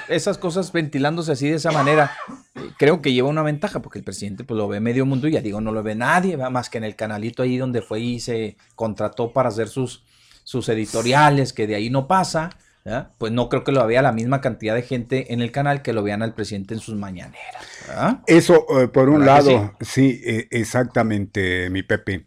[0.08, 2.12] esas cosas ventilándose así de esa manera,
[2.78, 5.41] creo que lleva una ventaja, porque el presidente pues lo ve medio mundo y ya
[5.41, 8.58] digo, no lo ve nadie, más que en el canalito ahí donde fue y se
[8.76, 10.04] contrató para hacer sus,
[10.44, 12.52] sus editoriales, que de ahí no pasa
[13.18, 15.94] pues no creo que lo vea la misma cantidad de gente en el canal que
[15.94, 17.66] lo vean al presidente en sus mañaneras.
[18.26, 20.22] Eso, eh, por un lado, sí?
[20.24, 22.26] E, exactamente, mi Pepe.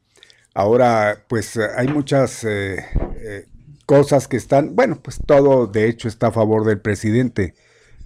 [0.52, 2.84] Ahora, pues hay muchas eh,
[3.16, 3.46] eh,
[3.90, 7.56] cosas que están, bueno, pues todo de hecho está a favor del presidente,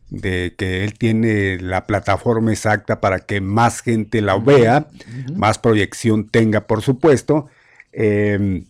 [0.08, 4.88] de que él tiene la plataforma exacta para que más gente la vea,
[5.34, 7.50] más proyección tenga, por supuesto.
[7.92, 8.64] Em,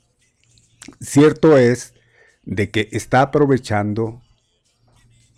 [1.00, 1.94] cierto es
[2.46, 4.20] de que está aprovechando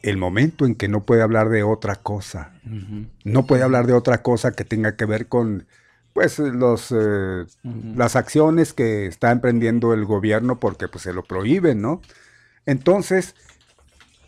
[0.01, 2.55] el momento en que no puede hablar de otra cosa.
[3.23, 5.67] No puede hablar de otra cosa que tenga que ver con
[6.17, 7.45] pues los eh,
[7.95, 12.01] las acciones que está emprendiendo el gobierno porque pues se lo prohíben, ¿no?
[12.65, 13.35] Entonces,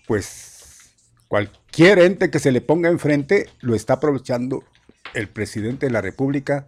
[0.06, 0.92] pues
[1.28, 4.64] cualquier ente que se le ponga enfrente lo está aprovechando
[5.14, 6.66] el presidente de la República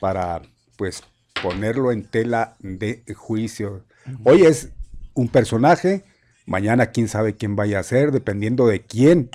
[0.00, 0.42] para
[0.76, 1.02] pues
[1.42, 3.86] ponerlo en tela de juicio.
[4.24, 4.68] Hoy es
[5.14, 6.04] un personaje,
[6.44, 9.30] mañana quién sabe quién vaya a ser, dependiendo de quién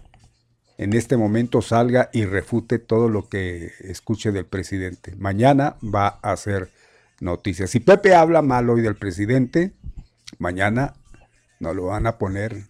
[0.84, 5.16] en este momento salga y refute todo lo que escuche del presidente.
[5.16, 6.72] Mañana va a ser
[7.22, 7.70] noticias.
[7.70, 9.72] Si Pepe habla mal hoy del presidente,
[10.40, 10.94] mañana
[11.62, 12.64] nos lo van a poner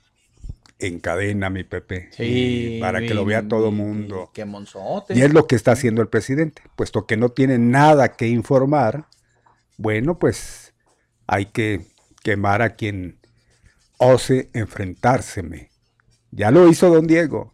[0.77, 2.11] en cadena, mi Pepe.
[2.79, 4.29] para que lo vea todo mundo.
[4.31, 5.15] Qué monzote.
[5.15, 6.61] Y es lo que está haciendo el presidente.
[6.75, 9.07] Puesto que no tiene nada que informar,
[9.77, 10.75] bueno, pues
[11.25, 11.87] hay que
[12.21, 13.17] quemar a quien
[13.97, 15.71] ose enfrentárseme.
[16.29, 17.52] Ya lo hizo don Diego.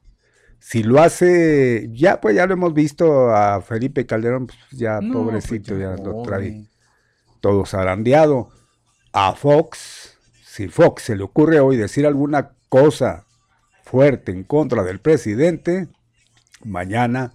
[0.59, 5.73] Si lo hace, ya pues ya lo hemos visto a Felipe Calderón, pues ya pobrecito,
[5.73, 6.65] pues, ya, lo trae
[7.39, 8.49] todo zarandeado.
[9.11, 13.25] A Fox, si Fox se le ocurre hoy decir alguna cosa
[13.83, 15.87] fuerte en contra del presidente,
[16.63, 17.33] mañana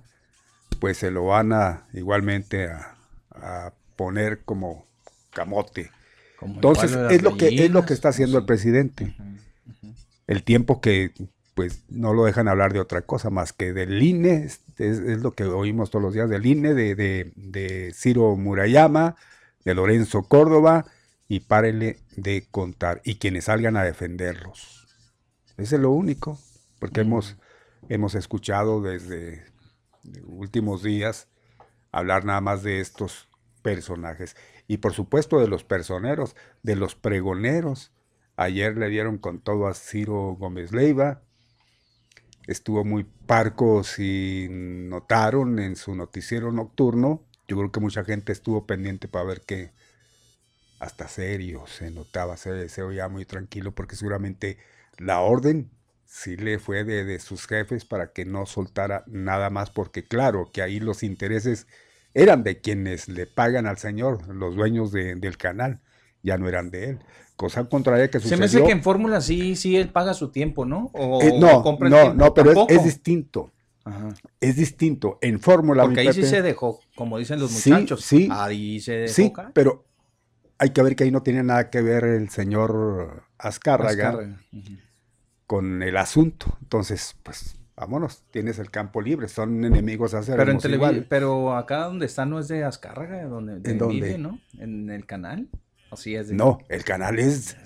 [0.78, 4.86] pues se lo van a igualmente a poner como
[5.34, 5.90] camote.
[6.40, 9.14] Entonces, es lo, que, es lo que está haciendo el presidente.
[10.26, 11.12] El tiempo que
[11.54, 14.48] pues no lo dejan hablar de otra cosa más que del INE,
[14.78, 16.94] es, lo que oímos todos los días, del INE, de,
[17.34, 19.16] de, Ciro Murayama,
[19.64, 20.86] de Lorenzo Córdoba
[21.28, 23.00] y párele de contar.
[23.04, 24.86] Y quienes salgan a defenderlos.
[25.56, 26.38] Ese es lo único,
[26.80, 27.36] porque hemos,
[27.88, 29.44] hemos escuchado desde
[30.26, 31.28] últimos días
[31.92, 33.28] hablar nada más de estos
[33.62, 34.36] personajes.
[34.66, 37.92] Y por supuesto de los personeros, de los pregoneros.
[38.36, 41.22] Ayer le dieron con todo a Ciro Gómez Leiva.
[42.46, 47.22] Estuvo muy parco si notaron en su noticiero nocturno.
[47.48, 49.72] Yo creo que mucha gente estuvo pendiente para ver que
[50.78, 54.58] hasta serio se notaba, se, se oía muy tranquilo porque seguramente
[54.98, 55.70] la orden
[56.14, 60.62] sí le fue de, sus jefes para que no soltara nada más porque claro que
[60.62, 61.66] ahí los intereses
[62.14, 65.80] eran de quienes le pagan al señor, los dueños del canal,
[66.22, 66.98] ya no eran de él.
[67.36, 68.36] Cosa contraria que sucedió.
[68.36, 70.92] Se me hace que en Fórmula sí, sí él paga su tiempo, ¿no?
[70.94, 73.52] Eh, no, no, no, pero es, distinto.
[74.40, 75.18] Es distinto.
[75.20, 75.82] En Fórmula.
[75.82, 78.02] Porque ahí sí se dejó, como dicen los muchachos.
[78.04, 79.14] Sí, ahí se dejó.
[79.14, 79.84] Sí, pero
[80.58, 84.38] hay que ver que ahí no tiene nada que ver el señor Azcárraga,
[85.46, 86.56] con el asunto.
[86.62, 92.06] Entonces, pues vámonos, tienes el campo libre, son enemigos hacer pero en Pero acá donde
[92.06, 94.18] está no es de Azcárraga, donde, ¿En dónde?
[94.18, 94.38] ¿no?
[94.58, 95.48] En el canal.
[95.94, 96.30] Así es.
[96.30, 97.56] No, el canal es,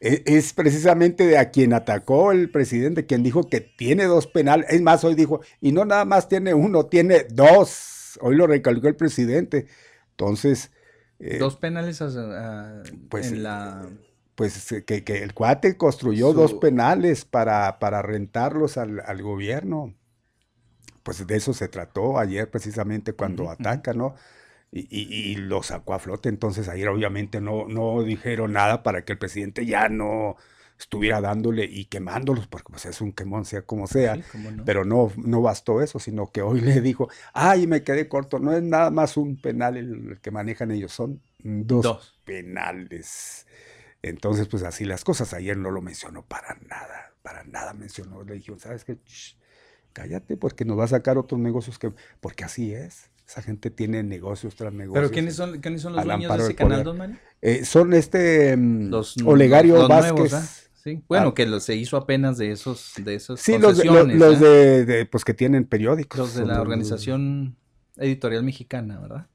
[0.00, 4.66] es, es, precisamente de a quien atacó el presidente, quien dijo que tiene dos penales.
[4.70, 8.18] Es más, hoy dijo, y no nada más tiene uno, tiene dos.
[8.20, 9.66] Hoy lo recalcó el presidente.
[10.10, 10.70] Entonces.
[11.18, 12.02] Eh, dos penales
[13.08, 13.88] pues, en la
[14.34, 19.94] pues eh, que, que, el cuate construyó dos penales para, para rentarlos al, al, gobierno.
[21.02, 24.14] Pues de eso se trató ayer precisamente cuando ataca, ¿no?
[24.76, 26.28] Y, y, y, lo sacó a flote.
[26.28, 30.36] Entonces ayer obviamente no, no dijeron nada para que el presidente ya no
[30.78, 34.18] estuviera dándole y quemándolos, porque pues es un quemón, sea como sea.
[34.64, 38.52] Pero no, no bastó eso, sino que hoy le dijo, ay, me quedé corto, no
[38.52, 42.20] es nada más un penal el, que manejan ellos, son dos, dos.
[42.24, 43.46] penales.
[44.02, 45.32] Entonces, pues así las cosas.
[45.32, 48.22] Ayer no lo mencionó para nada, para nada mencionó.
[48.22, 48.98] Le dijo, ¿sabes qué?
[49.92, 51.92] cállate, porque nos va a sacar otros negocios que.
[52.20, 53.10] Porque así es.
[53.26, 55.02] Esa gente tiene negocios tras negocios.
[55.02, 57.16] ¿Pero quiénes son, quiénes son los dueños de ese canal, don Mario?
[57.40, 60.34] Eh, son este mm, los, Olegario Vázquez.
[60.34, 60.46] ¿ah?
[60.74, 61.34] Sí, bueno, ah.
[61.34, 64.84] que se hizo apenas de esos, de esos Sí, los, los, ¿eh?
[64.84, 66.18] de, pues que tienen periódicos.
[66.18, 67.56] Los de la organización
[67.96, 69.26] editorial mexicana, ¿verdad?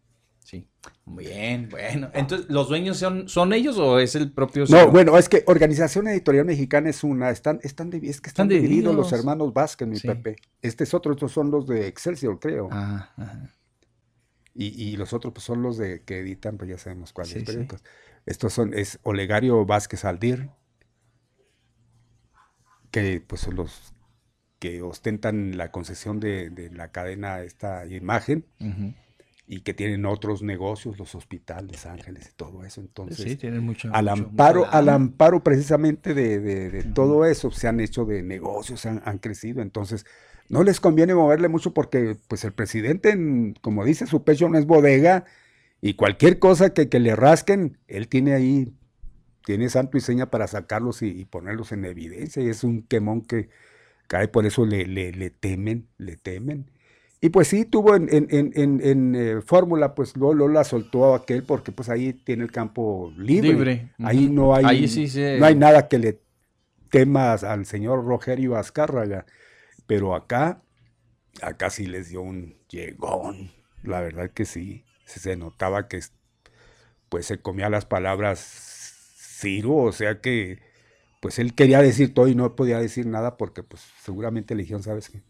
[0.43, 0.67] Sí.
[1.05, 2.11] Bien, bueno.
[2.13, 6.07] Entonces, ¿los dueños son, son ellos o es el propio No, bueno, es que Organización
[6.07, 10.35] Editorial Mexicana es una, están, están, es que están, divididos los hermanos Vázquez, mi Pepe.
[10.61, 12.69] Este es otro, estos son los de Excelsior, creo.
[12.71, 13.49] Ah, ajá.
[14.61, 17.81] Y, y, los otros pues, son los de que editan, pues ya sabemos cuáles periódicos.
[18.25, 20.49] Estos son, es Olegario Vázquez Aldir,
[22.91, 23.93] que pues son los
[24.59, 28.45] que ostentan la concesión de, de la cadena esta imagen
[29.47, 32.81] y que tienen otros negocios, los hospitales, ángeles y todo eso.
[32.81, 38.05] Entonces, sí, tienen mucho, al amparo, al amparo precisamente de, todo eso, se han hecho
[38.05, 39.61] de negocios, han, crecido.
[39.61, 40.05] Entonces,
[40.49, 43.15] no les conviene moverle mucho porque, pues, el presidente,
[43.61, 45.25] como dice, su pecho no es bodega
[45.79, 48.73] y cualquier cosa que, le rasquen, él tiene ahí,
[49.45, 52.43] tiene santo y seña para sacarlos y, ponerlos en evidencia.
[52.43, 53.49] Y es un quemón que
[54.07, 56.65] cae, por eso le, le, le temen, le temen.
[57.21, 61.71] Y pues sí, tuvo en, en, eh, fórmula, pues luego, la soltó a aquel porque
[61.71, 63.91] pues ahí tiene el campo libre.
[63.99, 64.87] Ahí no hay,
[65.37, 66.21] no hay nada que le
[66.89, 69.25] temas al señor Rogerio Azcárraga.
[69.89, 70.61] Pero acá,
[71.41, 73.49] acá sí les dio un llegón.
[73.81, 74.85] La verdad que sí.
[75.05, 75.99] Se notaba que
[77.09, 78.37] pues se comía las palabras
[79.17, 80.59] Ciro, o sea que
[81.21, 84.83] pues él quería decir todo y no podía decir nada porque pues seguramente le dijeron,
[84.83, 85.23] ¿sabes qué?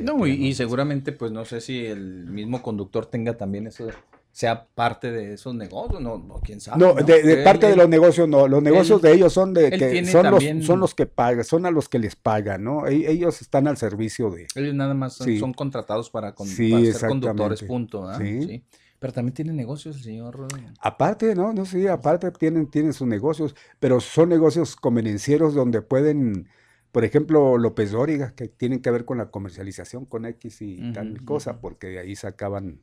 [0.00, 3.88] no, y, seguramente, pues no sé si el mismo conductor tenga también eso,
[4.34, 6.78] sea parte de esos negocios, no, no quién sabe.
[6.78, 10.28] No, de, parte de los negocios, no, los negocios de ellos son de que son
[10.28, 12.88] los, son los que pagan, son a los que les pagan, ¿no?
[12.88, 14.48] E, ellos están al servicio de.
[14.56, 18.12] Ellos nada más son, contratados para, ser conductores, punto.
[18.18, 18.64] Sí.
[18.98, 20.48] Pero también tienen negocios el señor.
[20.80, 21.52] Aparte, ¿no?
[21.52, 26.48] No sé, aparte tienen, tienen sus negocios, pero son negocios convenencieros donde pueden
[26.90, 31.24] por ejemplo, López Dóriga, que tienen que ver con la comercialización con X y tal
[31.24, 32.82] cosa, porque de ahí sacaban,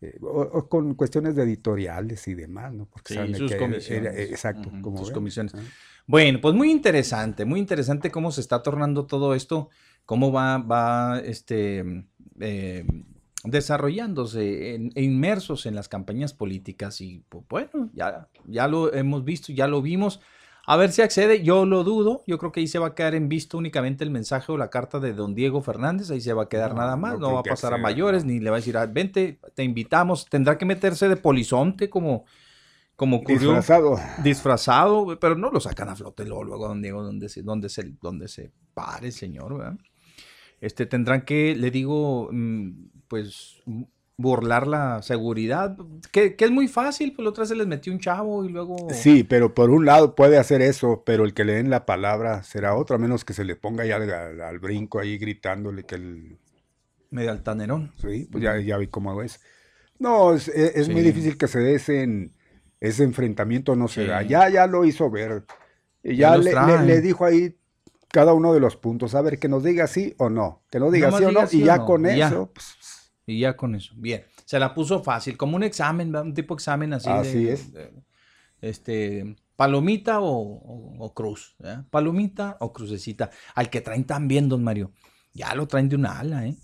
[0.00, 2.86] eh, o, con cuestiones de editoriales y demás, ¿no?
[2.86, 4.16] Porque sí, sus comisiones.
[4.16, 5.52] exacto, como sus comisiones.
[6.06, 9.68] Bueno, pues muy interesante, muy interesante cómo se está tornando todo esto,
[10.06, 12.04] cómo va, va este,
[12.40, 12.86] eh,
[13.44, 19.52] desarrollándose, e inmersos en las campañas políticas y pues, bueno, ya, ya lo hemos visto,
[19.52, 20.20] ya lo vimos.
[20.70, 23.14] A ver si accede, yo lo dudo, yo creo que ahí se va a quedar
[23.14, 26.42] en visto únicamente el mensaje o la carta de don Diego Fernández, ahí se va
[26.42, 28.76] a quedar nada más, no, va a pasar a mayores, ni le va a decir,
[28.76, 32.26] ah, vente, te invitamos, tendrá que meterse de polizonte como,
[32.96, 33.54] como ocurrió.
[33.54, 33.98] Disfrazado.
[34.22, 37.94] Disfrazado, pero no lo sacan a flote luego, luego don Diego, donde se, donde se,
[38.02, 39.78] donde se pare el señor, ¿verdad?
[40.60, 43.62] Este, tendrán que, le digo, mm, pues
[44.18, 45.76] burlar la seguridad,
[46.10, 48.88] que, que, es muy fácil, pues la otra se les metió un chavo y luego...
[48.90, 52.42] Sí, pero por un lado puede hacer eso, pero el que le den la palabra
[52.42, 55.94] será otro, a menos que se le ponga ya al, al brinco ahí gritándole que
[55.94, 56.36] el...
[57.10, 57.92] Medio altanerón.
[57.96, 59.40] Sí, pues ya, ya vi cómo es.
[60.00, 60.92] No, es, es, es sí.
[60.92, 62.30] muy difícil que se dé ese,
[62.80, 64.08] ese enfrentamiento, no se sí.
[64.08, 64.22] da.
[64.22, 65.44] Ya, ya lo hizo ver.
[66.02, 67.56] Y ya, le, le, le, dijo ahí
[68.08, 70.92] cada uno de los puntos, a ver, que nos diga sí o no, que nos
[70.92, 71.86] diga no sí o no, sí y ya no.
[71.86, 72.50] con eso...
[72.52, 72.77] Pues,
[73.28, 74.24] y ya con eso, bien.
[74.46, 77.10] Se la puso fácil, como un examen, un tipo de examen así.
[77.10, 77.72] Así de, es.
[77.72, 77.92] De,
[78.62, 81.54] este, palomita o, o, o cruz.
[81.62, 81.82] ¿eh?
[81.90, 83.30] Palomita o crucecita.
[83.54, 84.92] Al que traen también, don Mario.
[85.34, 86.56] Ya lo traen de una ala, ¿eh?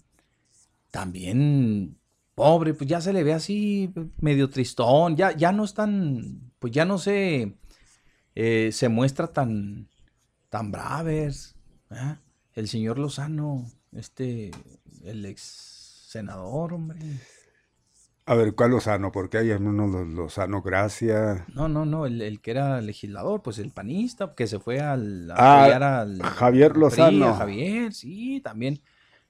[0.91, 1.99] También,
[2.35, 5.17] pobre, pues ya se le ve así, medio tristón.
[5.17, 7.59] Ya, ya no es tan, pues ya no se,
[8.35, 9.91] eh, se muestra tan,
[10.49, 11.57] tan braves.
[11.91, 12.17] ¿eh?
[12.55, 14.51] El señor Lozano, este,
[15.05, 15.74] el ex
[16.15, 17.01] senador, hombre.
[18.27, 19.11] A ver, ¿cuál Lozano?
[19.11, 21.45] Porque hay uno Lozano Gracia.
[21.53, 25.31] No, no, no, el, el, que era legislador, pues el panista, que se fue al,
[25.33, 25.35] a
[25.65, 27.35] ah, al Javier Lozano.
[27.35, 28.81] Javier, sí, también.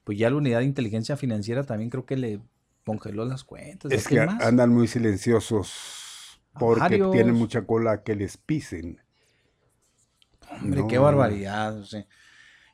[0.03, 2.39] Pues ya la unidad de inteligencia financiera también creo que le
[2.85, 3.91] congeló las cuentas.
[3.91, 4.41] Es que más?
[4.43, 9.01] andan muy silenciosos porque tienen mucha cola que les pisen.
[10.51, 10.87] Hombre, no.
[10.87, 11.79] qué barbaridad.
[11.79, 12.05] O sea.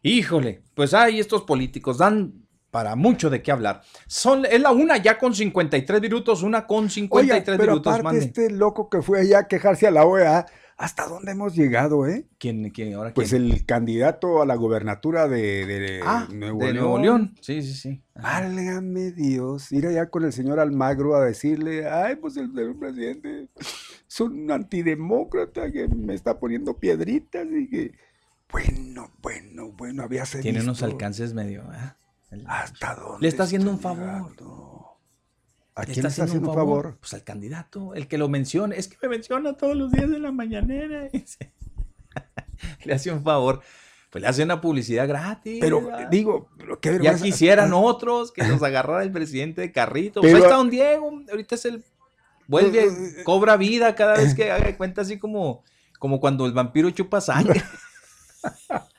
[0.03, 2.40] Híjole, pues hay estos políticos, dan
[2.71, 3.81] para mucho de qué hablar.
[4.07, 7.99] Son, es la una ya con 53 minutos, una con 53 Oye, pero minutos.
[7.99, 10.45] Aparte este loco que fue allá a quejarse a la OEA,
[10.77, 12.25] ¿hasta dónde hemos llegado, eh?
[12.39, 13.43] ¿Quién, quién, ahora pues quién?
[13.43, 16.85] el candidato a la gobernatura de, de ah, Nuevo, de León.
[16.85, 17.35] Nuevo León.
[17.41, 18.01] Sí, sí, sí.
[18.15, 23.49] Válgame Dios, ir allá con el señor Almagro a decirle, ay, pues el, el presidente
[24.07, 27.91] es un antidemócrata que me está poniendo piedritas y que,
[28.49, 30.63] bueno, bueno, bueno, había Tiene visto.
[30.63, 31.93] unos alcances medio, ¿eh?
[32.47, 33.21] ¿Hasta dónde?
[33.21, 34.31] Le está haciendo un favor.
[35.75, 36.83] ¿A quién le está haciendo un favor?
[36.83, 36.97] favor?
[36.99, 38.75] Pues al candidato, el que lo menciona.
[38.75, 41.09] Es que me menciona todos los días de la mañanera.
[42.83, 43.61] le hace un favor.
[44.09, 45.59] Pues le hace una publicidad gratis.
[45.61, 46.09] Pero ¿verdad?
[46.09, 46.49] digo,
[46.81, 50.21] ¿qué ya quisieran otros que los agarrara el presidente de carrito.
[50.21, 51.21] Pero, pues ahí está don Diego.
[51.29, 51.83] Ahorita es el.
[52.47, 55.63] Vuelve, cobra vida cada vez que haga cuenta, así como,
[55.99, 57.63] como cuando el vampiro chupa sangre.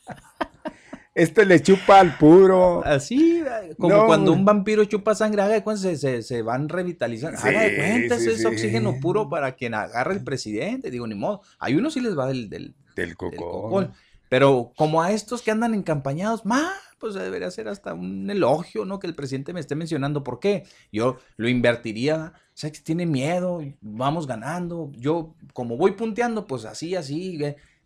[1.15, 2.83] Este le chupa al puro.
[2.85, 3.43] Así,
[3.79, 4.07] como no.
[4.07, 7.39] cuando un vampiro chupa sangre, haga de cuenta, se, se, se van revitalizando.
[7.39, 8.47] Sí, haga de cuenta, sí, es sí.
[8.47, 10.91] oxígeno puro para quien agarre el presidente.
[10.91, 11.43] Digo, ni modo.
[11.59, 13.93] Hay unos sí les va del, del, del cocón.
[14.31, 18.99] Pero como a estos que andan encampañados, más, pues debería ser hasta un elogio, ¿no?
[18.99, 20.25] Que el presidente me esté mencionando.
[20.25, 20.65] ¿Por qué?
[20.91, 22.33] Yo lo invertiría.
[22.35, 24.91] O sea, que tiene miedo, vamos ganando.
[24.97, 27.39] Yo, como voy punteando, pues así, así.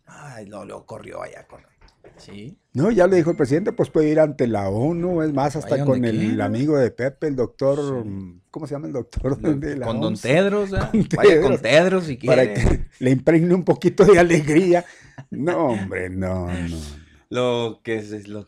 [0.05, 1.61] Ay, lo, lo corrió allá con
[2.17, 2.57] Sí.
[2.73, 5.83] No, ya le dijo el presidente, pues puede ir ante la ONU, es más, hasta
[5.83, 6.45] con el quiera.
[6.45, 8.41] amigo de Pepe, el doctor, sí.
[8.51, 9.37] ¿cómo se llama el doctor?
[9.39, 10.01] De la con OMS?
[10.01, 10.77] Don Tedros, ¿eh?
[10.91, 12.35] con Vaya Tedros, con Tedros si quiere.
[12.35, 14.85] Para que le impregne un poquito de alegría.
[15.31, 16.77] No, hombre, no, no.
[17.29, 18.47] Lo que es lo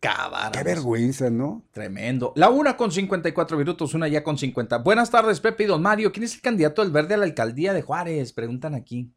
[0.00, 0.52] acabar.
[0.52, 1.64] Qué vergüenza, ¿no?
[1.72, 2.32] Tremendo.
[2.36, 4.78] La una con 54 minutos, una ya con 50.
[4.78, 6.12] Buenas tardes, Pepe y Don Mario.
[6.12, 8.32] ¿Quién es el candidato del verde a la alcaldía de Juárez?
[8.32, 9.12] Preguntan aquí.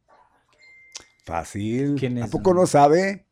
[1.23, 1.95] Fácil.
[1.98, 2.26] ¿Quién es?
[2.26, 3.26] ¿A poco no sabe?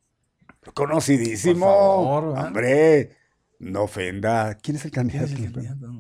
[0.74, 1.66] Conocidísimo.
[1.66, 3.16] Por favor, Hombre,
[3.60, 4.56] no ofenda.
[4.56, 5.28] ¿Quién es el candidato?
[5.28, 5.92] ¿Quién es el candidato?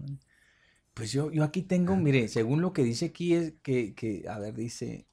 [0.93, 4.37] Pues yo, yo aquí tengo, mire, según lo que dice aquí es que, que a
[4.37, 5.07] ver, dice,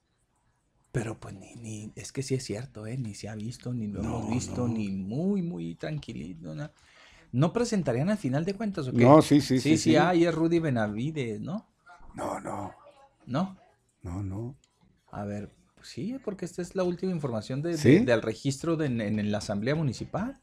[0.91, 2.97] pero pues ni, ni, es que sí es cierto, ¿eh?
[2.99, 4.75] Ni se ha visto, ni lo no, hemos visto, no.
[4.75, 6.71] ni muy, muy tranquilito, ¿no?
[7.33, 9.05] ¿No presentarían al final de cuentas o qué?
[9.05, 9.77] No, sí, sí, sí.
[9.77, 11.69] Sí, sí, ahí es Rudy Benavides, ¿no?
[12.15, 12.73] No, no.
[13.27, 13.57] ¿No?
[14.03, 14.57] No, no.
[15.11, 15.55] A ver,
[15.87, 18.01] Sí, porque esta es la última información de, ¿Sí?
[18.01, 20.41] de, del registro de, en, en, la Asamblea Municipal.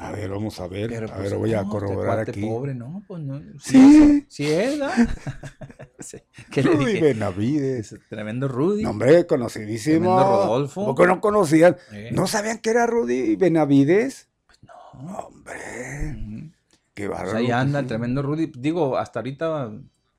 [0.00, 0.90] A ver, vamos a ver.
[0.90, 2.40] Pero, a pues, ver, voy no, a corroborar aquí.
[2.40, 3.40] pobre, no, pues no.
[3.60, 4.26] Sí.
[4.28, 4.88] Sí, es, ¿no?
[6.50, 7.04] ¿Qué Rudy le dije?
[7.12, 7.96] Benavides.
[8.08, 8.82] Tremendo Rudy.
[8.82, 10.16] No, hombre, conocidísimo.
[10.16, 10.86] Tremendo Rodolfo.
[10.86, 11.76] ¿Por qué no conocían?
[11.92, 12.10] ¿Eh?
[12.12, 14.28] ¿No sabían que era Rudy Benavides?
[14.46, 15.18] Pues no.
[15.18, 16.50] Hombre.
[16.92, 17.30] Qué bárbaro.
[17.30, 18.50] Pues ahí anda el tremendo Rudy.
[18.56, 19.70] Digo, hasta ahorita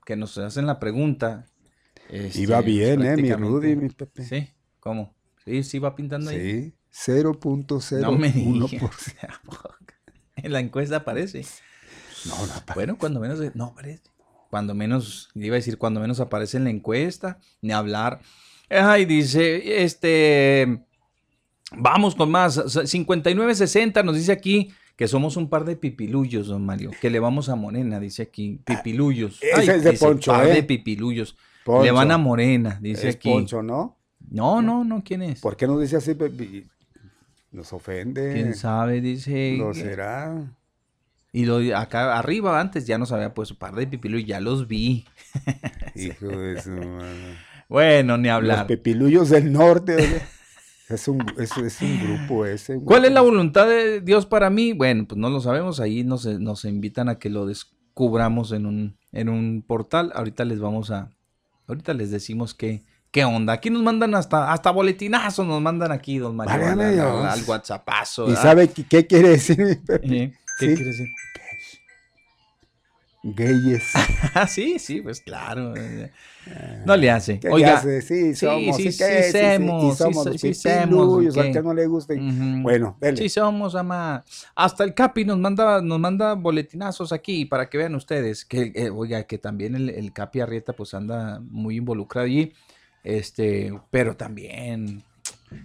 [0.06, 1.46] que nos hacen la pregunta,
[2.08, 3.16] este, Iba bien, ¿eh?
[3.16, 4.24] Mi Rudy, mi Pepe.
[4.24, 4.48] Sí,
[4.80, 5.14] ¿cómo?
[5.44, 6.74] Sí, sí va pintando ahí.
[6.90, 8.00] Sí, 0.01%.
[8.00, 8.28] No me
[10.36, 11.44] En la encuesta aparece.
[12.26, 12.74] No, no aparece.
[12.74, 14.02] Bueno, cuando menos, no aparece.
[14.50, 18.20] Cuando menos, iba a decir, cuando menos aparece en la encuesta, ni hablar.
[18.70, 20.84] Ay, dice, este,
[21.76, 26.92] vamos con más, 59.60 nos dice aquí que somos un par de pipiluyos, don Mario,
[27.00, 29.40] que le vamos a Morena, dice aquí, pipiluyos.
[29.54, 30.54] Ah, ese es de Poncho, par ¿eh?
[30.54, 31.36] de pipiluyos.
[31.82, 33.30] Le van a Morena, dice es aquí.
[33.30, 33.96] Poncho, ¿no?
[34.30, 35.40] No, no, no, ¿quién es?
[35.40, 36.16] ¿Por qué nos dice así?
[37.52, 38.32] Nos ofende.
[38.32, 39.00] ¿Quién sabe?
[39.00, 39.56] Dice.
[39.58, 40.52] ¿Lo será?
[41.32, 45.04] Y lo, acá arriba antes ya nos había puesto par de pipiluyos, ya los vi.
[45.96, 47.36] Hijo de su madre.
[47.68, 48.58] Bueno, ni hablar.
[48.58, 50.22] Los pipiluyos del norte.
[50.88, 52.78] Es un, es, es un grupo ese.
[52.84, 54.74] ¿Cuál es la voluntad de Dios para mí?
[54.74, 55.80] Bueno, pues no lo sabemos.
[55.80, 60.12] Ahí nos, nos invitan a que lo descubramos en un, en un portal.
[60.14, 61.10] Ahorita les vamos a.
[61.66, 63.52] Ahorita les decimos qué, qué onda.
[63.54, 66.52] Aquí nos mandan hasta, hasta boletinazos, nos mandan aquí, don Mario.
[66.52, 68.30] Válgame al, al- WhatsAppazo.
[68.30, 69.60] ¿Y sabe qué, qué quiere decir?
[69.88, 70.74] Eh, ¿Qué Sí.
[70.74, 71.06] quiere decir?
[73.24, 73.92] Gayes.
[74.36, 75.74] Ah, sí, sí, pues claro.
[76.84, 77.38] No le hace.
[77.38, 78.02] ¿Qué Oiga, le hace?
[78.02, 78.76] Sí, sí, somos.
[78.76, 79.04] sí, ¿y sí?
[79.04, 80.52] Sí, sí, semos, y sí, somos sí,
[81.32, 81.52] ¿qué?
[81.52, 82.14] que no le guste.
[82.14, 82.62] Ujú.
[82.62, 83.16] Bueno, dele.
[83.16, 84.24] Sí somos, ama.
[84.56, 88.44] Hasta el Capi nos manda, nos manda boletinazos aquí para que vean ustedes.
[88.44, 92.52] Que, eh, oiga, que también el, el Capi Arrieta pues anda muy involucrado allí.
[93.04, 95.02] Este, pero también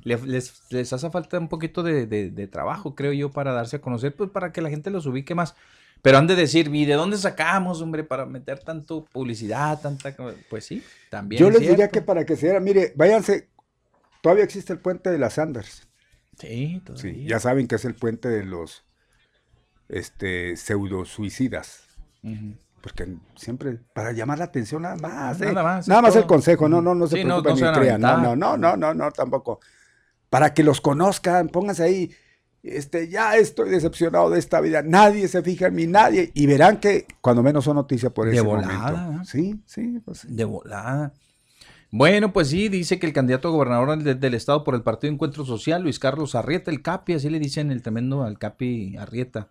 [0.04, 3.78] le- les, les hace falta un poquito de, de- de trabajo, creo yo, para darse
[3.78, 5.56] a conocer, pues para que la gente los ubique más.
[6.02, 10.16] Pero han de decir, ¿y de dónde sacamos, hombre, para meter tanto publicidad, tanta...
[10.16, 11.40] co-?" Pues sí, también.
[11.40, 13.50] Yo es les diría que para que se diera, mire, váyanse.
[14.22, 15.88] Todavía existe el puente de las Sanders.
[16.38, 17.14] Sí, todavía.
[17.14, 18.86] Sí, ya saben que es el puente de los
[19.90, 21.84] este, pseudo suicidas.
[22.82, 25.42] Porque siempre, para llamar la atención nada más.
[25.42, 25.46] ¿eh?
[25.48, 28.02] Nada más, Nada más el consejo, no, no, no se Sí, preocupen no ni crean.
[28.02, 29.60] No, no, no, no, no, no, tampoco.
[30.30, 32.12] Para que los conozcan, pónganse ahí.
[32.62, 34.82] Este, ya estoy decepcionado de esta vida.
[34.82, 36.32] Nadie se fija en mí, nadie.
[36.34, 39.26] Y verán que cuando menos son noticias por De ese volada, momento.
[39.26, 40.28] Sí, sí, pues sí.
[40.30, 41.14] De volada.
[41.92, 45.12] Bueno, pues sí, dice que el candidato a gobernador del, del estado por el Partido
[45.12, 49.48] Encuentro Social, Luis Carlos Arrieta, el Capi, así le dicen el tremendo al Capi Arrieta.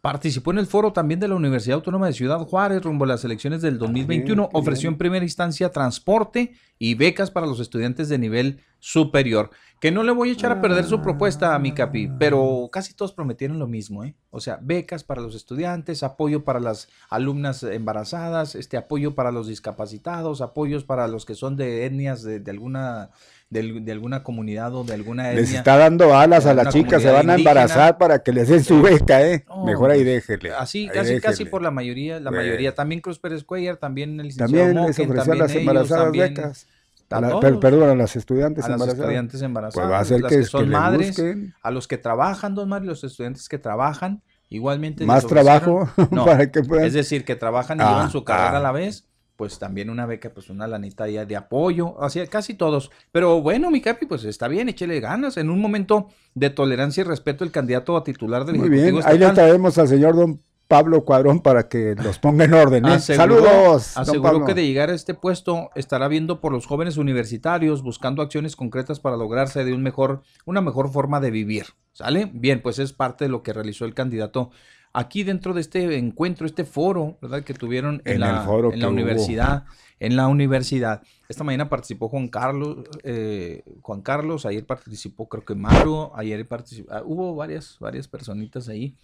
[0.00, 3.24] Participó en el foro también de la Universidad Autónoma de Ciudad Juárez rumbo a las
[3.24, 4.48] elecciones del 2021.
[4.48, 4.94] qué Ofreció bien.
[4.94, 9.50] en primera instancia transporte y becas para los estudiantes de nivel superior.
[9.80, 12.94] Que no le voy a echar a perder su propuesta a mi Capi, pero casi
[12.94, 14.14] todos prometieron lo mismo, ¿eh?
[14.30, 19.46] O sea, becas para los estudiantes, apoyo para las alumnas embarazadas, este apoyo para los
[19.46, 23.10] discapacitados, apoyos para los que son de etnias de, de alguna
[23.50, 25.40] de, de alguna comunidad o de alguna etnia.
[25.40, 27.50] Les está dando alas a las chicas, se van a indígena.
[27.62, 29.44] embarazar para que les den su beca, ¿eh?
[29.48, 30.52] No, Mejor ahí pues, déjele.
[30.52, 32.74] Así, ahí casi, casi por la mayoría, la mayoría.
[32.74, 36.04] También Cruz Pérez Cuellar, también el licenciado También les ofreció a también las ellos, embarazadas
[36.04, 36.66] también becas.
[37.10, 37.44] a A la- todos.
[37.44, 39.00] per- perdón, a las estudiantes a las embarazadas.
[39.06, 41.22] estudiantes embarazadas, Pues va a ser las que, que son que madres,
[41.62, 44.20] a los que trabajan, don Mario, los estudiantes que trabajan,
[44.50, 45.06] igualmente.
[45.06, 46.84] más trabajo No, para que puedan.
[46.84, 48.58] Es decir, que trabajan y Ah, llevan su carrera ah.
[48.58, 49.06] a la vez,
[49.38, 52.90] pues también una beca, pues una lanita ya de apoyo, así casi todos.
[53.12, 55.36] Pero bueno, mi capi, pues está bien, échele ganas.
[55.36, 59.16] En un momento de tolerancia y respeto, el candidato a titular del Muy bien, ahí
[59.16, 62.84] le traemos al señor don Pablo Cuadrón para que los ponga en orden.
[62.86, 62.94] ¿eh?
[62.94, 63.96] aseguró, Saludos.
[63.96, 68.56] aseguró que de llegar a este puesto estará viendo por los jóvenes universitarios, buscando acciones
[68.56, 71.66] concretas para lograrse de un mejor, una mejor forma de vivir.
[71.92, 72.28] ¿Sale?
[72.34, 74.50] Bien, pues es parte de lo que realizó el candidato
[74.92, 77.42] aquí dentro de este encuentro, este foro, ¿verdad?
[77.42, 78.92] Que tuvieron en, En la, el foro en la que hubo.
[78.92, 79.64] universidad.
[80.00, 81.02] En la universidad.
[81.28, 86.92] Esta mañana participó Juan Carlos, eh, Juan Carlos, ayer participó creo que Maru, ayer participó,
[86.92, 88.94] ah, hubo varias, varias personitas ahí,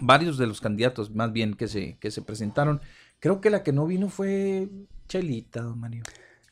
[0.00, 2.80] varios de los candidatos más bien que se, que se presentaron.
[3.20, 4.68] Creo que la que no vino fue
[5.08, 6.02] Chelita, don Mario.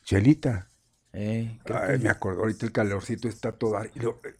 [0.03, 0.68] Chelita.
[1.11, 3.77] Eh, creo Ay, que- me acuerdo, ahorita el calorcito está todo.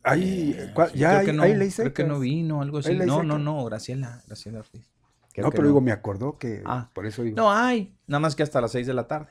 [0.04, 0.56] ahí.
[0.58, 2.78] Eh, ¿cuál- sí, ya, creo que ahí- no, ahí le creo que no vino, algo
[2.78, 2.96] así.
[2.96, 4.86] No, no, no, Graciela, Graciela Ortiz.
[5.34, 6.90] Creo no, pero digo, me acordó que Ah.
[6.94, 7.36] por eso digo.
[7.38, 9.30] No hay, nada más que hasta las 6 de la tarde.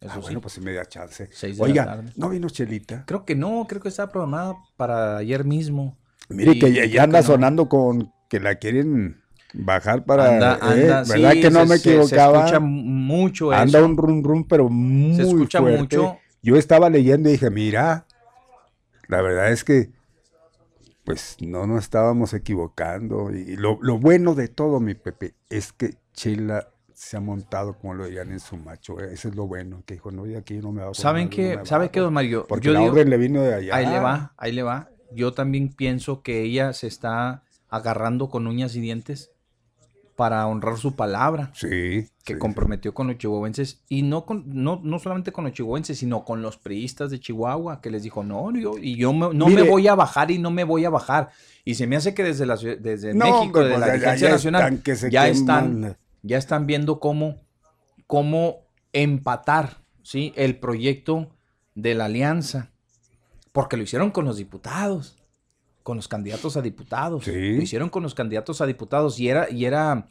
[0.00, 0.20] Eso Ah, sí.
[0.20, 1.28] bueno, pues sí me da chance.
[1.58, 2.04] Oiga.
[2.16, 3.02] ¿no vino Chelita?
[3.06, 5.96] Creo que no, creo que estaba programada para ayer mismo.
[6.28, 9.20] Mire Y que ya, anda que sonando con que la quieren
[9.54, 10.34] bajar para.
[10.34, 12.38] Anda, eh, anda, ¿Verdad sí, que no se- me equivocaba?
[12.40, 13.60] Se, escucha mucho eso.
[13.62, 15.78] anda un rum rum, pero muy se escucha fuerte.
[15.80, 16.18] mucho.
[16.42, 18.06] Yo estaba leyendo y dije, mira,
[19.08, 19.90] la verdad es que,
[21.04, 23.30] pues no nos estábamos equivocando.
[23.32, 27.94] Y lo, lo bueno de todo, mi Pepe, es que Chela se ha montado, como
[27.94, 29.00] lo dirían, en su macho.
[29.00, 31.28] eh, Eso es lo bueno, que dijo, no, y aquí no me va a ¿Saben
[31.28, 31.58] qué?
[31.64, 32.44] ¿Sabe qué, don Mario?
[32.48, 33.76] Porque Yo la digo- orden le vino de allá.
[33.76, 34.90] Ahí le va, ahí le va.
[35.12, 39.30] Yo también pienso que ella se está agarrando con uñas y dientes
[40.18, 42.08] para honrar su palabra Sí.
[42.24, 45.96] que sí, comprometió con los chihuahuenses y no con no, no solamente con los chihuahuenses
[45.96, 49.46] sino con los priistas de Chihuahua que les dijo no yo y yo me- no
[49.46, 49.62] Mire.
[49.62, 51.28] me voy a bajar y no me voy a bajar
[51.64, 53.92] y se me hace que desde la desde No, México hombre, de pues la ya-
[53.92, 55.36] dirigencia ya nacional están que se ya queman.
[55.36, 57.36] están ya están viendo cómo
[58.08, 58.56] cómo
[58.92, 61.30] empatar sí el proyecto
[61.76, 62.70] de la alianza
[63.52, 65.16] porque lo hicieron con los diputados
[65.88, 67.26] con los candidatos a diputados.
[67.26, 70.10] Lo hicieron con los candidatos a diputados y era, y era,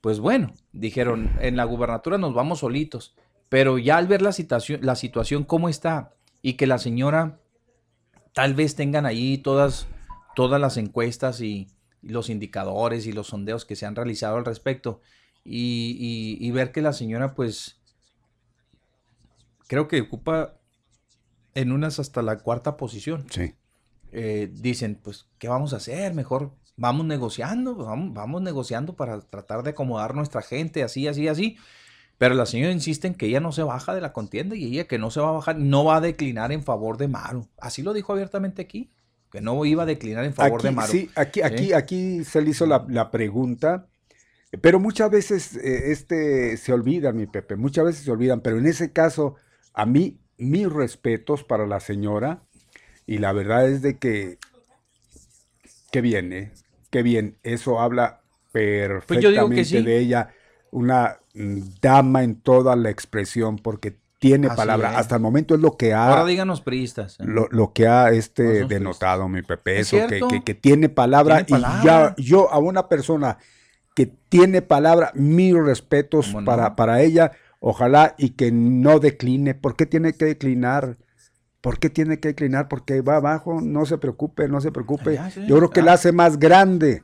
[0.00, 3.14] pues bueno, dijeron, en la gubernatura nos vamos solitos.
[3.50, 7.42] Pero ya al ver la situación, la situación cómo está y que la señora
[8.32, 9.86] tal vez tengan ahí todas,
[10.34, 11.68] todas las encuestas y,
[12.00, 15.02] los indicadores y los sondeos que se han realizado al respecto
[15.44, 17.76] y, ver que la señora pues
[19.66, 20.54] creo que ocupa
[21.54, 23.26] en unas hasta la cuarta posición.
[23.28, 23.52] Sí.
[24.18, 26.14] Eh, dicen, pues, ¿qué vamos a hacer?
[26.14, 31.58] Mejor vamos negociando, vamos, vamos negociando para tratar de acomodar nuestra gente, así, así, así.
[32.16, 34.86] Pero la señora insiste en que ella no se baja de la contienda y ella
[34.86, 37.46] que no se va a bajar, no va a declinar en favor de Maru.
[37.58, 38.90] Así lo dijo abiertamente aquí,
[39.30, 40.90] que no iba a declinar en favor de Maru.
[40.90, 43.86] Sí, aquí, aquí, aquí se le hizo la, pregunta,
[44.62, 48.64] pero muchas veces eh, este, se olvidan, mi Pepe, muchas veces se olvidan, pero en
[48.64, 49.34] ese caso,
[49.74, 52.45] a mí, mis respetos para la señora,
[53.06, 54.38] y la verdad es de que,
[55.92, 56.52] qué bien, ¿eh?
[56.90, 58.20] Qué bien, eso habla
[58.52, 60.30] perfectamente pues de ella
[60.70, 64.98] una mm, dama en toda la expresión porque tiene palabra.
[64.98, 66.08] Hasta el momento es lo que ha.
[66.08, 67.18] Ahora díganos priistas.
[67.20, 67.24] ¿eh?
[67.26, 69.80] Lo, que ha este denotado mi Pepe.
[69.80, 69.98] Eso,
[70.44, 71.44] que, tiene palabra.
[71.46, 71.52] y
[71.84, 73.38] ya yo a una persona
[73.94, 77.32] que tiene palabra, mis respetos para, para ella.
[77.60, 79.54] Ojalá y que no decline.
[79.54, 80.96] ¿Por qué tiene que declinar?
[81.66, 82.68] ¿Por qué tiene que declinar?
[82.68, 83.60] Porque va abajo.
[83.60, 85.18] No se preocupe, no se preocupe.
[85.48, 87.02] yo creo que la hace más grande.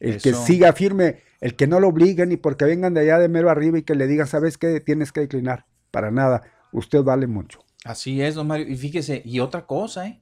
[0.00, 3.30] El que siga firme el que no lo obliguen y porque vengan de allá de
[3.30, 4.80] mero arriba y que le digan, ¿sabes qué?
[4.80, 5.64] Tienes que declinar.
[5.90, 6.42] Para nada.
[6.72, 7.64] Usted vale mucho.
[7.86, 8.68] Así es, don Mario.
[8.68, 10.20] Y fíjese, y otra cosa, ¿eh?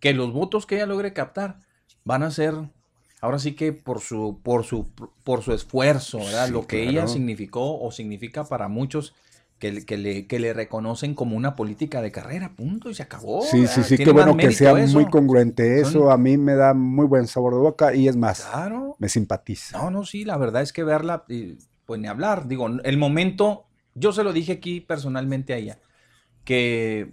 [0.00, 1.60] Que los votos que ella logre captar
[2.04, 2.52] van a ser,
[3.22, 4.86] ahora sí que por su, por su,
[5.24, 6.50] por su esfuerzo, ¿verdad?
[6.50, 9.14] Lo que ella significó o significa para muchos
[9.84, 13.42] que, le, que le reconocen como una política de carrera, punto, y se acabó.
[13.42, 15.80] Sí, sí, sí, qué bueno que sea muy congruente.
[15.80, 18.46] Eso a mí me da muy buen sabor de boca y es más,
[18.98, 19.78] me simpatiza.
[19.78, 21.24] No, no, sí, la verdad es que verla,
[21.86, 22.48] pues ni hablar.
[22.48, 25.78] Digo, el momento, yo se lo dije aquí personalmente a ella,
[26.44, 27.10] que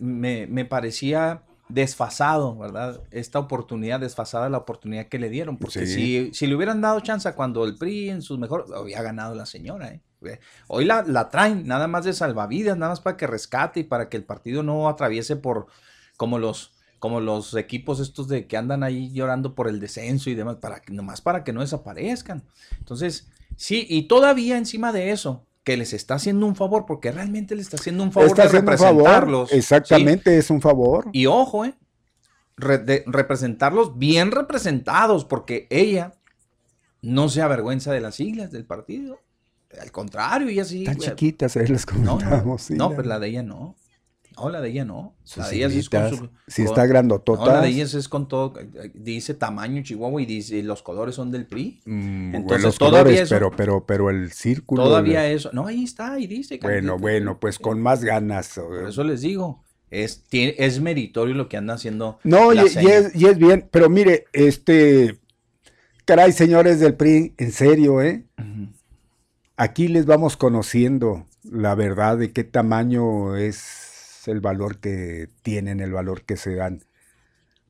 [0.00, 3.02] me, me parecía desfasado, ¿verdad?
[3.10, 7.32] Esta oportunidad, desfasada la oportunidad que le dieron, porque si, si, le hubieran dado chance
[7.34, 10.00] cuando el PRI en sus mejores, había ganado la señora, ¿eh?
[10.68, 14.08] Hoy la, la, traen nada más de salvavidas, nada más para que rescate y para
[14.08, 15.66] que el partido no atraviese por
[16.16, 20.34] como los como los equipos estos de que andan ahí llorando por el descenso y
[20.34, 22.44] demás, para que, nomás para que no desaparezcan.
[22.78, 27.56] Entonces, sí, y todavía encima de eso, que les está haciendo un favor, porque realmente
[27.56, 29.50] le está haciendo un favor de representarlos.
[29.50, 31.08] Exactamente, es un favor.
[31.12, 31.74] Y ojo, eh,
[32.58, 36.12] de representarlos bien representados, porque ella
[37.00, 39.20] no se avergüenza de las siglas del partido.
[39.78, 40.84] Al contrario, ella sí.
[40.84, 42.70] Tan chiquitas, ahí las comentábamos.
[42.70, 43.76] No, no, pero la de ella no.
[44.36, 45.16] No, la de ella no.
[45.36, 46.30] La de ella es con su.
[46.46, 47.44] Si está grandotota.
[47.44, 48.54] No, la de ella es con todo.
[48.94, 51.82] Dice tamaño Chihuahua y dice los colores son del PRI.
[51.84, 54.84] Mm, Entonces, los todavía colores, pero, pero, pero el círculo.
[54.84, 55.50] Todavía eso.
[55.52, 56.58] No, ahí está, ahí dice.
[56.62, 58.54] Bueno, bueno, pues con más ganas.
[58.54, 59.64] Por eso les digo.
[59.90, 62.20] Es, es meritorio lo que anda haciendo.
[62.22, 65.18] No, y, es, y es bien, pero mire, este.
[66.04, 68.24] Caray, señores del PRI, en serio, ¿eh?
[69.60, 75.92] Aquí les vamos conociendo la verdad de qué tamaño es el valor que tienen, el
[75.92, 76.82] valor que se dan.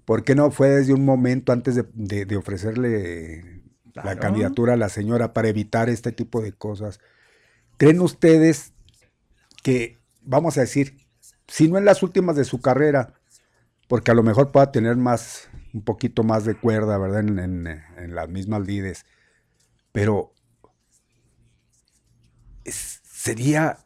[0.04, 5.32] ¿Por qué no fue desde un momento antes de, ofrecerle la candidatura a la señora
[5.32, 7.00] para evitar este tipo de cosas?
[7.76, 8.72] ¿Creen ustedes
[9.64, 10.96] que, vamos a decir,
[11.48, 13.14] si no en las últimas de su carrera,
[13.88, 17.18] porque a lo mejor pueda tener más, un poquito más de cuerda, ¿verdad?
[17.18, 19.06] En, en las mismas lides,
[19.90, 20.34] pero
[22.70, 23.78] sería,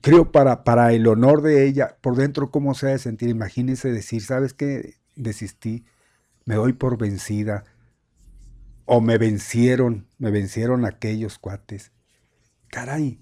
[0.00, 3.28] creo, para, para el honor de ella, por dentro, cómo se ha de sentir.
[3.28, 4.94] Imagínese decir, ¿sabes qué?
[5.16, 5.84] Desistí,
[6.44, 7.64] me doy por vencida.
[8.84, 11.92] O me vencieron, me vencieron aquellos cuates.
[12.68, 13.20] Caray,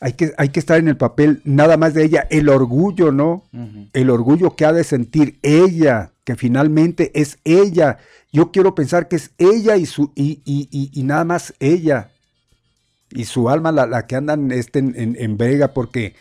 [0.00, 3.44] hay que, hay que estar en el papel nada más de ella, el orgullo, ¿no?
[3.92, 7.98] El orgullo que ha de sentir ella, que finalmente es ella.
[8.32, 12.10] Yo quiero pensar que es ella y, su, y, y, y nada más ella
[13.14, 16.14] y su alma la, que andan este, en, en, brega porque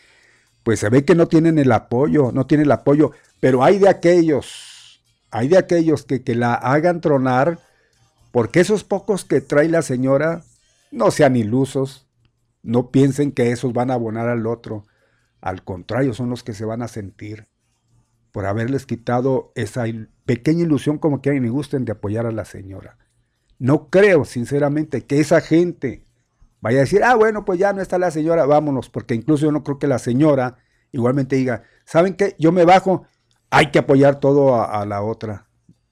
[0.62, 3.90] pues se ve que no tienen el apoyo, no tienen el apoyo, pero hay de
[3.90, 5.02] aquellos,
[5.32, 7.60] hay de aquellos que, que la hagan tronar,
[8.32, 10.44] porque esos pocos que trae la señora
[10.92, 12.08] no sean ilusos,
[12.62, 14.86] no piensen que esos van a abonar al otro,
[15.42, 17.48] al contrario, son los que se van a sentir
[18.32, 19.86] por haberles quitado esa
[20.26, 22.98] pequeña ilusión como que y gusten de apoyar a la señora.
[23.60, 26.04] No creo, sinceramente, que esa gente
[26.64, 29.52] vaya a decir, ah, bueno, pues ya no está la señora, vámonos, porque incluso yo
[29.52, 30.60] no creo que la señora
[30.94, 32.38] igualmente diga, ¿saben qué?
[32.40, 33.04] Yo me bajo,
[33.50, 35.50] hay que apoyar todo a, la otra.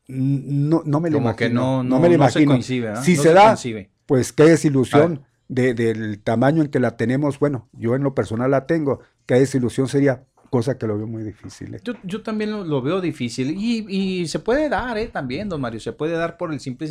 [0.07, 1.83] no, no me lo Como que imagino.
[1.83, 2.63] no, no, me lo no se imagino.
[2.63, 3.57] Si No se, se da,
[4.05, 7.37] pues qué desilusión de, del tamaño en que la tenemos.
[7.37, 9.01] Bueno, yo en lo personal la tengo.
[9.25, 11.75] Qué desilusión sería, cosa que lo veo muy difícil.
[11.75, 11.81] ¿eh?
[11.83, 15.07] Yo, yo también lo, lo veo difícil y, y se puede dar, ¿eh?
[15.07, 16.87] También, don Mario, se puede dar por el simple,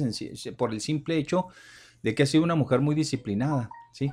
[0.58, 1.46] por el simple hecho
[2.02, 4.10] de que ha sido una mujer muy disciplinada, ¿sí?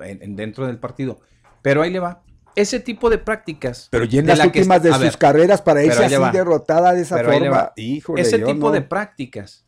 [0.00, 1.20] En- en- dentro del partido.
[1.62, 2.22] Pero ahí le va.
[2.56, 3.88] Ese tipo de prácticas.
[3.90, 6.30] Pero ya en las la últimas de sus ver, carreras para irse así va.
[6.30, 7.72] derrotada de esa Pero forma.
[7.76, 8.70] Híjole, ese tipo no.
[8.70, 9.66] de prácticas,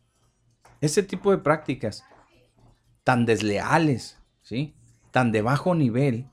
[0.79, 2.03] ese tipo de prácticas
[3.03, 4.73] tan desleales, ¿sí?
[5.11, 6.27] Tan de bajo nivel,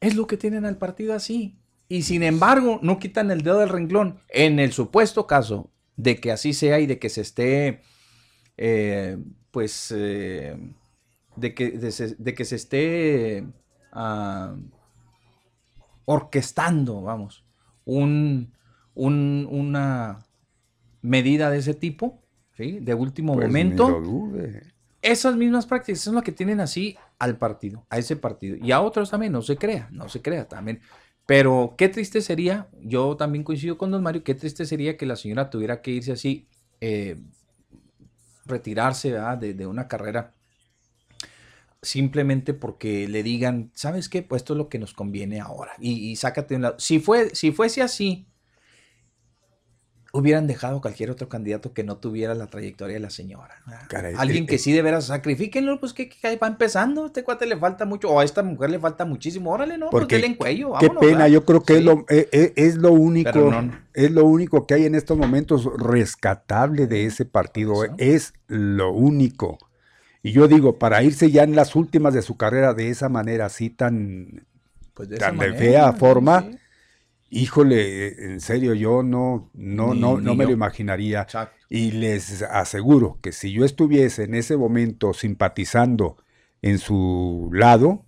[0.00, 1.58] es lo que tienen al partido así.
[1.88, 4.18] Y sin embargo, no quitan el dedo del renglón.
[4.28, 7.80] En el supuesto caso de que así sea y de que se esté,
[8.56, 9.16] eh,
[9.56, 10.54] pues, eh,
[11.34, 13.42] de, que, de, se- de que se esté
[13.90, 14.54] ah,
[16.04, 17.42] orquestando, vamos,
[17.86, 18.52] un,
[18.94, 20.18] un- una
[21.00, 22.22] medida de ese tipo,
[22.54, 22.80] ¿sí?
[22.80, 23.86] De último Pues ni momento.
[23.86, 24.62] lo dude.
[25.00, 28.58] Esas mismas prácticas son las que tienen así al partido, a ese partido.
[28.60, 30.80] Y a otros también, no se crea, no se crea también.
[31.26, 35.16] Pero qué triste sería, yo también coincido con don Mario, qué triste sería que la
[35.16, 36.46] señora tuviera que irse así,
[36.82, 37.16] eh,
[38.46, 40.32] retirarse de, de una carrera
[41.82, 44.22] simplemente porque le digan, ¿sabes qué?
[44.22, 45.72] Pues esto es lo que nos conviene ahora.
[45.78, 46.78] Y, y sácate de un lado.
[46.78, 48.26] Si, fue, si fuese así,
[50.16, 53.62] hubieran dejado a cualquier otro candidato que no tuviera la trayectoria de la señora.
[54.16, 54.58] Alguien eh, que eh.
[54.58, 57.04] sí de veras sacrifíquenlo, pues que, que va empezando.
[57.04, 59.52] A este cuate le falta mucho, o a esta mujer le falta muchísimo.
[59.52, 60.72] Órale, no, Porque pues en cuello.
[60.80, 61.26] Qué pena, ¿verdad?
[61.28, 63.72] yo creo que es, lo, eh, eh, es lo único, no.
[63.94, 69.58] es lo único que hay en estos momentos rescatable de ese partido, es lo único.
[70.22, 73.46] Y yo digo, para irse ya en las últimas de su carrera de esa manera
[73.46, 74.44] así tan,
[74.94, 76.58] Pues de tan de fea forma, sí.
[77.40, 81.22] Híjole, eh, en serio, yo no, no, Ni- no, ni no me lo imaginaría.
[81.22, 81.56] Exacto.
[81.68, 86.16] Y les aseguro que si yo estuviese en ese momento simpatizando
[86.62, 88.04] en su lado,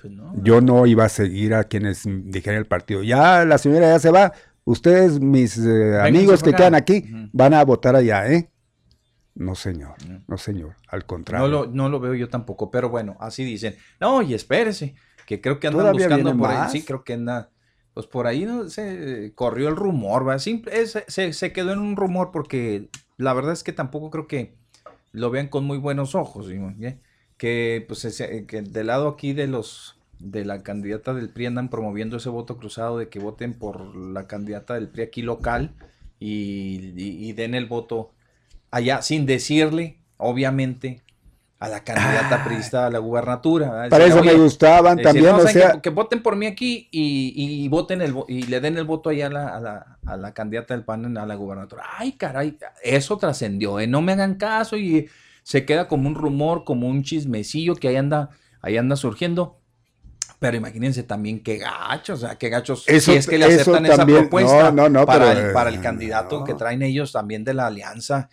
[0.00, 0.32] Pues no.
[0.42, 3.02] yo no iba a seguir a quienes dijeran el partido.
[3.02, 4.32] Ya la señora ya se va.
[4.64, 8.50] Ustedes, mis eh, amigos que quedan aquí, van a votar allá, ¿eh?
[9.34, 9.94] No, señor.
[10.26, 10.76] No, señor.
[10.88, 11.46] Al contrario.
[11.48, 13.76] No lo, no lo veo yo tampoco, pero bueno, así dicen.
[14.00, 14.94] No, y espérese,
[15.28, 16.56] que creo que andan Todavía buscando por ahí.
[16.56, 16.72] más.
[16.72, 17.50] Sí, creo que anda.
[17.92, 20.38] Pues por ahí no se corrió el rumor, ¿va?
[20.38, 22.88] Simple, es- se, se quedó en un rumor porque
[23.18, 24.54] la verdad es que tampoco creo que
[25.12, 26.58] lo vean con muy buenos ojos, ¿sí?
[26.80, 26.98] ¿eh?
[27.36, 31.68] Que pues ese- que del lado aquí de los de la candidata del PRI andan
[31.68, 35.74] promoviendo ese voto cruzado de que voten por la candidata del PRI aquí local
[36.18, 38.12] y, y- y den el voto
[38.70, 41.02] allá sin decirle, obviamente,
[41.60, 43.66] a la candidata priista a la gubernatura.
[43.68, 43.84] ¿verdad?
[43.86, 43.88] Ah.
[43.88, 46.36] Para eso me "Oye, gustaban decir, también, no, o ¿saben sea, que, que voten por
[46.36, 47.32] mí aquí y,
[47.64, 50.32] y voten el y le den el voto allá a la, a la, a la
[50.34, 51.84] candidata del PAN a la gubernatura.
[51.98, 53.88] Ay, caray, eso trascendió, ¿eh?
[53.88, 55.08] no me hagan caso y
[55.42, 58.30] se queda como un rumor, como un chismecillo que ahí anda,
[58.62, 59.56] ahí anda surgiendo.
[60.38, 63.84] Pero imagínense también qué gachos, o sea, qué gachos Eso- si es que le aceptan
[63.86, 67.10] esa propuesta no, no, no, para, pero, el, para el eh, candidato que traen ellos
[67.10, 68.28] también de la alianza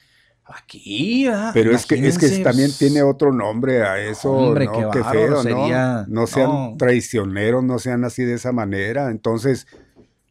[0.48, 1.52] aquí, ¿verdad?
[1.54, 4.32] pero es que, es que también pues, tiene otro nombre a eso.
[4.32, 6.06] Hombre, no, qué qué, feo, sería.
[6.08, 6.22] ¿no?
[6.22, 6.76] No sean No.
[6.78, 9.10] traicioneros, no sean así de esa manera.
[9.10, 9.68] Entonces,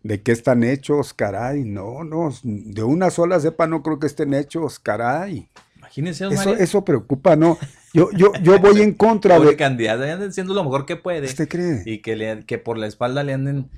[0.02, 1.14] ¿de qué están hechos?
[1.14, 2.32] Caray, no, no.
[2.42, 5.48] De una sola cepa no creo que estén hechos, caray.
[5.78, 7.58] Imagínense, Eso, eso preocupa, ¿no?
[7.92, 9.56] Yo, yo, yo voy en contra de.
[9.56, 11.26] candidato, ahí andan haciendo lo mejor que puede.
[11.26, 11.82] ¿Usted cree?
[11.84, 13.68] Y que, le, que por la espalda le anden.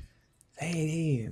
[0.58, 1.30] "Ey, ey,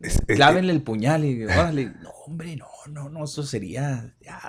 [0.00, 1.44] Es- es- clávenle el puñal y
[1.74, 1.92] órale.
[2.02, 4.40] No, hombre, no, no, no, eso sería ya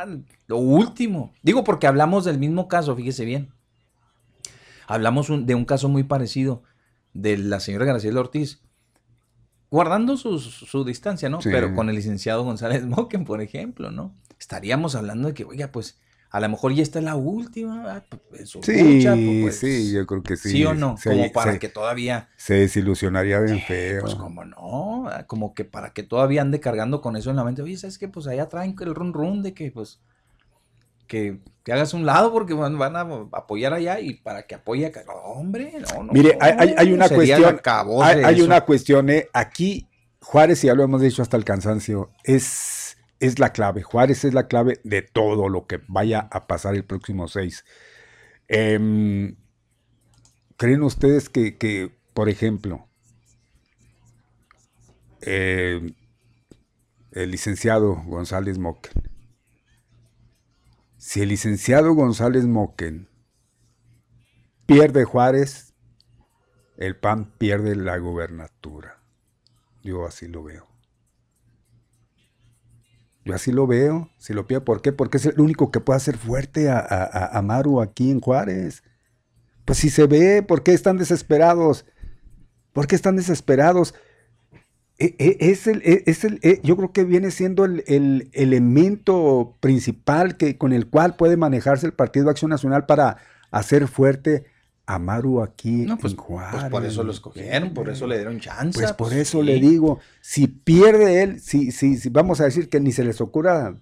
[0.48, 1.34] lo último.
[1.44, 3.52] Digo, porque hablamos del mismo caso, fíjese bien.
[4.88, 6.64] Hablamos un- de un caso muy parecido
[7.14, 8.62] de la señora Graciela Ortiz.
[9.70, 11.42] Guardando su, su distancia, ¿no?
[11.42, 11.48] Sí.
[11.50, 14.14] Pero con el licenciado González Moquen, por ejemplo, ¿no?
[14.38, 16.01] Estaríamos hablando de que, oiga, pues,
[16.32, 17.84] a lo mejor ya está la última.
[17.98, 20.50] ah, pues, su Sí, lucha, pues, sí, yo creo que sí.
[20.52, 20.66] sí.
[20.66, 20.96] o no?
[20.98, 24.02] Se- como para se- que todavía, Se desilusionaría bien feo.
[24.02, 27.44] pues como no, Ah, como que para que todavía ande cargando con eso en la
[27.44, 27.62] mente.
[27.62, 28.08] Oye, ¿sabes qué?
[28.08, 30.00] Pues allá traen el run run de que, pues,
[31.08, 33.02] que, que hagas un lado porque van, van a
[33.34, 35.04] apoyar allá y para que apoye acá.
[35.06, 36.14] No, hombre, no, no.
[36.14, 37.60] Mire, hay, hay- hay una cuestión.
[38.02, 38.46] Hay, hay eso.
[38.46, 39.90] una cuestión, eh, aquí
[40.22, 42.81] Juárez, y ya lo hemos dicho hasta el cansancio, es,
[43.22, 43.84] es la clave.
[43.84, 47.64] Juárez es la clave de todo lo que vaya a pasar el próximo 6.
[48.48, 49.38] Em,
[50.58, 52.90] ¿Creen ustedes que, por ejemplo,
[55.22, 55.94] eh,
[57.12, 58.94] el licenciado González Moquen,
[60.98, 63.08] si el licenciado González Moquen
[64.66, 65.74] pierde Juárez,
[66.78, 69.04] el PAN pierde la gubernatura.
[69.84, 70.71] Yo así lo veo.
[73.24, 74.92] Yo así lo veo, si lo pido, ¿por qué?
[74.92, 78.84] Porque es el único que puede hacer fuerte a, Maru aquí en Juárez.
[79.66, 81.86] Pues si se ve, ¿por qué están desesperados?
[82.74, 83.94] ¿Por qué están desesperados?
[84.98, 89.56] E, e, es el, e, es el, yo creo que viene siendo el, el, elemento
[89.60, 93.18] principal que, con el cual puede manejarse el Partido Acción Nacional para
[93.52, 94.46] hacer fuerte
[94.96, 96.60] Amaru aquí pues, en Juárez.
[96.60, 98.80] Pues por eso lo escogieron, por eso le dieron chance.
[98.80, 102.70] Pues, por pues eso le digo, si pierde él, si, si, si, vamos a decir
[102.70, 103.76] que ni se les ocurra,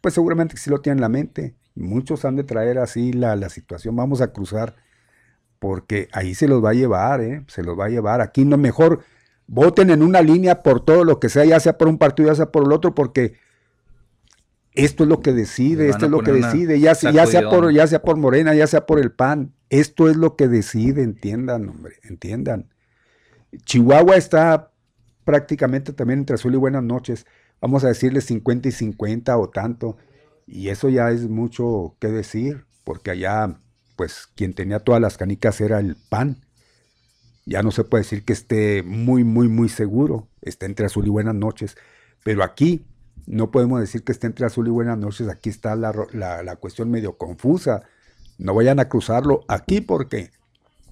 [0.00, 1.54] pues seguramente que sí lo tienen en la mente.
[1.74, 4.76] Muchos han de traer así la, la situación, vamos a cruzar,
[5.58, 7.44] porque ahí se los va a llevar, ¿eh?
[7.48, 8.20] se los va a llevar.
[8.20, 9.00] Aquí no, mejor
[9.46, 12.34] voten en una línea por todo lo que sea, ya sea por un partido, ya
[12.34, 13.34] sea por el otro, porque
[14.74, 17.86] esto es lo que decide, esto es lo que decide, ya, ya, sea por, ya
[17.86, 21.96] sea por Morena, ya sea por el PAN, esto es lo que decide, entiendan, hombre,
[22.04, 22.70] entiendan.
[23.64, 24.72] Chihuahua está
[25.24, 27.26] prácticamente también entre azul y buenas noches,
[27.60, 29.96] vamos a decirle 50 y 50 o tanto,
[30.46, 33.58] y eso ya es mucho que decir, porque allá,
[33.96, 36.44] pues quien tenía todas las canicas era el PAN,
[37.46, 41.10] ya no se puede decir que esté muy, muy, muy seguro, está entre azul y
[41.10, 41.76] buenas noches,
[42.22, 42.86] pero aquí
[43.26, 46.90] no podemos decir que esté entre azul y buenas noches, aquí está la, la, cuestión
[46.90, 47.82] medio confusa.
[48.38, 50.30] No vayan a cruzarlo aquí porque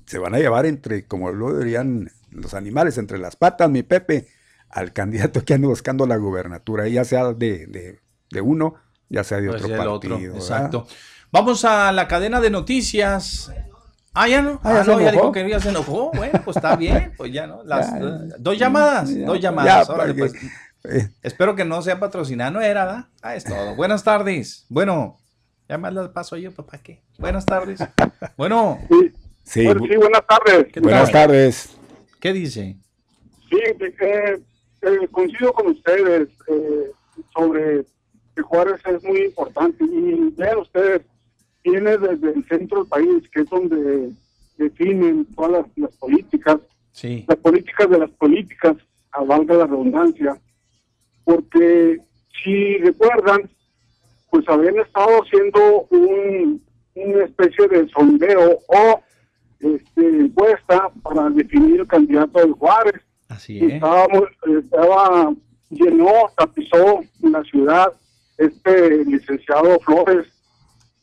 [0.07, 4.29] se van a llevar entre, como lo dirían los animales, entre las patas, mi Pepe,
[4.71, 7.99] al candidato que anda buscando la gubernatura, ya sea de,
[8.31, 8.75] de, uno,
[9.09, 10.35] ya sea de pues otro partido.
[10.35, 10.87] Exacto.
[11.31, 13.53] Vamos a la cadena de noticias.
[14.15, 14.61] Ah, ya no.
[14.63, 16.11] Ah, ya, ah, no, ya dijo que ya se enojó.
[16.15, 17.63] Bueno, pues está bien, pues ya no.
[17.65, 17.91] Las,
[18.39, 19.89] dos llamadas, dos llamadas.
[20.17, 20.35] pues.
[20.85, 21.09] Eh.
[21.23, 23.07] Espero que no sea patrocinado, no era, ¿verdad?
[23.23, 23.77] Ah, es todo.
[23.77, 24.67] Buenas tardes.
[24.69, 25.17] Bueno,
[25.73, 27.01] ya más la paso yo, papá, ¿qué?
[27.19, 27.81] Buenas tardes.
[28.37, 28.79] Bueno.
[29.43, 30.73] Sí, buenas tardes.
[30.81, 31.77] Buenas tardes.
[32.21, 32.77] ¿Qué dice?
[33.49, 34.39] Sí, eh,
[34.83, 36.91] eh, coincido con ustedes eh,
[37.35, 37.85] sobre
[38.37, 39.85] que Juárez es muy importante.
[39.85, 41.03] Y vean ustedes,
[41.65, 44.11] viene desde el centro del país, que es donde
[44.59, 46.59] definen todas las, políticas.
[46.93, 47.25] Sí.
[47.27, 48.77] Las políticas de las políticas,
[49.13, 50.39] a valga la redundancia
[51.25, 51.99] porque
[52.43, 53.49] si recuerdan,
[54.33, 56.63] pues habían estado haciendo un,
[56.95, 59.03] una especie de sondeo o
[59.61, 63.03] este, encuesta para definir el candidato de Juárez.
[63.29, 63.75] Así es.
[63.75, 65.35] Estábamos, estaba,
[65.69, 67.93] llenó, tapizó la ciudad
[68.39, 70.27] este licenciado Flores,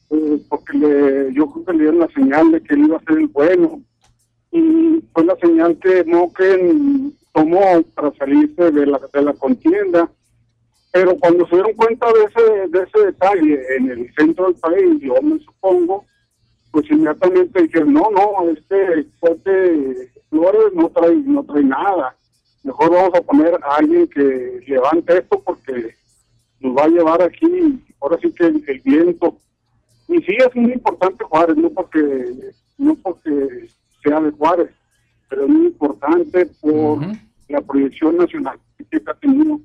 [0.10, 3.03] eh, porque le, yo creo que le dieron la señal de que él iba a
[3.03, 3.80] ser el bueno.
[4.51, 10.10] Y fue la señal que Moken tomó para salirse de la, de la contienda.
[10.91, 14.99] Pero cuando se dieron cuenta de ese, de ese detalle en el centro del país,
[15.02, 16.06] yo me supongo,
[16.72, 22.16] pues inmediatamente dijeron, no, no, este corte Flores no trae, no trae nada.
[22.64, 25.95] Mejor vamos a poner a alguien que levante esto porque
[26.60, 29.38] nos va a llevar aquí, ahora sí que el, viento.
[30.07, 33.70] Y sí es muy importante Juárez, no porque, no porque
[34.03, 34.70] sea de Juárez,
[35.30, 36.99] pero es muy importante por
[37.48, 38.60] la proyección nacional
[38.90, 39.60] que ha tenido.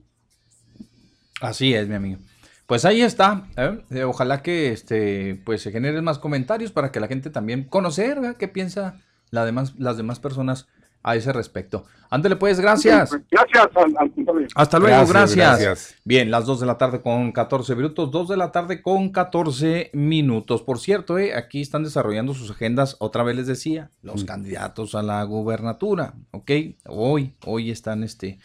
[1.44, 2.18] Así es, mi amigo.
[2.66, 3.46] Pues ahí está.
[3.56, 3.78] ¿eh?
[3.90, 8.36] Eh, ojalá que este, pues se generen más comentarios para que la gente también conocer
[8.38, 9.00] qué piensa
[9.30, 10.66] la demás, las demás personas
[11.02, 11.84] a ese respecto.
[12.08, 13.10] Ándale pues, gracias.
[13.30, 13.68] Gracias.
[14.54, 18.50] Hasta luego, gracias, Bien, las 2 de la tarde con 14 minutos, 2 de la
[18.50, 20.62] tarde con 14 minutos.
[20.62, 25.02] Por cierto, eh, aquí están desarrollando sus agendas, otra vez les decía, los candidatos a
[25.02, 26.50] la gubernatura, ¿ok?
[26.86, 28.38] Hoy, hoy están, este,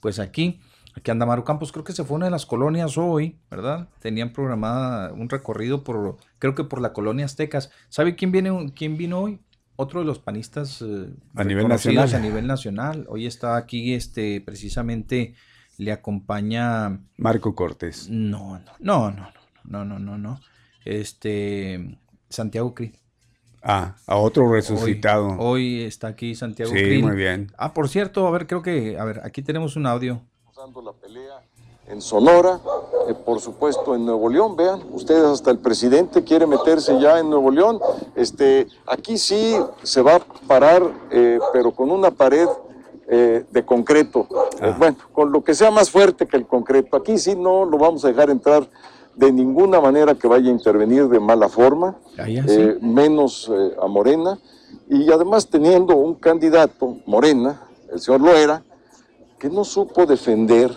[0.00, 0.60] pues aquí.
[0.94, 3.88] Aquí anda Maru Campos, creo que se fue una de las colonias hoy, ¿verdad?
[4.00, 7.70] Tenían programada un recorrido por, creo que por la colonia Aztecas.
[7.88, 9.40] ¿Sabe quién viene, quién vino hoy?
[9.76, 12.14] Otro de los panistas eh, a nivel nacional.
[12.14, 13.06] A nivel nacional.
[13.08, 15.34] Hoy está aquí, este, precisamente
[15.78, 17.00] le acompaña.
[17.16, 18.08] Marco Cortés.
[18.10, 19.30] No, no, no, no,
[19.64, 20.40] no, no, no, no.
[20.84, 21.98] Este,
[22.28, 22.92] Santiago Cri.
[23.62, 25.36] Ah, a otro resucitado.
[25.38, 27.52] Hoy, está aquí Santiago Sí, muy bien.
[27.56, 30.22] Ah, por cierto, a ver, creo que, a ver, aquí tenemos un audio
[30.60, 31.40] la pelea
[31.88, 32.60] en Sonora,
[33.08, 37.30] eh, por supuesto en Nuevo León, vean, ustedes hasta el presidente quiere meterse ya en
[37.30, 37.80] Nuevo León,
[38.14, 42.46] este, aquí sí se va a parar, eh, pero con una pared
[43.08, 44.28] eh, de concreto,
[44.60, 44.76] ah.
[44.78, 48.04] bueno, con lo que sea más fuerte que el concreto, aquí sí no lo vamos
[48.04, 48.68] a dejar entrar
[49.16, 52.26] de ninguna manera que vaya a intervenir de mala forma, ah,
[52.82, 53.50] menos
[53.80, 54.38] a Morena,
[54.90, 58.62] y además teniendo un candidato, Morena, el señor Loera,
[59.40, 60.70] que no supo defender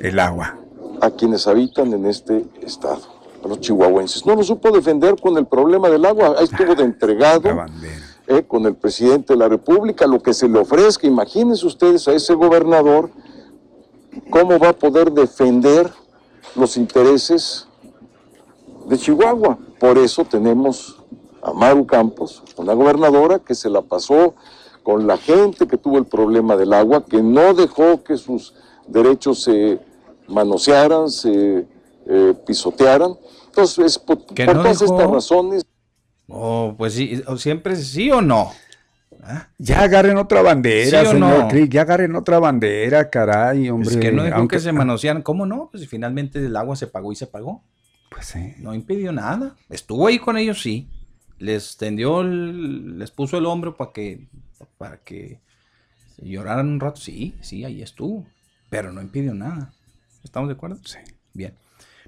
[0.00, 0.58] el agua
[1.00, 3.00] a quienes habitan en este estado,
[3.42, 4.26] a los chihuahuenses.
[4.26, 7.48] No lo supo defender con el problema del agua, ahí estuvo de entregado.
[8.28, 11.06] eh, con el presidente de la República, lo que se le ofrezca.
[11.06, 13.10] Imagínense ustedes a ese gobernador
[14.30, 15.90] cómo va a poder defender
[16.54, 17.66] los intereses
[18.88, 19.58] de Chihuahua.
[19.80, 20.96] Por eso tenemos
[21.42, 24.34] a Maru Campos, una gobernadora que se la pasó
[24.86, 28.54] con la gente que tuvo el problema del agua, que no dejó que sus
[28.86, 29.80] derechos se
[30.28, 31.66] manosearan, se
[32.06, 33.16] eh, pisotearan.
[33.46, 35.66] Entonces, por, todas estas razones.
[36.28, 38.52] Oh, pues sí, siempre sí o no.
[39.24, 39.48] ¿Ah?
[39.58, 41.64] Ya agarren otra bandera, señor no?
[41.64, 43.90] ya agarren otra bandera, caray, hombre.
[43.90, 45.22] Es que no dejó que se manosearan.
[45.22, 45.68] ¿Cómo no?
[45.72, 47.64] Pues finalmente el agua se pagó y se pagó.
[48.08, 48.54] Pues sí.
[48.60, 49.56] No impidió nada.
[49.68, 50.88] Estuvo ahí con ellos, sí.
[51.38, 54.28] Les tendió, les puso el hombro para que,
[54.78, 55.40] para que
[56.18, 57.00] lloraran un rato.
[57.00, 58.26] Sí, sí, ahí estuvo.
[58.70, 59.72] Pero no impidió nada.
[60.24, 60.78] ¿Estamos de acuerdo?
[60.84, 60.98] Sí.
[61.32, 61.54] Bien.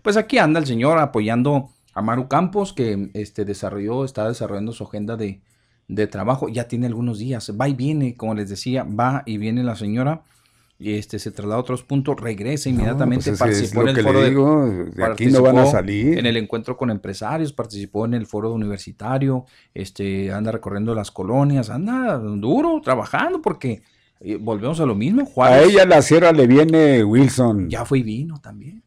[0.03, 4.85] Pues aquí anda el señor apoyando a Maru Campos, que este, desarrolló, está desarrollando su
[4.85, 5.41] agenda de,
[5.89, 6.49] de trabajo.
[6.49, 7.53] Ya tiene algunos días.
[7.61, 10.23] Va y viene, como les decía, va y viene la señora
[10.81, 15.05] y este se traslada a otros puntos, regresa inmediatamente, pues participó en el foro de,
[15.05, 16.17] aquí no van a salir.
[16.17, 19.45] En el encuentro con empresarios, participó en el foro universitario,
[19.75, 23.83] este anda recorriendo las colonias, anda duro trabajando porque
[24.21, 25.29] eh, volvemos a lo mismo.
[25.43, 27.69] a ella la sierra le viene Wilson.
[27.69, 28.85] Ya fue y vino también.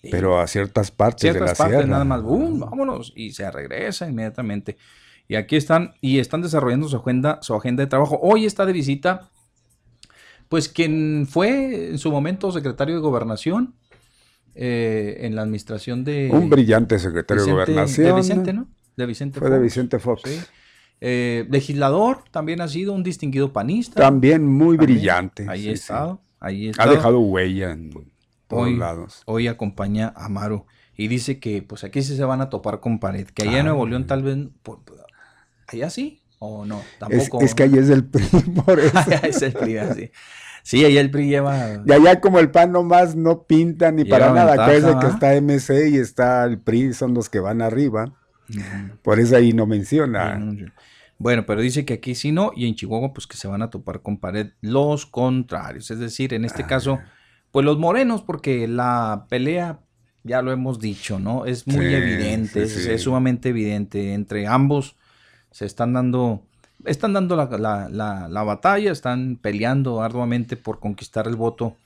[0.00, 4.76] Pero a ciertas partes de la partes, nada más, boom, vámonos y se regresa inmediatamente.
[5.26, 8.20] Y aquí están y están desarrollando su agenda, su agenda de trabajo.
[8.22, 9.28] Hoy está de visita
[10.48, 13.74] pues quien fue en su momento secretario de gobernación
[14.54, 16.30] eh, en la administración de...
[16.32, 18.06] Un brillante secretario de gobernación.
[18.06, 18.68] De Vicente, ¿no?
[18.96, 20.22] De Vicente Fue de Vicente Fox.
[21.00, 24.02] Eh, legislador, también ha sido un distinguido panista.
[24.02, 25.46] También muy brillante.
[25.48, 26.18] Ahí está.
[26.40, 27.90] Ahí Ha dejado huella en
[28.48, 29.22] todos lados.
[29.26, 30.66] Hoy acompaña a Amaro
[30.96, 33.66] y dice que pues aquí sí se van a topar con pared, que allá en
[33.66, 34.36] Nuevo León tal vez,
[35.68, 37.40] allá sí, o no, tampoco.
[37.42, 38.26] Es, que ahí es el PRI,
[38.64, 38.98] por eso.
[39.22, 40.10] es el PRI, así.
[40.62, 41.82] Sí, ahí el PRI lleva.
[41.86, 44.52] Y allá como el PAN nomás no pinta ni para nada.
[44.52, 48.12] Acuérdense que está MC y está el PRI, son los que van arriba.
[49.02, 50.38] Por eso ahí no menciona.
[51.18, 53.70] Bueno, pero dice que aquí sí no, y en Chihuahua, pues que se van a
[53.70, 55.90] topar con pared los contrarios.
[55.90, 56.66] Es decir, en este ah.
[56.66, 57.00] caso,
[57.50, 59.80] pues los morenos, porque la pelea,
[60.22, 61.44] ya lo hemos dicho, ¿no?
[61.44, 64.14] Es muy evidente, es, sumamente evidente.
[64.14, 64.96] Entre ambos
[65.50, 66.42] se están dando
[66.84, 71.76] están dando la, batalla, están peleando arduamente por conquistar el voto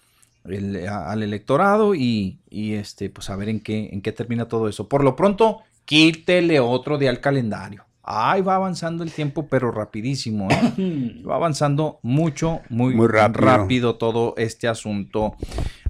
[0.44, 4.88] al electorado y, este, pues a ver en qué, en qué termina todo eso.
[4.88, 7.84] Por lo pronto, quítele otro día al calendario.
[8.04, 10.48] Ay, va avanzando el tiempo, pero rapidísimo.
[10.50, 11.22] ¿eh?
[11.28, 13.46] Va avanzando mucho, muy, muy rápido.
[13.46, 13.94] rápido.
[13.94, 15.36] todo este asunto.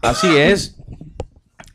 [0.03, 0.77] Así es.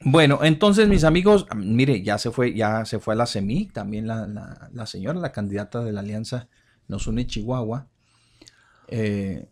[0.09, 4.07] Bueno, entonces mis amigos, mire, ya se fue, ya se fue a la CEMIC, también
[4.07, 6.47] la, la señora, la candidata de la Alianza
[6.87, 7.87] nos une Chihuahua.
[8.87, 9.49] Eh,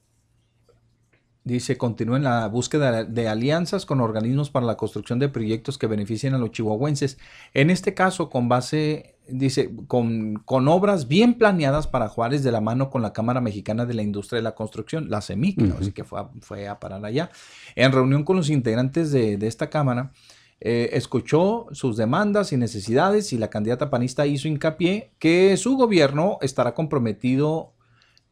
[1.44, 5.88] dice, continúa en la búsqueda de alianzas con organismos para la construcción de proyectos que
[5.88, 7.18] beneficien a los chihuahuenses.
[7.54, 12.62] En este caso, con base, dice, con, con obras bien planeadas para Juárez de la
[12.62, 16.06] mano con la Cámara Mexicana de la Industria de la Construcción, la CEMIC, así que
[16.06, 17.30] fue a, fue a parar allá.
[17.76, 20.14] En reunión con los integrantes de, de esta Cámara,
[20.62, 26.38] eh, escuchó sus demandas y necesidades y la candidata panista hizo hincapié que su gobierno
[26.42, 27.74] estará comprometido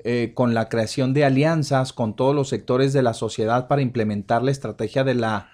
[0.05, 4.41] eh, con la creación de alianzas con todos los sectores de la sociedad para implementar
[4.41, 5.49] la estrategia de la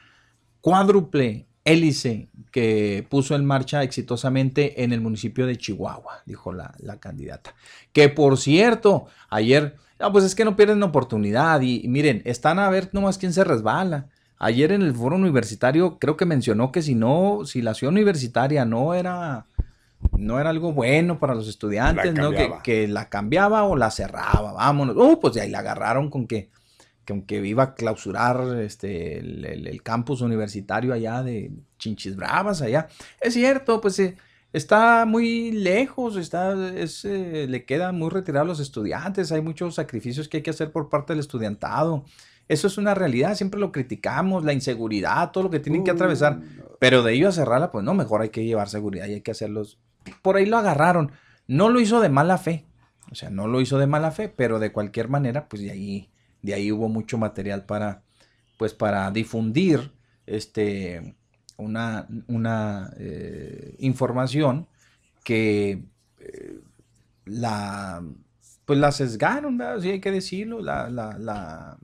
[0.62, 7.54] cuádruple hélice que puso en marcha exitosamente en el municipio de Chihuahua, dijo la, candidata.
[7.94, 9.76] Que por cierto, ayer,
[10.12, 13.44] pues es que no pierden oportunidad y, y miren, están a ver nomás quién se
[13.44, 14.10] resbala.
[14.42, 18.64] Ayer en el foro universitario creo que mencionó que si no, si la ciudad universitaria
[18.64, 19.48] no era,
[20.18, 22.32] no era algo bueno para los estudiantes, ¿no?
[22.64, 24.96] Que, la cambiaba o la cerraba, vámonos.
[24.96, 26.50] Uh, pues de ahí la agarraron con que,
[27.28, 32.88] que iba a clausurar este, el, campus universitario allá de Chinchis Bravas, allá.
[33.20, 34.16] Es cierto, pues eh,
[34.54, 40.30] está muy lejos, está, eh, le queda muy retirado a los estudiantes, hay muchos sacrificios
[40.30, 42.06] que hay que hacer por parte del estudiantado.
[42.50, 46.42] Eso es una realidad, siempre lo criticamos, la inseguridad, todo lo que tienen que atravesar.
[46.80, 49.30] Pero de ello a cerrarla, pues no, mejor hay que llevar seguridad y hay que
[49.30, 49.78] hacerlos.
[50.24, 51.12] Por ahí lo agarraron.
[51.46, 52.66] No lo hizo de mala fe.
[53.12, 56.10] O sea, no lo hizo de mala fe, pero de cualquier manera, pues de ahí,
[56.42, 58.02] de ahí hubo mucho material para,
[58.58, 59.92] pues para difundir
[60.26, 61.16] este,
[61.58, 64.68] una, una eh, información
[65.24, 65.84] que
[66.20, 66.60] eh,
[67.26, 68.04] la,
[68.66, 69.84] pues la sesgaron, ¿verdad?
[69.84, 71.78] hay que decirlo, la, la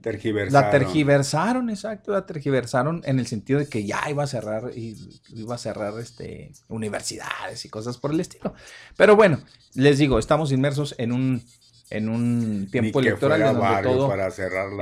[0.00, 0.64] tergiversaron.
[0.64, 4.96] La tergiversaron, exacto, la tergiversaron en el sentido de que ya iba a cerrar, y
[5.34, 8.54] iba a cerrar este, universidades y cosas por el estilo.
[8.96, 9.40] Pero bueno,
[9.74, 11.42] les digo, estamos inmersos en un,
[11.90, 14.28] en un tiempo electoral en donde, todo, para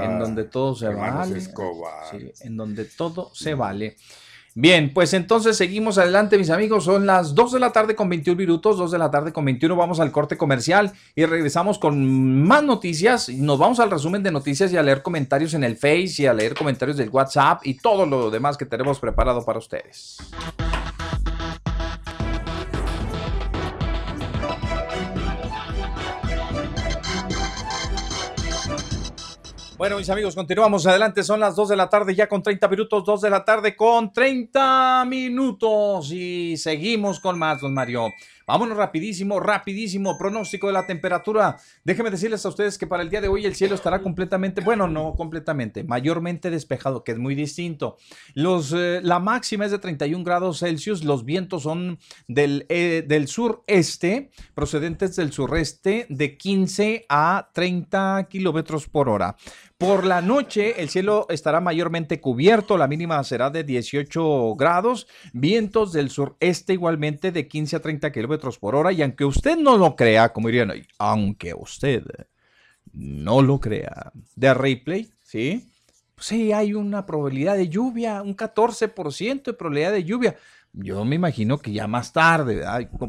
[0.05, 1.43] en donde todo se vale.
[2.41, 3.97] en donde todo se vale.
[4.61, 6.83] Bien, pues entonces seguimos adelante, mis amigos.
[6.83, 9.77] Son las 2 de la tarde con 21 minutos, 2 de la tarde con 21.
[9.77, 13.29] Vamos al corte comercial y regresamos con más noticias.
[13.29, 16.35] Nos vamos al resumen de noticias y a leer comentarios en el Face y a
[16.35, 20.19] leer comentarios del WhatsApp y todo lo demás que tenemos preparado para ustedes.
[29.79, 31.23] Bueno, mis amigos, continuamos adelante.
[31.23, 34.13] Son las 2 de la tarde, ya con 30 minutos, 2 de la tarde con
[34.13, 36.11] 30 minutos.
[36.11, 38.09] Y seguimos con más, don Mario.
[38.45, 40.17] Vámonos rapidísimo, rapidísimo.
[40.17, 41.59] Pronóstico de la temperatura.
[41.85, 44.89] Déjenme decirles a ustedes que para el día de hoy el cielo estará completamente, bueno,
[44.89, 47.99] no completamente, mayormente despejado, que es muy distinto.
[48.35, 51.05] Los, eh, la máxima es de 31 grados Celsius.
[51.05, 58.89] Los vientos son del, eh, del sureste, procedentes del sureste, de 15 a 30 kilómetros
[58.89, 59.37] por hora.
[59.79, 65.93] Por la noche el cielo estará mayormente cubierto, la mínima será de 18 grados, vientos
[65.93, 69.95] del sureste igualmente de 15 a 30 kilómetros por hora y aunque usted no lo
[69.95, 72.03] crea, como dirían, aunque usted
[72.93, 75.71] no lo crea, de replay, ¿sí?
[76.19, 80.37] Sí, hay una probabilidad de lluvia, un 14% de probabilidad de lluvia.
[80.73, 82.65] Yo me imagino que ya más tarde,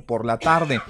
[0.08, 0.82] por la tarde.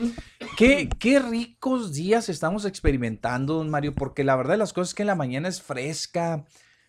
[0.57, 4.95] ¿Qué, qué ricos días estamos experimentando, don Mario, porque la verdad de las cosas es
[4.95, 6.45] que en la mañana es fresca,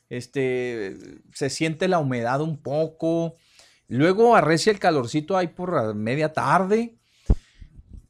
[0.08, 0.96] este,
[1.32, 3.36] se siente la humedad un poco,
[3.88, 7.00] luego arrecia el calorcito ahí por media tarde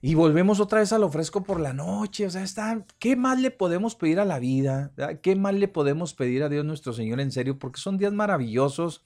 [0.02, 2.26] y volvemos otra vez a lo fresco por la noche.
[2.26, 4.92] O sea, ¿qué más le podemos pedir a la vida?
[5.22, 7.58] ¿Qué más le podemos pedir a Dios nuestro Señor en serio?
[7.58, 9.04] Porque son días maravillosos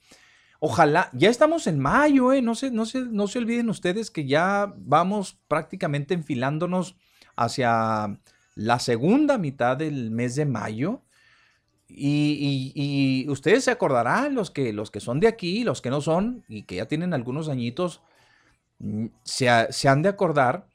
[0.59, 2.41] Ojalá, ya estamos en mayo, ¿eh?
[2.41, 6.95] No se, no, se, no se olviden ustedes que ya vamos prácticamente enfilándonos
[7.35, 8.19] hacia
[8.55, 11.01] la segunda mitad del mes de mayo.
[11.87, 16.43] Y, ustedes se acordarán, los que, los que son de aquí, los que no son,
[16.47, 18.01] y que ya tienen algunos añitos,
[18.79, 20.67] mm, se, se han de acordar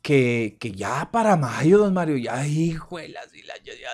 [0.00, 3.90] que, que, ya para mayo, don Mario, ya, hijuelas, y la, ya, ya,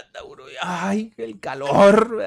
[0.63, 2.23] ay, el calor.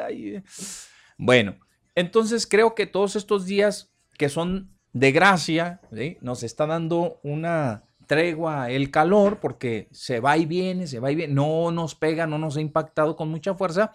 [1.17, 1.57] Bueno,
[1.97, 5.81] entonces creo que todos estos días que son de gracia,
[6.21, 11.15] nos está dando una tregua el calor porque se va y viene, se va y
[11.15, 13.93] viene, no nos pega, no nos ha impactado con mucha fuerza,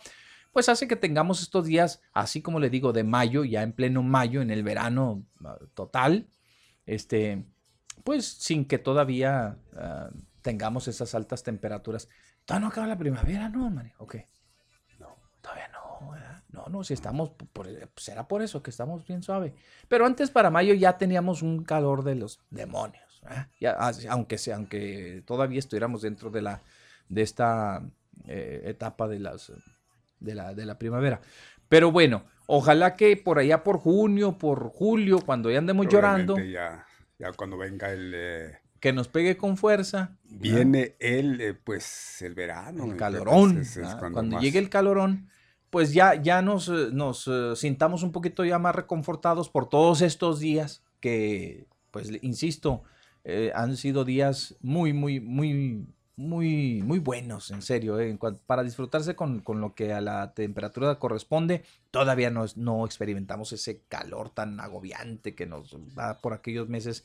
[0.51, 4.03] pues hace que tengamos estos días, así como le digo, de mayo, ya en pleno
[4.03, 6.27] mayo, en el verano ah, total,
[6.87, 7.47] este,
[8.03, 10.11] pues sin que todavía ah,
[10.43, 12.09] tengamos esas altas temperaturas.
[12.45, 13.95] Todavía no acaba la primavera, ¿no, María?
[13.99, 14.17] Ok.
[14.99, 15.82] No, todavía no.
[16.63, 19.55] No, no, si estamos, por, será por eso que estamos bien suave.
[19.89, 23.23] Pero antes para mayo ya teníamos un calor de los demonios.
[23.61, 23.77] Ya,
[24.09, 26.63] aunque, aunque todavía estuviéramos dentro de, la,
[27.09, 27.83] de esta
[28.27, 29.53] eh, etapa de, las,
[30.19, 31.21] de, la, de la primavera.
[31.69, 36.37] Pero bueno, ojalá que por allá por junio, por julio, cuando ya andemos llorando.
[36.39, 36.85] Ya,
[37.19, 38.13] ya cuando venga el...
[38.15, 40.19] Eh, que nos pegue con fuerza.
[40.25, 42.85] Viene el, eh, pues, el verano.
[42.85, 43.63] El calorón.
[44.13, 45.29] cuando llegue el calorón,
[45.73, 50.03] pues ya, ya nos, eh, nos eh, sintamos un poquito ya más reconfortados por todos
[50.03, 52.83] estos días que, pues, insisto,
[53.25, 57.97] eh, han sido días muy, muy, muy, muy, muy buenos, en serio,
[58.45, 61.65] para disfrutarse con, con, lo que a la temperatura corresponde.
[61.91, 67.03] Todavía no, no experimentamos ese calor tan agobiante que nos da por aquellos meses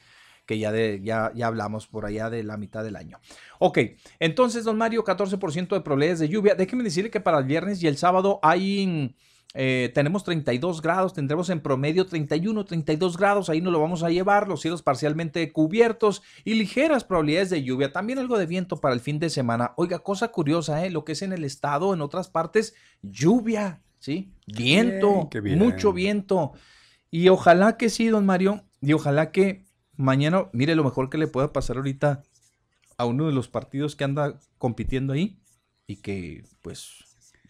[0.48, 3.20] que ya, de, ya, ya hablamos por allá de la mitad del año.
[3.60, 3.80] Ok,
[4.20, 6.56] entonces, don Mario, 14% de probabilidades de lluvia.
[6.56, 9.16] Déjeme decirle que para el viernes y el sábado hay...
[9.54, 14.10] Eh, tenemos 32 grados, tendremos en promedio 31, 32 grados, ahí nos lo vamos a
[14.10, 18.94] llevar, los cielos parcialmente cubiertos y ligeras probabilidades de lluvia, también algo de viento para
[18.94, 19.74] el fin de semana.
[19.78, 20.92] Oiga, cosa curiosa, ¿eh?
[20.92, 24.32] lo que es en el estado, en otras partes, lluvia, ¿sí?
[24.46, 26.52] Viento, mucho viento.
[27.10, 29.67] Y ojalá que sí, don Mario, y ojalá que
[29.98, 32.24] Mañana, mire lo mejor que le pueda pasar ahorita
[32.98, 35.40] a uno de los partidos que anda compitiendo ahí
[35.86, 37.04] y que pues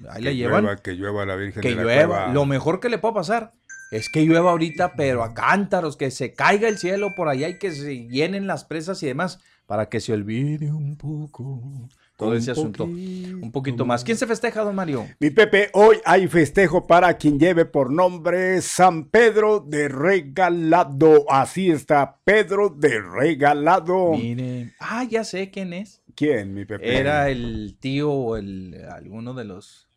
[0.10, 0.78] ahí la llevan.
[0.82, 2.32] que llueva la Virgen que llueva.
[2.34, 3.54] Lo mejor que le pueda pasar
[3.92, 7.58] es que llueva ahorita, pero a cántaros, que se caiga el cielo por allá y
[7.58, 12.52] que se llenen las presas y demás, para que se olvide un poco todo ese
[12.52, 12.84] asunto.
[12.84, 14.04] Un poquito más.
[14.04, 15.08] ¿Quién se festeja, don Mario?
[15.20, 21.30] Mi Pepe, hoy hay festejo para quien lleve por nombre San Pedro de Regalado.
[21.30, 24.14] Así está, Pedro de Regalado.
[24.14, 26.02] Mire, ah, ya sé quién es.
[26.16, 26.98] ¿Quién, mi Pepe?
[26.98, 29.88] Era el tío o el, alguno de los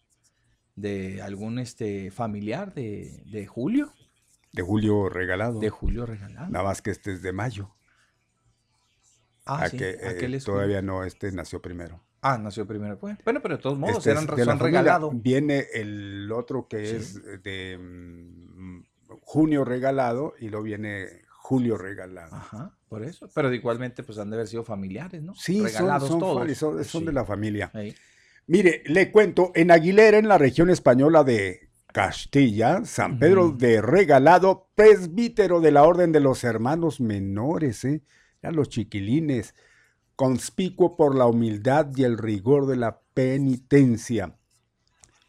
[0.76, 3.92] de algún este familiar de, de Julio.
[4.52, 5.58] De Julio regalado.
[5.58, 6.50] De Julio regalado.
[6.50, 7.74] Nada más que este es de mayo.
[9.46, 12.02] Ah, a sí, que, aquel eh, es todavía no, este nació primero.
[12.22, 12.98] Ah, nació primero.
[12.98, 15.10] Bueno, bueno, pero de todos modos Este eran de son regalado.
[15.12, 16.96] Viene el otro que Sí.
[16.96, 18.82] es de mm,
[19.22, 22.34] junio regalado y luego viene julio regalado.
[22.36, 23.28] Ajá, por eso.
[23.34, 25.34] Pero igualmente, pues han de haber sido familiares, ¿no?
[25.34, 26.46] Sí, son, regalados son, todos.
[26.46, 27.70] fami- son- son de la familia.
[27.74, 27.94] Ahí.
[28.46, 34.68] Mire, le cuento, en Aguilera, en la región española de Castilla, San Pedro de Regalado,
[34.74, 38.02] presbítero de la Orden de los Hermanos Menores, ¿eh?
[38.42, 39.54] Ya los chiquilines,
[40.20, 44.36] conspicuo por la humildad y el rigor de la penitencia.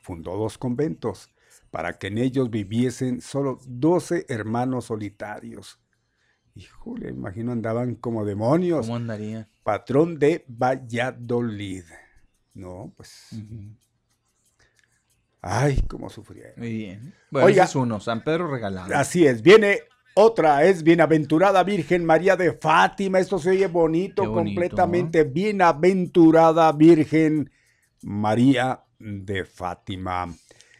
[0.02, 1.30] Fundó dos conventos
[1.70, 5.80] para que en ellos viviesen solo 12 hermanos solitarios.
[6.56, 8.86] Híjole, imagino andaban como demonios.
[8.86, 9.48] ¿Cómo andaría?
[9.64, 11.86] Patrón de Valladolid.
[12.54, 13.30] No, pues.
[15.40, 16.56] Ay, cómo sufrieron.
[16.58, 17.16] Muy bien.
[17.30, 17.64] Bueno, Oiga.
[17.64, 18.94] ese es uno, San Pedro regalado.
[18.94, 23.20] Así es, viene otra, es Bienaventurada Virgen María de Fátima.
[23.20, 25.24] Esto se oye bonito, completamente.
[25.24, 27.50] Bienaventurada Virgen
[28.02, 30.34] María de Fátima.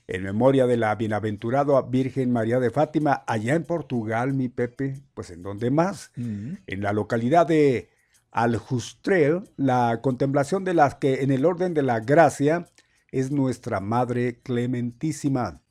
[0.08, 5.30] En memoria de la Bienaventurada Virgen María de Fátima, allá en Portugal, mi Pepe, pues
[5.30, 6.54] en donde más, Mm.
[6.68, 7.90] en la localidad de
[8.32, 12.68] Aljustrel, la contemplación de las que en el orden de la gracia
[13.12, 15.62] es nuestra Madre Clementísima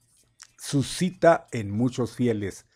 [0.59, 2.67] suscita en muchos fieles.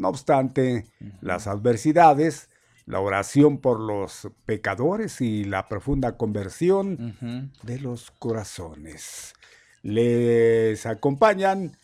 [0.00, 0.86] No obstante,
[1.20, 2.48] las adversidades,
[2.86, 9.34] la oración por los pecadores y la profunda conversión de los corazones.
[9.82, 11.76] Les acompañan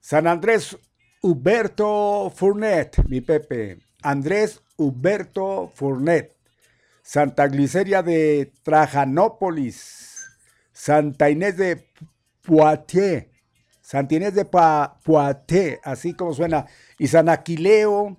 [0.00, 0.76] San Andrés
[1.22, 3.78] Huberto Fournet, mi Pepe.
[4.02, 6.36] Andrés Huberto Fournet.
[7.02, 10.26] Santa Gliceria de Trajanópolis.
[10.72, 11.88] Santa Inés de
[12.42, 13.31] Poitiers.
[13.92, 16.64] Santa Inés de Poitiers, así como suena.
[16.98, 18.16] Y San Aquileo.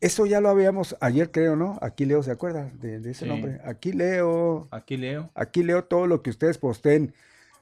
[0.00, 1.76] Eso ya lo habíamos ayer, creo, ¿no?
[1.82, 3.28] Aquileo, ¿se acuerda de, de ese Sí.
[3.28, 3.58] nombre?
[3.64, 4.68] Aquileo.
[4.70, 5.32] Aquí leo.
[5.34, 7.12] Aquí leo todo lo que ustedes posteen.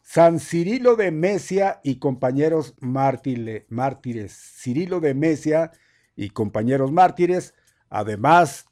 [0.03, 4.33] San Cirilo de Mesia y compañeros mártire- mártires.
[4.59, 5.73] Cirilo de Mesia
[6.15, 7.55] y compañeros mártires.
[7.89, 8.67] Además,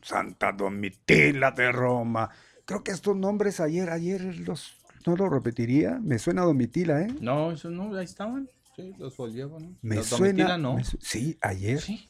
[0.00, 2.30] Santa Domitila de Roma.
[2.64, 5.98] Creo que estos nombres ayer, ayer los, no lo repetiría.
[6.02, 7.14] Me suena Domitila, ¿eh?
[7.20, 8.48] No, eso no, ahí estaban.
[8.76, 9.62] Sí, los volvieron.
[9.62, 9.74] ¿no?
[9.82, 10.26] Me Los suena.
[10.26, 10.74] Domitila no.
[10.74, 11.80] me su- sí, ayer.
[11.80, 12.08] Sí.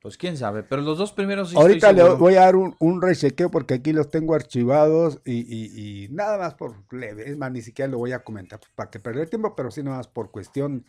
[0.00, 2.76] Pues quién sabe, pero los dos primeros sí Ahorita estoy le voy a dar un,
[2.78, 7.30] un rechequeo porque aquí los tengo archivados y, y- y nada más por leve.
[7.30, 9.82] Es más, ni siquiera lo voy a comentar pues, para que perder tiempo, pero sí
[9.82, 10.84] nada más por cuestión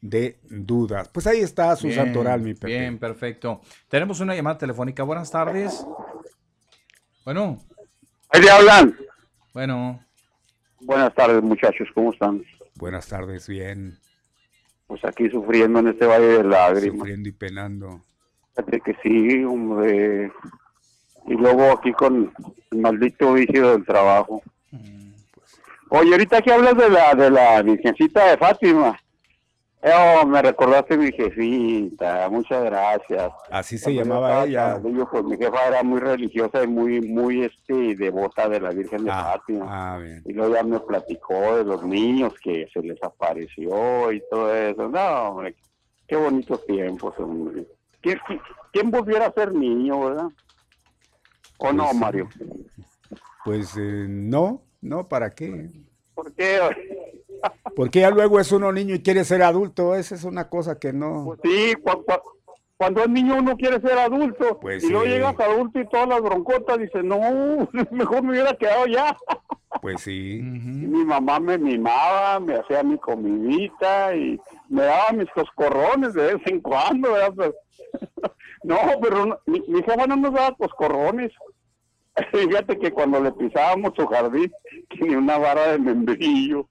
[0.00, 1.08] de dudas.
[1.08, 2.66] Pues ahí está su Bien, santoral, mi Pepe.
[2.68, 3.60] Bien, perfecto.
[3.88, 5.02] Tenemos una llamada telefónica.
[5.02, 5.84] Buenas tardes.
[7.24, 7.58] Bueno,
[8.30, 8.96] Ahí le hablan.
[9.52, 10.04] bueno.
[10.80, 12.42] Buenas tardes, muchachos, ¿cómo están?
[12.76, 13.98] Buenas tardes, bien.
[14.86, 16.98] Pues aquí sufriendo en este valle de lágrimas.
[16.98, 18.04] Sufriendo y penando.
[18.56, 20.32] Fíjate que sí, hombre.
[21.26, 22.32] Y luego aquí con
[22.70, 24.42] el maldito vicio del trabajo.
[25.90, 28.98] Oye, ahorita que hablas de la de la Virgencita de Fátima.
[29.82, 33.32] Oh, me recordaste a mi jefita, muchas gracias.
[33.50, 34.74] Así se Cuando yo llamaba ella.
[34.74, 39.04] chavalillo, pues mi jefa era muy religiosa y muy, muy este, devota de la Virgen
[39.04, 39.66] de Ah, Fátima.
[39.94, 40.22] ah, bien.
[40.26, 44.86] Y luego ya me platicó de los niños que se les apareció y todo eso.
[44.86, 45.56] No, hombre,
[46.06, 47.66] qué bonitos tiempos, hombre.
[48.02, 48.18] ¿Quién,
[48.72, 50.28] quién- volviera a ser niño, verdad?
[51.56, 52.28] ¿O no, Pues, Mario?
[53.46, 55.70] Pues eh, no, no, ¿para qué?
[56.22, 56.58] ¿Por qué?
[57.76, 59.94] Porque ya luego es uno niño y quiere ser adulto.
[59.94, 61.24] Esa es una cosa que no.
[61.24, 62.38] Pues sí, cu- cu-
[62.76, 64.58] cuando es niño uno quiere ser adulto.
[64.60, 65.10] Pues y luego sí.
[65.12, 69.16] llegas adulto y todas las broncotas dice no, mejor me hubiera quedado ya.
[69.80, 70.38] Pues sí.
[70.40, 74.38] Y mi mamá me mimaba, me hacía mi comidita y
[74.68, 77.32] me daba mis coscorrones de vez en cuando, ¿verdad?
[77.36, 77.52] Pues,
[78.64, 81.32] no, pero no- mi, mi jefa no nos daba coscorrones.
[82.32, 84.52] Fíjate que cuando le pisábamos su jardín,
[84.98, 86.66] tenía una vara de membrillo.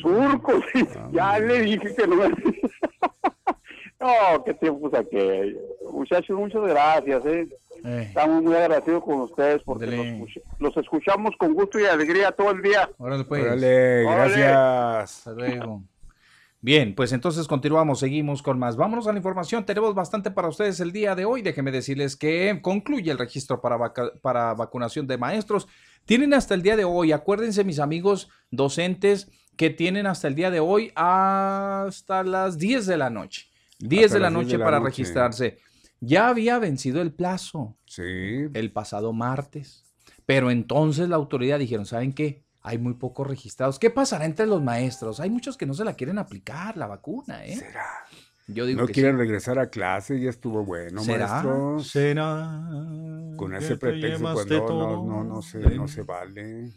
[0.00, 0.64] Surcos,
[1.12, 2.28] ya le dije que no me...
[4.00, 5.62] no, qué tiempos aquellos.
[5.92, 7.48] Muchachos, muchas gracias, ¿eh?
[7.84, 12.30] Eh, Estamos muy agradecidos con ustedes porque los, escuch- los escuchamos con gusto y alegría
[12.32, 12.88] todo el día.
[12.98, 13.42] órale, pues.
[13.42, 14.34] Órale, Órale.
[14.36, 14.56] gracias.
[15.26, 15.82] Hasta luego.
[16.64, 18.76] Bien, pues entonces continuamos, seguimos con más.
[18.76, 19.64] Vámonos a la información.
[19.66, 21.42] Tenemos bastante para ustedes el día de hoy.
[21.42, 25.66] Déjenme decirles que concluye el registro para, vaca- para vacunación de maestros.
[26.04, 30.50] Tienen hasta el día de hoy, acuérdense mis amigos docentes, que tienen hasta el día
[30.52, 33.46] de hoy hasta las 10 de la noche.
[33.80, 34.90] 10 Hasta de la las 10 noche de la para noche.
[34.90, 35.58] registrarse.
[36.00, 38.02] Ya había vencido el plazo Sí.
[38.54, 39.84] el pasado martes.
[40.26, 42.44] Pero entonces la autoridad dijeron, ¿saben qué?
[42.62, 43.78] Hay muy pocos registrados.
[43.78, 45.20] ¿Qué pasará entre los maestros?
[45.20, 47.56] Hay muchos que no se la quieren aplicar, la vacuna, ¿eh?
[47.56, 47.86] ¿Será?
[48.48, 49.18] Yo digo no que quieren sí.
[49.18, 51.28] regresar a clase y estuvo bueno, ¿Será?
[51.28, 51.80] maestro.
[51.80, 52.68] ¿Será?
[53.36, 56.72] Con ese te pretexto, pues no, no, no, no se, no se vale.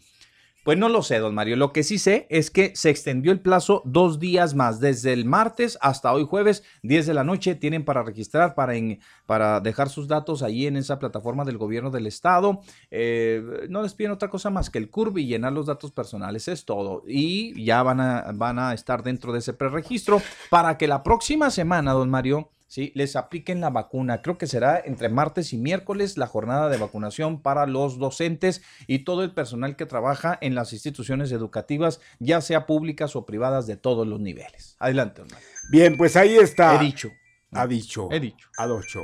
[0.66, 1.54] Pues no lo sé, don Mario.
[1.54, 5.24] Lo que sí sé es que se extendió el plazo dos días más, desde el
[5.24, 7.54] martes hasta hoy jueves, 10 de la noche.
[7.54, 11.92] Tienen para registrar, para, en- para dejar sus datos ahí en esa plataforma del gobierno
[11.92, 12.62] del estado.
[12.90, 16.48] Eh, no les piden otra cosa más que el CURB y llenar los datos personales,
[16.48, 17.04] es todo.
[17.06, 20.20] Y ya van a, van a estar dentro de ese preregistro
[20.50, 22.92] para que la próxima semana, don Mario, ¿sí?
[22.94, 24.22] les apliquen la vacuna.
[24.22, 29.00] Creo que será entre martes y miércoles la jornada de vacunación para los docentes y
[29.00, 33.76] todo el personal que trabaja en las instituciones educativas, ya sea públicas o privadas de
[33.76, 34.76] todos los niveles.
[34.78, 35.38] Adelante, Mario.
[35.70, 36.76] Bien, pues ahí está.
[36.76, 37.10] He dicho.
[37.52, 38.08] Ha dicho.
[38.10, 38.48] He dicho.
[38.58, 39.00] Ha dicho.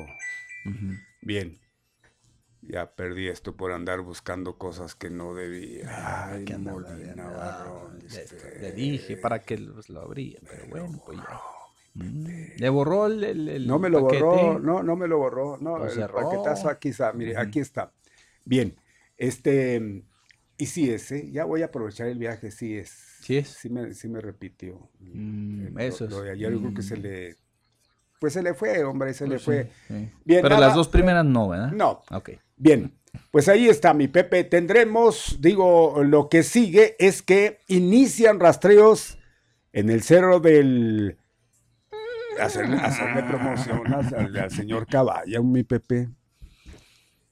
[1.23, 1.59] Bien.
[2.63, 6.31] Ya perdí esto por andar buscando cosas que no debía.
[6.31, 11.41] Ay, Molina Navarro, este, Le dije para que lo abría, pero bueno, pues ya.
[11.95, 14.23] Le borró el, el- el No me lo paquete.
[14.23, 15.59] borró, no, no me lo borró.
[15.61, 16.15] No, Lo el cerró.
[16.23, 17.93] paquetazo aquí está, mire, aquí está.
[18.45, 18.75] Bien,
[19.19, 20.03] este,
[20.59, 21.31] y sí es, ¿eh?
[21.31, 22.91] ya voy a aprovechar el viaje, sí es.
[23.21, 23.49] Sí es.
[23.49, 24.89] Sí me, sí me repitió.
[25.01, 26.25] Mm, Lo- eso lo es.
[26.25, 27.01] de ayer yo creo que se Mm.
[27.03, 27.37] le,
[28.19, 29.65] pues se le fue, hombre, se le Pues fue.
[29.65, 29.95] sí, sí.
[30.25, 31.73] Bien, Pero nada- las dos primeras no, ¿verdad?
[31.73, 32.03] No.
[32.11, 32.31] Ok.
[32.57, 32.93] Bien,
[33.31, 34.45] pues ahí está mi Pepe.
[34.45, 39.19] Tendremos, digo, lo que sigue es que inician rastreos
[39.73, 41.19] en el cerro del...
[42.41, 46.09] Hacerle, hacerle promoción al, al señor Caballa, mi Pepe.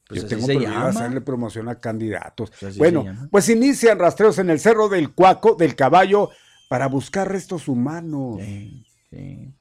[0.09, 2.53] Pues Yo tengo prohibido hacerle promoción a candidatos.
[2.61, 6.31] Pues bueno, pues inician rastreos en el cerro del Cuaco, del Caballo,
[6.69, 8.41] para buscar restos humanos.
[8.41, 9.55] Sí, sí.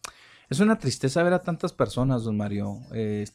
[0.49, 3.25] Es una tristeza ver a tantas personas, don Mario, eh,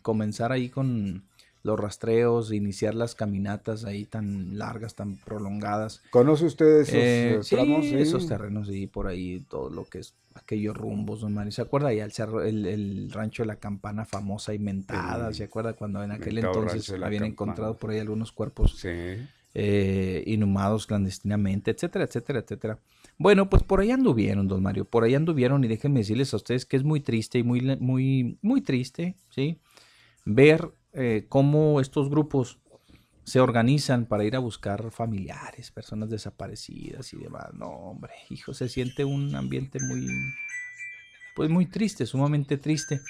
[0.00, 1.24] comenzar ahí con
[1.62, 6.02] los rastreos, iniciar las caminatas ahí tan largas, tan prolongadas.
[6.10, 7.84] ¿Conoce usted esos Eh, eh, sí, tramos?
[7.84, 7.96] Sí.
[7.96, 11.52] esos terrenos y por ahí todo lo que es aquellos rumbos, don Mario.
[11.52, 15.28] ¿Se acuerda ya el cerro, el, el rancho de la campana famosa y mentada?
[15.28, 17.26] El ¿Se acuerda cuando en aquel entonces habían Campana.
[17.26, 18.88] encontrado por ahí algunos cuerpos Sí.
[19.54, 22.78] eh, inhumados clandestinamente, etcétera, etcétera, etcétera.
[23.18, 26.64] Bueno, pues por ahí anduvieron, don Mario, por ahí anduvieron y déjenme decirles a ustedes
[26.64, 29.58] que es muy triste y muy, muy, muy triste, ¿sí?
[30.24, 32.58] Ver eh, cómo estos grupos
[33.24, 37.48] se organizan para ir a buscar familiares, personas desaparecidas y demás.
[37.54, 40.06] No, hombre, hijo, se siente un ambiente muy,
[41.34, 43.00] pues muy triste, sumamente triste.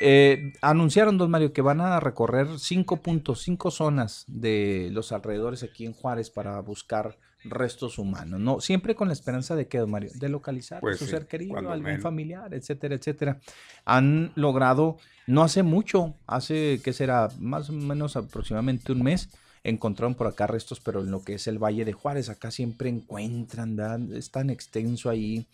[0.00, 5.92] Eh, anunciaron, don Mario, que van a recorrer 5.5 zonas de los alrededores aquí en
[5.92, 8.60] Juárez para buscar restos humanos, ¿no?
[8.60, 11.26] Siempre con la esperanza de que, don Mario, de localizar Pues a su sí, ser
[11.26, 12.02] querido, algún menos.
[12.02, 13.40] familiar, etcétera, etcétera.
[13.84, 14.96] Han logrado,
[15.26, 17.28] no hace mucho, hace, ¿qué será?
[17.38, 19.28] Más o menos aproximadamente un mes,
[19.64, 22.88] encontraron por acá restos, pero en lo que es el Valle de Juárez, acá siempre
[22.88, 24.12] encuentran, ¿verdad?
[24.12, 25.46] Es tan extenso ahí,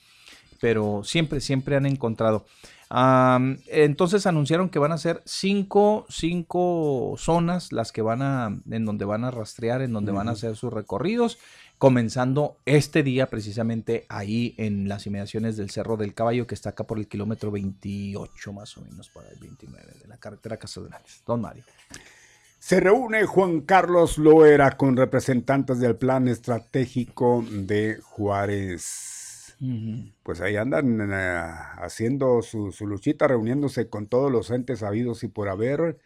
[0.60, 2.46] pero siempre, siempre han encontrado.
[3.66, 9.04] Entonces anunciaron que van a ser cinco, cinco zonas las que van a, en donde
[9.04, 11.38] van a rastrear, en donde van a hacer sus recorridos,
[11.78, 16.84] comenzando este día precisamente ahí en las inmediaciones del Cerro del Caballo, que está acá
[16.84, 21.22] por el kilómetro 28 más o menos, para el 29 de la carretera Grandes.
[21.26, 21.64] Don Mario.
[22.64, 29.54] Se reúne Juan Carlos Loera con representantes del plan estratégico de Juárez.
[30.22, 31.42] Pues ahí andan eh,
[31.76, 35.98] haciendo su, su luchita, reuniéndose con todos los entes habidos y por haber,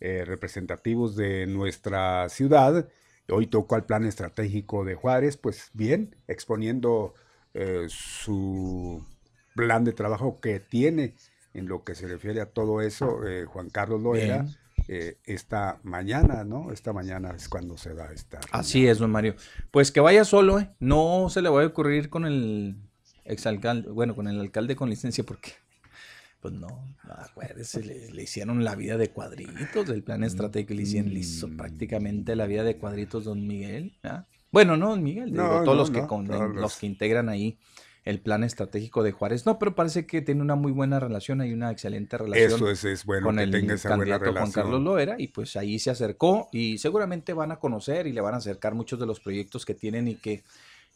[0.00, 2.88] eh, representativos de nuestra ciudad.
[3.28, 7.12] Hoy tocó al plan estratégico de Juárez, pues bien, exponiendo
[7.52, 9.04] eh, su
[9.54, 11.12] plan de trabajo que tiene
[11.52, 14.44] en lo que se refiere a todo eso, eh, Juan Carlos Loera.
[14.44, 14.59] Bien.
[14.88, 16.72] Eh, esta mañana, ¿no?
[16.72, 18.40] Esta mañana es cuando se va a estar.
[18.52, 19.34] Así es, don Mario.
[19.70, 20.70] Pues que vaya solo, ¿eh?
[20.80, 22.76] No se le va a ocurrir con el
[23.24, 25.52] exalcalde, bueno, con el alcalde con licencia, porque,
[26.40, 26.68] pues no,
[27.08, 31.48] acuérdese, le, le hicieron la vida de cuadritos del plan estratégico, le hicieron, le hizo
[31.56, 33.96] prácticamente la vida de cuadritos don Miguel.
[34.02, 34.24] ¿ah?
[34.50, 36.86] Bueno, no don Miguel, digo, No, todos no, los que con- todos los los- que
[36.86, 37.56] integran ahí
[38.04, 39.46] el plan estratégico de Juárez.
[39.46, 42.84] No, pero parece que tiene una muy buena relación, hay una excelente relación Eso es,
[42.84, 44.64] es bueno con que el tenga esa buena candidato Juan relación.
[44.64, 48.34] Carlos Loera y pues ahí se acercó y seguramente van a conocer y le van
[48.34, 50.42] a acercar muchos de los proyectos que tienen y que,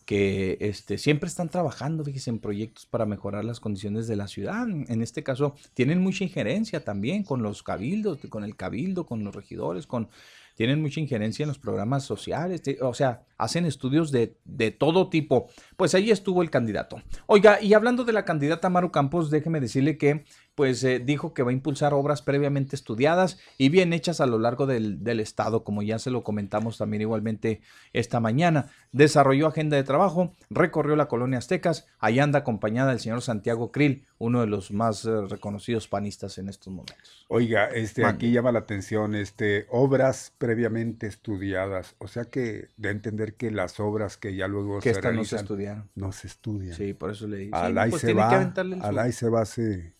[0.04, 4.66] que este, siempre están trabajando, fíjese, en proyectos para mejorar las condiciones de la ciudad.
[4.68, 9.34] En este caso, tienen mucha injerencia también con los cabildos, con el cabildo, con los
[9.34, 10.08] regidores, con
[10.54, 15.48] tienen mucha injerencia en los programas sociales, o sea, hacen estudios de, de todo tipo.
[15.76, 17.02] Pues ahí estuvo el candidato.
[17.26, 20.24] Oiga, y hablando de la candidata Maru Campos, déjeme decirle que
[20.54, 24.38] pues eh, dijo que va a impulsar obras previamente estudiadas y bien hechas a lo
[24.38, 27.60] largo del, del, Estado, como ya se lo comentamos también igualmente
[27.92, 28.70] esta mañana.
[28.92, 34.06] Desarrolló agenda de trabajo, recorrió la colonia Aztecas, allá anda acompañada del señor Santiago Krill,
[34.18, 37.26] uno de los más eh, reconocidos panistas en estos momentos.
[37.28, 43.34] Oiga, este, aquí llama la atención, este, obras previamente estudiadas, o sea que de entender
[43.34, 45.90] que las obras que ya luego que se realizan no se estudiaron.
[45.94, 46.76] No se estudian.
[46.76, 47.50] Sí, por eso le.
[47.52, 49.94] Al sí, pues se va, que aventarle al su, ahí se va, se...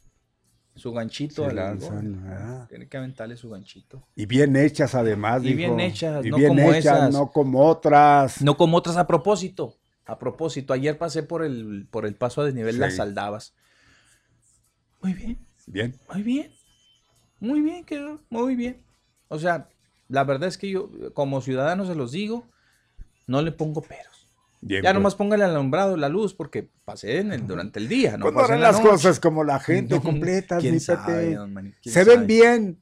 [0.76, 1.44] su ganchito.
[1.44, 2.30] al lanzan, gol.
[2.32, 2.66] ah.
[2.68, 4.06] Tiene que aventarle su ganchito.
[4.16, 7.12] Y bien hechas además, Y bien hechas, y no bien como hechas, esas.
[7.12, 8.42] no como otras.
[8.42, 9.76] No como otras a propósito.
[10.06, 12.80] A propósito, ayer pasé por el, por el paso a desnivel Sí.
[12.80, 13.54] Las Aldabas.
[15.00, 15.94] Muy bien, Bien.
[16.12, 16.52] muy bien.
[17.40, 18.82] Muy bien, quedó, muy bien.
[19.28, 19.68] O sea,
[20.08, 22.46] la verdad es que yo, como ciudadano se los digo,
[23.26, 24.13] no le pongo peros.
[24.66, 24.94] Bien Ya pues.
[24.94, 28.32] nomás póngale al alumbrado la luz porque pasé en el, durante el día, no no
[28.32, 28.90] pasé harán en la las noche.
[28.90, 31.38] cosas como la gente completa, ¿quién sabe,
[31.82, 32.16] Se sabe?
[32.16, 32.78] ven bien,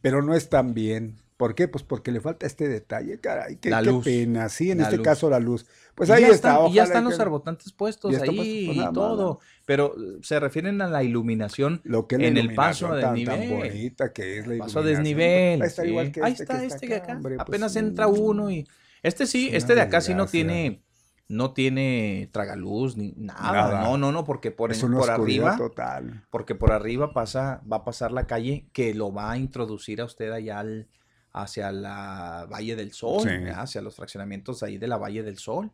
[0.00, 1.18] pero no están bien.
[1.36, 1.66] ¿Por qué?
[1.66, 3.56] Pues porque le falta este detalle, caray.
[3.56, 4.04] Qué, La qué luz.
[4.04, 4.48] pena.
[4.48, 5.04] Sí, en La este luz.
[5.04, 5.66] caso la luz.
[5.96, 6.34] Pues Y ahí está.
[6.52, 9.40] están- y ya están que- los arbotantes puestos ahí puesto, pues, y nada todo.
[9.66, 13.02] Pero se refieren a la iluminación Lo que es la en el paso iluminación de
[13.24, 13.58] tan, desnivel.
[13.60, 14.86] tan bonita que es la paso a iluminación.
[14.86, 15.62] desnivel.
[15.62, 15.88] Ahí está sí.
[15.88, 17.12] igual que Ahí este está que este que acá.
[17.16, 18.68] hombre, pues, Apenas entra uno y.
[19.02, 20.82] Este sí, Es este de acá sí no tiene.
[21.28, 23.52] No tiene tragaluz ni nada.
[23.52, 23.80] Nada.
[23.82, 25.56] No, no, no, porque por, en- por arriba.
[25.56, 26.26] total.
[26.30, 30.04] Porque por arriba pasa, va a pasar la calle que lo va a introducir a
[30.04, 30.88] usted allá al-
[31.32, 33.26] hacia la Valle del Sol,
[33.56, 35.70] hacia los fraccionamientos ahí de la Valle del Sol.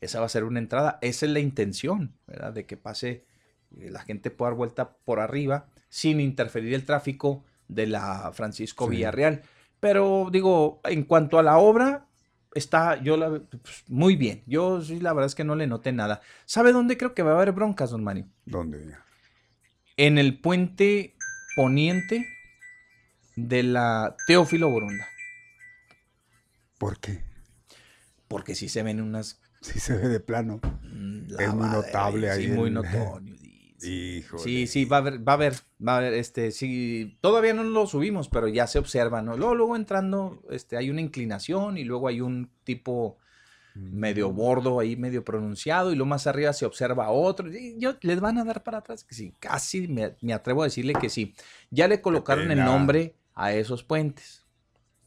[0.00, 0.98] Esa va a ser una entrada.
[1.02, 2.54] Esa es la intención, ¿verdad?
[2.54, 3.26] De que pase,
[3.78, 8.86] eh, la gente pueda dar vuelta por arriba sin interferir el tráfico de la Francisco
[8.86, 8.92] Sí.
[8.92, 9.42] Villarreal.
[9.78, 12.06] Pero digo, en cuanto a la obra,
[12.54, 14.42] está, yo la, pues, muy bien.
[14.46, 16.20] Yo sí, la verdad es que no le noté nada.
[16.44, 18.26] ¿Sabe dónde creo que va a haber broncas, don Mario?
[18.44, 18.94] ¿Dónde?
[19.98, 21.14] en el puente
[21.54, 22.26] poniente
[23.36, 25.06] de la Teófilo Borunda.
[26.78, 27.22] ¿Por qué?
[28.28, 29.40] Porque sí se ven unas.
[29.60, 30.60] Sí se ve de plano.
[30.82, 33.31] mm, Es muy notable sí, ahí muy el- notorio.
[33.84, 34.42] Híjole.
[34.42, 35.54] Sí, sí, va a haber, va a haber,
[35.86, 39.36] va a haber, este, sí, todavía no lo subimos, pero ya se observa, ¿no?
[39.36, 43.18] Luego, luego entrando, este, hay una inclinación y luego hay un tipo
[43.74, 47.50] medio bordo ahí, medio pronunciado, y luego más arriba se observa otro.
[47.50, 49.02] y yo, ¿Les van a dar para atrás?
[49.04, 51.34] Que sí, casi me, me atrevo a decirle que sí.
[51.70, 54.44] Ya le colocaron el nombre a esos puentes.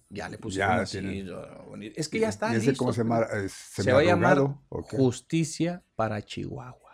[0.09, 0.99] Ya le pusieron Ya así.
[0.99, 1.93] tienen-.
[1.95, 2.53] Es que ya está.
[2.53, 3.21] ¿Y ese cómo se llama?
[3.33, 4.39] Eh, Se va a llamar.
[4.69, 6.84] Justicia para Chihuahua.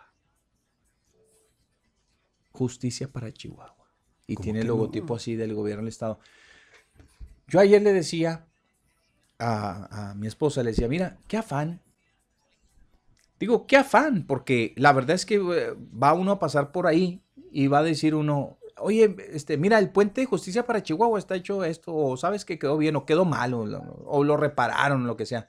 [2.52, 3.86] Justicia para Chihuahua.
[4.26, 4.74] Y ¿Cómo tiene el no?
[4.74, 6.20] logotipo así del gobierno del estado.
[7.48, 8.46] Yo ayer le decía
[9.38, 11.80] a, a mi esposa, le decía, mira, qué afán.
[13.40, 17.20] Digo, qué afán, porque la verdad es que eh, va uno a pasar por ahí
[17.50, 21.34] y va a decir uno, oye, este, mira, el puente de justicia para Chihuahua está
[21.34, 25.06] hecho esto, o sabes que quedó bien, o quedó mal, o, lo- o lo repararon,
[25.08, 25.48] lo que sea.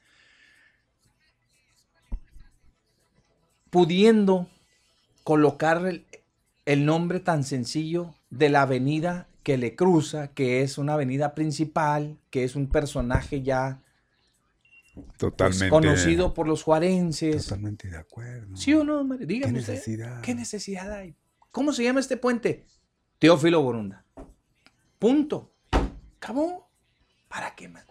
[3.69, 4.47] Pudiendo
[5.23, 6.05] colocar el,
[6.65, 12.17] el nombre tan sencillo de la avenida que le cruza, que es una avenida principal,
[12.29, 13.81] que es un personaje ya
[14.93, 15.69] pues, Totalmente.
[15.69, 17.45] conocido por los juarenses.
[17.45, 18.55] Totalmente de acuerdo.
[18.55, 19.03] ¿Sí o no?
[19.17, 19.73] Dígame ¿Qué usted.
[19.73, 20.21] necesidad?
[20.21, 21.15] ¿Qué necesidad hay?
[21.51, 22.65] ¿Cómo se llama este puente?
[23.19, 24.05] Teófilo Borunda.
[24.99, 25.53] Punto.
[26.17, 26.69] Acabó.
[27.27, 27.83] ¿Para qué, man?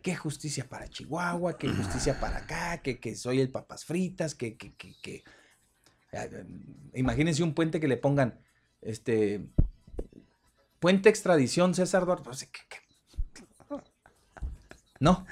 [0.00, 1.56] ¿Qué justicia para Chihuahua?
[1.56, 2.78] ¿Qué justicia para acá?
[2.82, 4.34] ¿Que, que soy el papas fritas?
[4.34, 5.22] ¿Que, que, que, que-
[6.94, 8.38] Imagínense un puente que le pongan,
[8.82, 9.46] este,
[10.78, 12.24] puente extradición César Duarte.
[12.24, 13.76] Pues, ¿qué- qué?
[15.00, 15.26] No.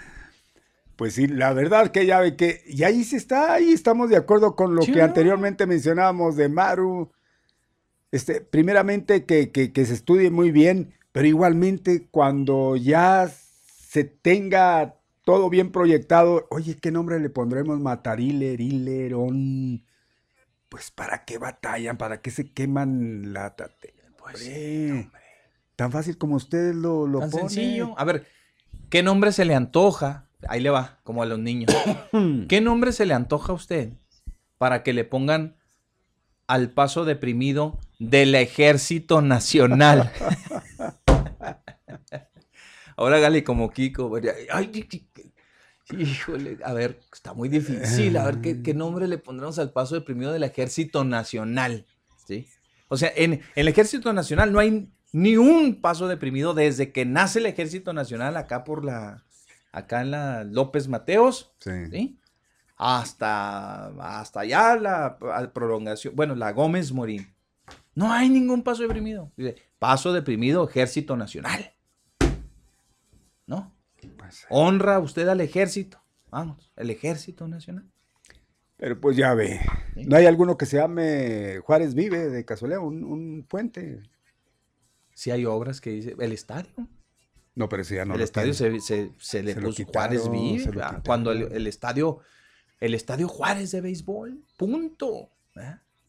[0.97, 4.17] Pues sí, la verdad que ya ve que, y ahí se está, ahí estamos de
[4.17, 5.05] acuerdo con lo Sí, que ¿no?
[5.05, 7.11] anteriormente mencionábamos de Maru.
[8.11, 14.97] Este, primeramente que, que- que se estudie muy bien, pero igualmente cuando ya se tenga
[15.25, 17.79] todo bien proyectado, oye, ¿qué nombre le pondremos?
[17.81, 19.85] Matariler, Hilerón.
[20.71, 23.55] Pues para qué batallan, para qué se queman la.
[24.19, 25.11] Pues Hombre,
[25.77, 27.51] Tan fácil como ustedes lo, lo Tan ponen.
[27.51, 27.95] sencillo.
[27.99, 28.27] A ver,
[28.89, 30.29] ¿qué nombre se le antoja?
[30.49, 31.75] Ahí le va, como a los niños.
[32.49, 33.93] ¿Qué nombre se le antoja a usted
[34.59, 35.57] para que le pongan
[36.47, 40.13] al paso deprimido del Ejército Nacional?
[42.97, 44.13] Ahora hágale como Kiko.
[44.53, 44.71] Ay,
[45.99, 48.17] híjole, a ver, está muy difícil.
[48.17, 51.87] A ver, ¿qué, qué nombre le pondremos al paso deprimido del Ejército Nacional?
[52.27, 52.47] ¿Sí?
[52.89, 57.39] O sea, en el Ejército Nacional no hay ni un paso deprimido desde que nace
[57.41, 59.25] el Ejército Nacional acá por la,
[59.73, 61.71] acá en la López Mateos, Sí.
[61.91, 62.17] ¿sí?
[62.77, 63.87] Hasta,
[64.21, 67.35] hasta allá la, la prolongación, bueno, la Gómez Morín.
[67.95, 69.31] No hay ningún paso deprimido.
[69.37, 71.75] Dice, paso deprimido, Ejército Nacional.
[73.47, 73.75] ¿No?
[74.49, 76.03] Honra usted al ejército.
[76.31, 77.91] Vamos, el Ejército Nacional.
[78.77, 79.61] Pero pues ya ve.
[79.97, 82.81] ¿No hay alguno que se llame Juárez Vive de casualidad?
[82.81, 84.01] Un, un puente.
[85.15, 86.71] Sí hay obras que dice, el estadio.
[87.55, 90.17] No, pero si ya no el lo estadio se, se- se le Se puso quitaron,
[90.19, 90.81] Juárez Vive.
[90.83, 91.03] ah.
[91.05, 92.21] Cuando el, el estadio,
[92.79, 95.09] el estadio Juárez de béisbol, punto.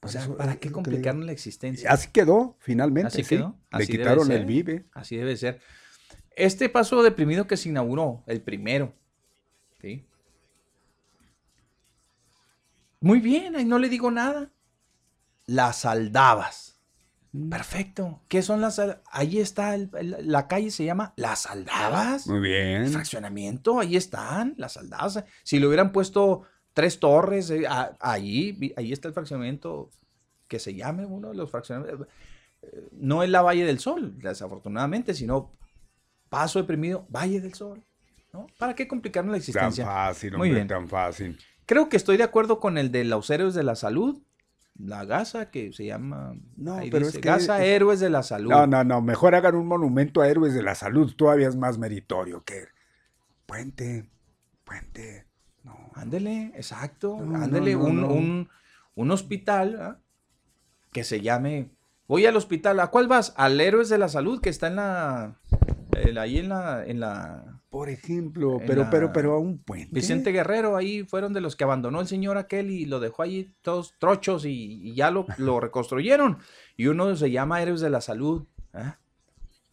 [0.04, 1.26] O sea, eso, ¿para qué digo.
[1.26, 1.92] la existencia?
[1.92, 3.08] Así quedó, finalmente.
[3.08, 3.36] Así sí.
[3.36, 3.58] quedó.
[3.72, 4.86] Le así quitaron el Vive.
[4.94, 5.60] Así debe ser.
[6.36, 8.94] Este paso deprimido que se inauguró, el primero.
[9.82, 10.06] ¿sí?
[13.00, 14.52] Muy bien, ahí no le digo nada.
[15.46, 16.80] Las aldabas.
[17.34, 17.50] Mm.
[17.50, 18.22] Perfecto.
[18.28, 18.80] ¿Qué son las
[19.12, 22.28] Ahí está, el- el- la calle se llama Las Aldabas.
[22.28, 22.42] Muy El
[22.82, 22.92] bien.
[22.92, 25.24] fraccionamiento, ahí están, las aldabas.
[25.44, 26.44] Si le hubieran puesto
[26.74, 29.90] tres torres, eh, a- ahí, ahí está el fraccionamiento
[30.48, 32.08] que se llame uno de los fraccionamientos.
[32.62, 35.52] Eh, No es la Valle del Sol, desafortunadamente, sino
[36.32, 37.84] Paso Deprimido, Valle del Sol.
[38.32, 38.48] ¿no?
[38.58, 39.86] ¿Para qué complicarnos la Tan existencia?
[39.86, 40.68] fácil, Muy hombre, bien.
[40.70, 41.38] tan fácil.
[41.66, 44.22] Creo que estoy de acuerdo con el de los héroes de la salud,
[44.80, 46.34] la GASA, que se llama.
[46.56, 48.50] No, ahí pero dice, es que- GASA Héroes de la Salud.
[48.50, 49.02] No, no, no.
[49.02, 51.14] Mejor hagan un monumento a héroes de la salud.
[51.18, 52.68] Todavía es más meritorio que
[53.46, 54.10] puente,
[54.64, 55.28] puente.
[55.66, 55.92] No.
[55.96, 57.20] Ándele, exacto.
[57.22, 58.08] No, ándele, no, un, no.
[58.08, 58.50] Un,
[58.96, 60.00] un hospital ¿ah?
[60.94, 61.70] que se llame.
[62.08, 62.80] Voy al hospital.
[62.80, 63.34] ¿A cuál vas?
[63.36, 65.36] Al Héroes de la Salud, que está en la.
[65.98, 66.84] El- ahí en la.
[66.86, 69.90] En la Por ejemplo, pero, la- pero, pero a un puente.
[69.94, 73.54] Vicente Guerrero, ahí fueron de los que abandonó el señor aquel y lo dejó ahí
[73.62, 74.50] todos trochos y,
[74.90, 76.38] y ya lo, lo reconstruyeron.
[76.78, 78.46] Y uno se llama Héroes de la Salud.
[78.74, 78.98] ¿ah?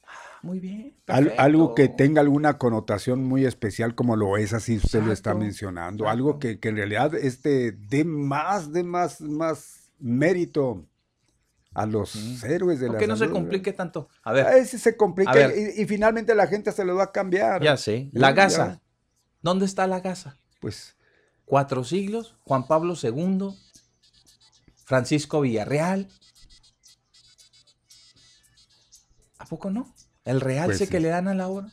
[0.05, 0.13] Ah,
[0.43, 0.95] Muy bien.
[1.09, 5.31] Al- algo que tenga alguna connotación muy especial como lo es, así usted lo está
[5.31, 6.09] Exacto, mencionando.
[6.09, 10.85] Algo que, que en realidad este dé más, de más, más mérito
[11.75, 12.45] a los Mm.
[12.47, 14.09] héroes de ¿Por la qué no se complique tanto?
[14.23, 17.13] A ver, A veces se complica y, y finalmente la gente se lo va a
[17.13, 17.63] cambiar.
[17.63, 18.11] ya sé.
[18.13, 18.81] La gasa.
[19.43, 20.39] ¿Dónde está la gasa?
[20.61, 20.97] Pues
[21.45, 23.57] Cuatro siglos, Juan Pablo II,
[24.85, 26.09] Francisco Villarreal.
[29.39, 29.95] ¿A poco no?
[30.25, 30.87] El realce Pues sí.
[30.89, 31.73] que le dan a la obra.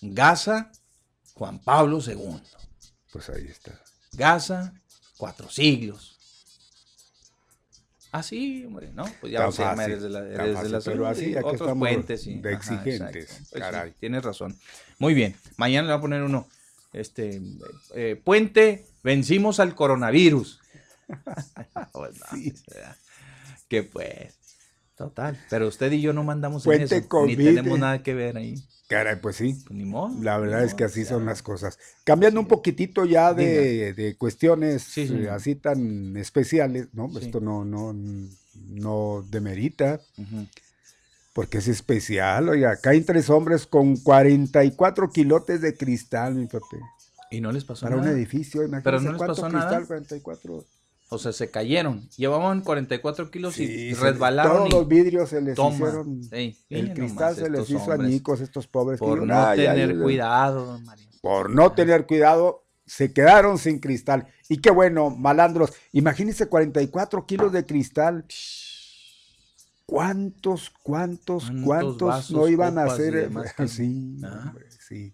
[0.00, 0.72] Gaza,
[1.34, 2.40] Juan Pablo II.
[3.12, 3.80] Pues ahí está.
[4.12, 4.74] Gaza,
[5.16, 6.13] cuatro siglos.
[8.14, 9.04] Así, hombre, ¿no?
[9.20, 11.76] Pues ya se llama Héroes de la, de la pero Salud así, y aquí otros
[11.76, 12.24] puentes.
[12.28, 13.26] y- de ajá, exigentes.
[13.26, 13.92] Pues sí, caray.
[13.98, 14.56] tienes razón.
[15.00, 15.34] Muy bien.
[15.56, 16.46] Mañana le voy a poner uno.
[16.92, 17.42] Este,
[17.96, 20.60] eh, puente, vencimos al coronavirus.
[21.92, 22.54] Pues no, Sí.
[23.68, 24.34] Que pues,
[24.96, 25.36] total.
[25.50, 27.24] Pero usted y yo no mandamos Puente en eso.
[27.26, 27.36] Ni COVID.
[27.44, 28.54] tenemos nada que ver ahí.
[28.94, 29.54] Caray, pues sí.
[29.66, 30.14] Pues ni modo.
[30.22, 31.10] La verdad ni es que así ya.
[31.10, 31.78] son las cosas.
[32.04, 35.14] Cambiando un poquitito ya de, de cuestiones Sí, sí.
[35.14, 37.10] eh, así tan especiales, ¿no?
[37.18, 37.92] Esto no, no,
[38.68, 40.46] no demerita, Ujú.
[41.32, 42.48] porque es especial.
[42.48, 46.78] Oiga, caen tres hombres con 44 kilotes de cristal, mi Pepe.
[47.30, 48.14] Y no les pasó Para un nada.
[48.16, 49.86] edificio, imagínate Pero no les pasó cristal, nada.
[49.86, 50.64] 44.
[51.14, 52.08] O sea, se cayeron.
[52.16, 54.56] Llevaban 44 kilos Sí, y resbalaron.
[54.56, 55.74] Todos y los vidrios se les toma.
[55.76, 56.22] hicieron.
[56.24, 58.98] Sí, el cristal se les hizo añicos estos pobres.
[59.00, 60.02] Por no "Ay, ay, tener ay".
[60.02, 61.06] cuidado, don Mario.
[61.22, 64.26] Por no tener cuidado, se quedaron sin cristal.
[64.48, 65.72] Y qué bueno, malandros.
[65.92, 68.26] Imagínense 44 kilos de cristal.
[69.86, 73.28] ¿Cuántos, cuántos, ¿Cuántos no iban a hacer?
[73.56, 74.52] que- Sí, Ah.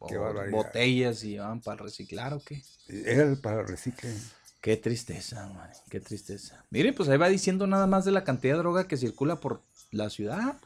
[0.09, 0.57] qué barbaridad.
[0.57, 2.63] botellas y llevaban para reciclar o qué.
[2.89, 4.13] Era para reciclar.
[4.61, 6.65] Qué tristeza, man, qué tristeza.
[6.71, 9.63] Miren, pues ahí va diciendo nada más de la cantidad de droga que circula por
[9.91, 10.57] la ciudad.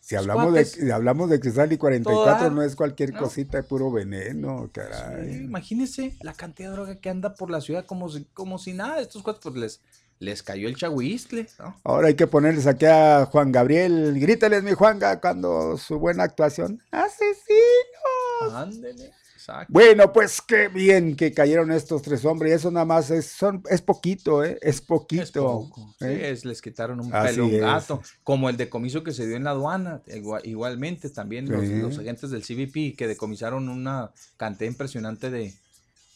[0.00, 3.20] Si hablamos de, si hablamos de cristal y 44, Toda- no es cualquier ¿no?
[3.20, 5.36] cosita, es puro veneno, Sí, caray.
[5.36, 9.00] imagínense la cantidad de droga que anda por la ciudad como si, como si nada.
[9.00, 9.80] Estos cuates pues les,
[10.18, 11.80] les cayó el chahuistle, ¿no?
[11.84, 14.18] Ahora hay que ponerles aquí a Juan Gabriel.
[14.20, 16.82] Gríteles, mi Juanga, cuando su buena actuación.
[16.90, 18.56] ¡Asesino!
[18.56, 19.12] Ándele,
[19.42, 19.72] exacto.
[19.72, 22.52] Bueno, pues qué bien que cayeron estos tres hombres.
[22.52, 24.58] Eso nada más es, son, es poquito, ¿eh?
[24.62, 25.22] Es poquito.
[25.22, 26.30] Es poco, sí, ¿eh?
[26.30, 27.60] es- les quitaron un Así pelo es.
[27.60, 31.74] gato, como el decomiso que se dio en la aduana, igua- igualmente también los, Sí.
[31.78, 35.54] los agentes del CBP que decomisaron una cantidad impresionante de,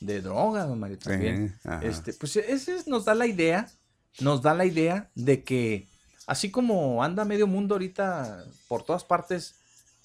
[0.01, 1.57] de droga, don Mario, también.
[1.63, 1.81] Sí, ajá.
[1.85, 3.69] este, pues ese es- nos da la idea,
[4.21, 5.89] nos da la idea de que
[6.27, 9.55] así como anda medio mundo ahorita por todas partes,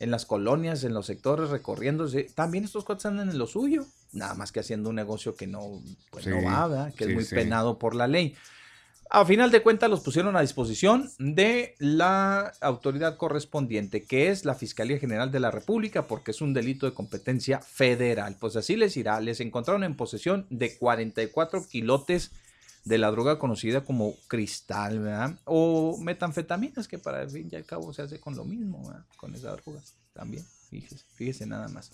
[0.01, 4.33] en las colonias, en los sectores, recorriéndose, también estos cuates andan en lo suyo, nada
[4.33, 6.93] más que haciendo un negocio que no, pues no va, ¿verdad?
[6.93, 7.35] que sí, es muy sí.
[7.35, 8.35] penado por la ley.
[9.13, 14.55] A final de cuentas los pusieron a disposición de la autoridad correspondiente, que es la
[14.55, 18.37] Fiscalía General de la República, porque es un delito de competencia federal.
[18.39, 19.19] Pues así les irá.
[19.19, 22.31] Les encontraron en posesión de 44 kilotes
[22.83, 25.39] de la droga conocida como cristal, ¿verdad?
[25.45, 29.05] O metanfetaminas, que para el fin y al cabo se hace con lo mismo, ¿verdad?
[29.17, 29.81] Con esa droga
[30.13, 30.45] también.
[30.69, 31.91] Fíjese, fíjese nada más.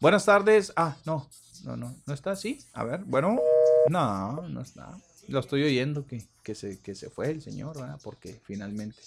[0.00, 0.72] Buenas tardes.
[0.76, 1.28] Ah, no,
[1.64, 2.58] no, no, no está así.
[2.72, 3.38] A ver, bueno,
[3.88, 4.96] no, no está.
[5.28, 8.00] Lo estoy oyendo que, que, se, que se fue el señor, ¿verdad?
[8.02, 9.00] Porque finalmente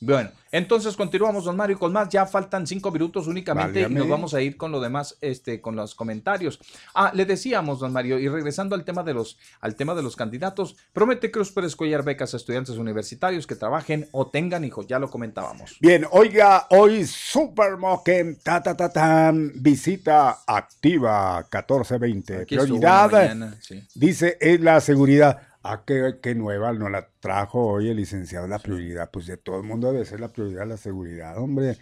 [0.00, 2.08] bueno, entonces continuamos, don Mario, con más.
[2.08, 5.76] Ya faltan cinco minutos únicamente y nos vamos a ir con lo demás, este, con
[5.76, 6.58] los comentarios.
[6.94, 10.16] Ah, le decíamos, don Mario, y regresando al tema de los, al tema de los
[10.16, 14.98] candidatos, promete Cruz Pérez Collar becas a estudiantes universitarios que trabajen o tengan hijos, ya
[14.98, 15.76] lo comentábamos.
[15.80, 22.46] Bien, oiga, hoy Supermoken, ta ta ta tan, visita activa 1420.
[22.46, 23.58] Prioridad,
[23.94, 25.49] dice, es la seguridad.
[25.62, 29.10] Ah, qué, nueva, no la trajo hoy el licenciado la prioridad.
[29.10, 31.76] Pues de todo el mundo debe ser la prioridad la seguridad, hombre.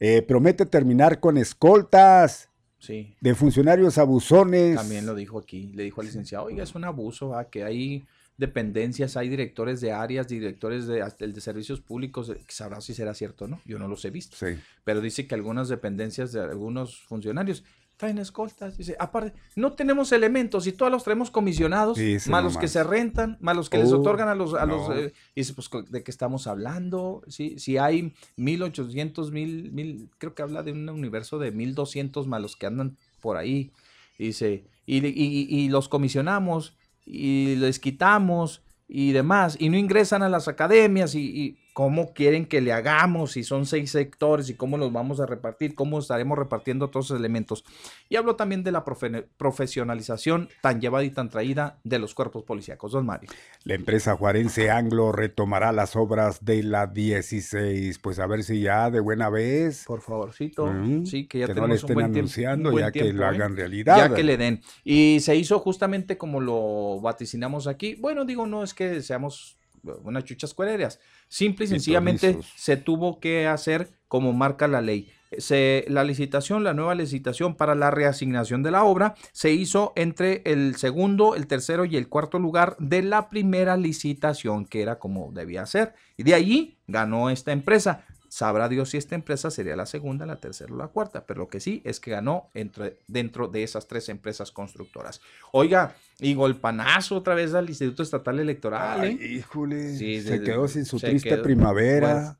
[0.00, 2.50] Eh, promete terminar con escoltas.
[2.78, 3.16] Sí.
[3.20, 4.76] De funcionarios abusones.
[4.76, 5.72] También lo dijo aquí.
[5.72, 8.04] Le dijo al licenciado, oiga, es un abuso, que hay
[8.36, 13.44] dependencias, hay directores de áreas, directores de, de servicios públicos, eh, sabrá si será cierto
[13.44, 14.36] o no, yo no los he visto.
[14.36, 14.58] Sí.
[14.84, 17.62] Pero dice que algunas dependencias de algunos funcionarios
[18.02, 18.76] traen escoltas.
[18.76, 23.38] Dice, aparte, no tenemos elementos y todos los traemos comisionados, más los que se rentan,
[23.40, 24.54] más los que les uh, otorgan a los...
[24.54, 27.22] A los eh, dice, pues, ¿de qué estamos hablando?
[27.28, 32.42] Si, si hay 1800, mil, mil, creo que habla de un universo de 1200 más
[32.42, 33.70] los que andan por ahí.
[34.18, 40.28] Dice, y, y, y los comisionamos y les quitamos y demás, y no ingresan a
[40.28, 44.92] las academias y cómo quieren que le hagamos, si son seis sectores y cómo los
[44.92, 47.64] vamos a repartir, cómo estaremos repartiendo todos esos elementos.
[48.08, 52.92] Y hablo también de la profesionalización tan llevada y tan traída de los cuerpos policíacos.
[52.92, 53.30] Don Mario.
[53.64, 58.90] La empresa juarense Anglo retomará las obras de la 16, pues a ver si ya
[58.90, 59.84] de buena vez.
[59.86, 63.26] Por favorcito, mm, sí, que ya tenemos no estén anunciando, ya que lo ¿eh?
[63.26, 63.96] hagan realidad.
[63.96, 64.60] Ya que le den.
[64.84, 67.94] Y se hizo justamente como lo vaticinamos aquí.
[67.94, 71.00] Bueno, digo, no es que seamos unas chuchas cuereras.
[71.28, 75.10] Simple y sencillamente se tuvo que hacer como marca la ley.
[75.38, 80.42] Se, la licitación, la nueva licitación para la reasignación de la obra se hizo entre
[80.44, 85.32] el segundo, el tercero y el cuarto lugar de la primera licitación, que era como
[85.32, 85.94] debía ser.
[86.18, 88.04] Y de allí ganó esta empresa.
[88.32, 91.48] Sabrá Dios si esta empresa sería la segunda, la tercera o la cuarta, pero lo
[91.48, 95.20] que sí es que ganó entre, dentro de esas tres empresas constructoras.
[95.50, 99.04] Oiga, y golpanazo otra vez al Instituto Estatal Electoral.
[99.04, 99.18] ¿eh?
[99.22, 102.38] híjole, se quedó sin su triste primavera.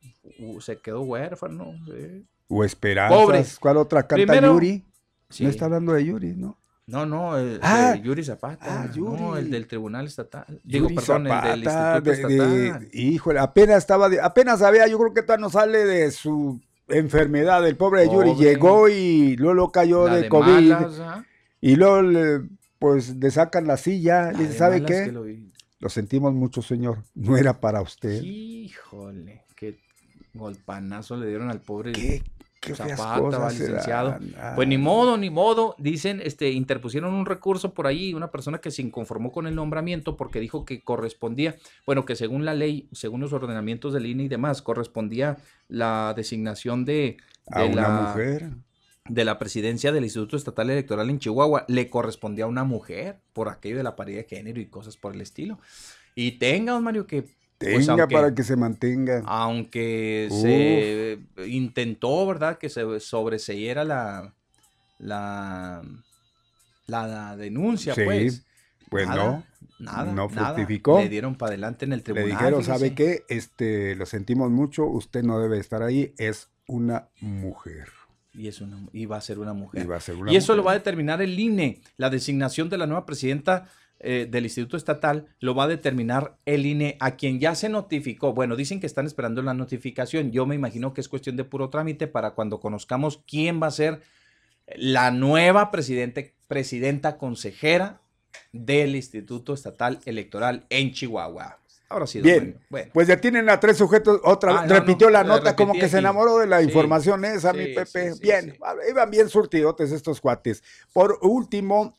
[0.61, 1.75] se quedó huérfano.
[2.49, 3.59] O esperanzas.
[3.59, 4.83] ¿Cuál otra canta Yuri?
[5.41, 6.57] No está hablando de Yuri, ¿no?
[6.87, 8.83] No, no, el ah, Yuri Zapata.
[8.83, 9.21] Ah, Yuri.
[9.21, 10.61] No, el del Tribunal Estatal.
[10.65, 12.89] Digo, perdón, el del Instituto Estatal.
[12.93, 17.67] híjole, apenas estaba, apenas sabía, yo creo que todavía no sale de su enfermedad.
[17.67, 20.75] El pobre, Yuri llegó y luego cayó de, COVID.
[21.61, 22.47] y luego,
[22.79, 24.33] pues, le sacan la silla.
[24.33, 25.13] y ¿sabe qué?
[25.79, 26.99] Lo, sentimos mucho, señor.
[27.15, 28.21] No era para usted.
[28.23, 29.79] Híjole, qué
[30.35, 31.93] golpanazo le dieron al pobre.
[31.93, 32.23] ¿Qué
[32.63, 34.19] Zapata, licenciado.
[34.55, 35.75] Pues ni modo, ni modo.
[35.79, 40.17] Dicen, este, interpusieron un recurso por ahí, una persona que se inconformó con el nombramiento
[40.17, 44.29] porque dijo que correspondía, bueno, que según la ley, según los ordenamientos de línea y
[44.29, 47.17] demás, correspondía la designación de,
[47.47, 48.51] de una mujer.
[49.09, 53.49] De la presidencia del Instituto Estatal Electoral en Chihuahua, le correspondía a una mujer por
[53.49, 55.59] aquello de la paridad de género y cosas por el estilo.
[56.15, 57.25] Y tenga, Mario, que
[57.63, 59.23] pues para que se mantenga.
[59.27, 62.59] Aunque se intentó, ¿verdad?
[62.59, 64.35] Que se sobreseyera la,
[64.99, 65.83] la,
[66.87, 68.45] la denuncia, pues.
[68.89, 69.43] Pues no,
[69.79, 70.99] nada, no fructificó.
[70.99, 72.29] Le dieron para adelante en el tribunal.
[72.29, 73.25] Le dijeron, ¿sabe qué?
[73.29, 77.89] Este, lo sentimos mucho, usted no debe estar ahí, es una mujer.
[78.35, 79.85] Y, es una, y va a ser una mujer.
[79.85, 82.69] Y, va a ser una y eso lo va a determinar el INE, la designación
[82.69, 83.69] de la nueva presidenta
[84.05, 88.33] eh, del Instituto Estatal lo va a determinar el INE a quien ya se notificó.
[88.33, 90.33] Bueno, dicen que están esperando la notificación.
[90.33, 93.71] Yo me imagino que es cuestión de puro trámite para cuando conozcamos quién va a
[93.71, 94.01] ser
[94.75, 98.01] la nueva presidente, presidenta consejera
[98.53, 101.59] del InstitutoEstatal Electoral en Chihuahua.
[101.89, 102.21] Ahora sí.
[102.21, 102.91] Bien, bueno.
[102.93, 106.47] pues detienen a tres sujetos, otra ah, repitió la nota como que se enamoró de
[106.47, 108.15] la información esa, mi Pepe.
[108.21, 108.59] bien,
[108.89, 110.63] iban bien surtidotes estos cuates.
[110.93, 111.95] Por último,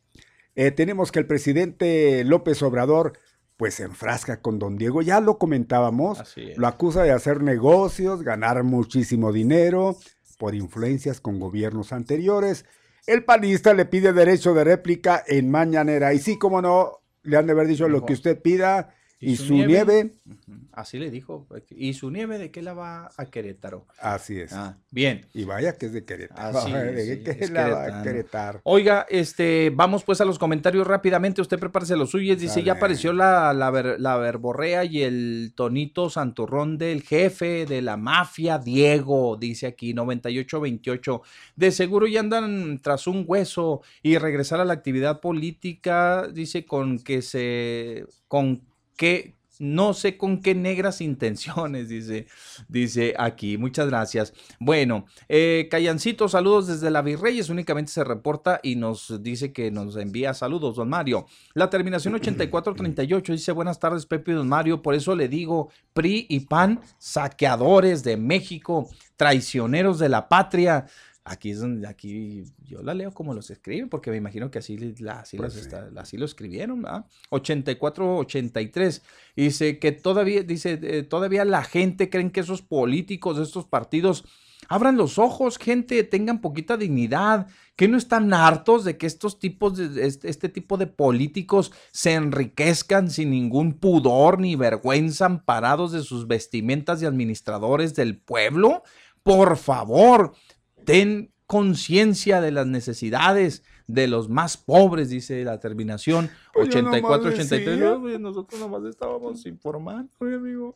[0.56, 3.14] eh, tenemos que el presidente López Obrador
[3.58, 8.64] pues se enfrasca con don Diego, ya lo comentábamos, lo acusa de hacer negocios, ganar
[8.64, 9.96] muchísimo dinero
[10.38, 12.66] por influencias con gobiernos anteriores.
[13.06, 16.14] El panista le pide derecho de réplica en mañanera.
[16.14, 19.54] Y sí, como no, le han de haber dicho lo que usted pida ¿Y, su,
[19.54, 20.16] nieve?
[20.72, 21.48] Así le dijo.
[21.70, 23.88] ¿Y su nieve de qué la va a Querétaro?
[24.00, 24.54] Así es.
[24.54, 25.26] Ah, bien.
[25.34, 26.58] Y vaya que es de Querétaro.
[26.58, 28.62] Así ¿De qué la va a Querétaro?
[28.64, 31.42] Oiga, este, vamos pues a los comentarios rápidamente.
[31.42, 32.40] Usted prepárese los suyos.
[32.40, 37.98] Dice, ya apareció la, la, la verborrea y el tonito santurrón del jefe de la
[37.98, 41.22] mafia, Diego, dice aquí, 9828.
[41.56, 47.00] De seguro ya andan tras un hueso y regresar a la actividad política, dice, con
[47.00, 48.62] que se, con
[48.96, 52.28] que no sé con qué negras intenciones, dice,
[52.68, 53.58] dice aquí.
[53.58, 54.34] Muchas gracias.
[54.60, 57.50] Bueno, eh, Callancito, saludos desde la Virreyes.
[57.50, 61.28] Únicamente se reporta y nos dice que nos envía saludos, don Mario.
[61.54, 64.82] La terminación 8438 dice, buenas tardes, Pepe y don Mario.
[64.82, 70.88] Por eso le digo, PRI y PAN, saqueadores de México, traicioneros de la patria.
[71.26, 74.78] Aquí es donde, aquí yo la leo como los escriben, porque me imagino que así,
[75.00, 77.06] la, así, pues así lo escribieron, ¿verdad?
[77.30, 79.02] 84-83.
[79.36, 84.26] Dice que todavía, dice, eh, todavía la gente creen que esos políticos de estos partidos
[84.68, 89.78] abran los ojos, gente, tengan poquita dignidad, que no están hartos de que estos tipos
[89.78, 96.04] de, este, este tipo de políticos se enriquezcan sin ningún pudor ni vergüenza, amparados de
[96.04, 98.84] sus vestimentas de administradores del pueblo.
[99.24, 100.34] Por favor,
[100.86, 108.00] ten conciencia de las necesidades de los más pobres, dice la terminación 84-83.
[108.02, 110.76] Pues nosotros nomás estábamos informando, amigo.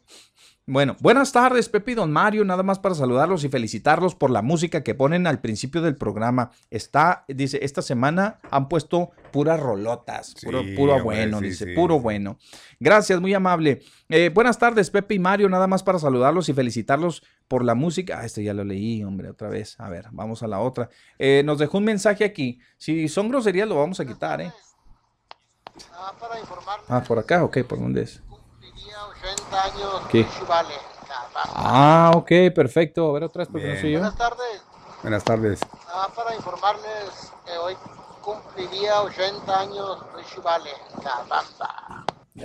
[0.70, 2.44] Bueno, buenas tardes, Pepe y Don Mario.
[2.44, 6.52] Nada más para saludarlos y felicitarlos por la música que ponen al principio del programa.
[6.70, 12.38] Está, dice, esta semana han puesto puras rolotas, puro, puro bueno, dice, puro bueno.
[12.82, 13.82] Gracias, muy amable.
[14.10, 15.48] Eh, buenas tardes, Pepe y Mario.
[15.48, 18.20] Nada más para saludarlos y felicitarlos por la música.
[18.20, 19.80] Ah, este ya lo leí, hombre, otra vez.
[19.80, 20.90] A ver, vamos a la otra.
[21.18, 22.60] Eh, nos dejó un mensaje aquí.
[22.78, 24.52] Si son groserías, lo vamos a quitar, ¿eh?
[26.90, 28.22] Ah, por acá, ok, ¿por dónde es?
[31.54, 33.10] Ah, ok, perfecto.
[33.10, 34.00] A ver otra vez porque no soy yo.
[34.00, 34.64] Buenas tardes.
[35.02, 35.60] Buenas tardes.
[35.88, 37.76] Ah, para informarles que hoy
[38.22, 40.72] cumpliría 80 años Richie Vale.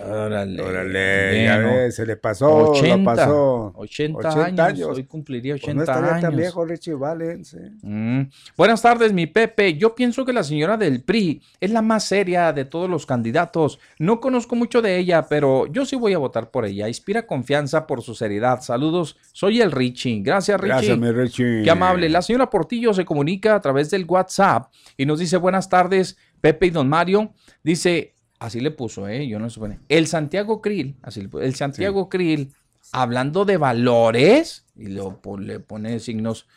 [0.00, 0.62] Órale.
[0.62, 3.72] Órale, ya ves, se le pasó, 80, lo pasó.
[3.76, 6.20] 80, 80 años, hoy cumpliría 80 pues no años.
[6.20, 7.56] tan viejo Richie Valens.
[7.82, 8.22] Mm.
[8.56, 9.74] Buenas tardes, mi Pepe.
[9.74, 13.78] Yo pienso que la señora del PRI es la más seria de todos los candidatos.
[13.98, 16.88] No conozco mucho de ella, pero yo sí voy a votar por ella.
[16.88, 18.62] Inspira confianza por su seriedad.
[18.62, 20.22] Saludos, soy el Richie.
[20.22, 20.74] Gracias, Richie.
[20.74, 21.62] Gracias, mi Richie.
[21.64, 22.08] Qué amable.
[22.08, 26.66] La señora Portillo se comunica a través del WhatsApp y nos dice buenas tardes, Pepe
[26.66, 27.32] y don Mario.
[27.62, 29.28] Dice, Así le puso, ¿eh?
[29.28, 29.78] Yo no supone.
[29.88, 32.52] El Santiago Krill, así le puso, el Santiago Krill,
[32.90, 36.48] hablando de valores, y lo, le pone signos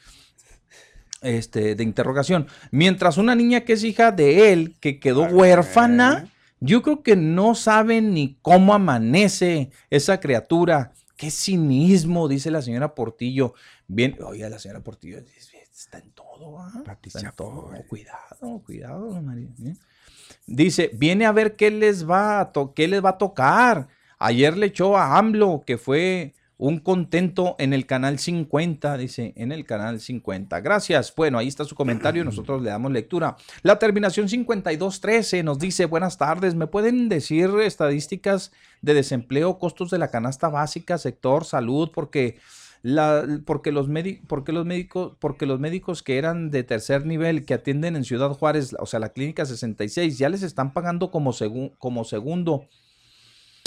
[1.21, 2.47] este, de interrogación.
[2.71, 6.27] Mientras una niña que es hija de él, que quedó huérfana,
[6.59, 10.91] yo creo que no sabe ni cómo amanece esa criatura.
[11.15, 13.53] Qué cinismo, dice la señora Portillo.
[13.87, 15.19] Bien, oye, la señora Portillo
[15.71, 16.83] está en todo, ¿ah?
[17.03, 17.71] Está en todo.
[17.87, 19.49] Cuidado, cuidado, María.
[19.63, 19.75] ¿eh?
[20.47, 23.87] Dice, viene a ver qué les va a, qué les va a tocar.
[24.19, 29.51] Ayer le echó a AMLO, que fue un contento en el canal 50, dice, en
[29.51, 30.59] el canal 50.
[30.61, 31.13] Gracias.
[31.15, 33.35] Bueno, ahí está su comentario, nosotros le damos lectura.
[33.61, 38.51] La terminación 5213 nos dice, buenas tardes, ¿me pueden decir estadísticas
[38.81, 41.89] de desempleo, costos de la canasta básica, sector salud?
[41.93, 42.37] Porque
[43.45, 43.87] porque, los
[44.27, 48.29] porque, los médicos, porque los médicos que eran de tercer nivel que atienden en Ciudad
[48.29, 51.33] Juárez, o sea, la clínica 66, ya les están pagando como,
[51.79, 52.67] como segundo.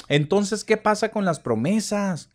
[0.09, 2.31] Entonces, ¿qué pasa con las promesas?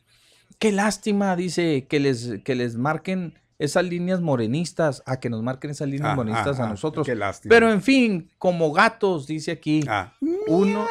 [0.59, 5.71] Qué lástima, dice, que les, que les marquen esas líneas morenistas, a que nos marquen
[5.71, 7.07] esas líneas ah, morenistas a nosotros.
[7.47, 10.13] Pero en fin, como gatos, dice aquí, ah.
[10.47, 10.85] uno,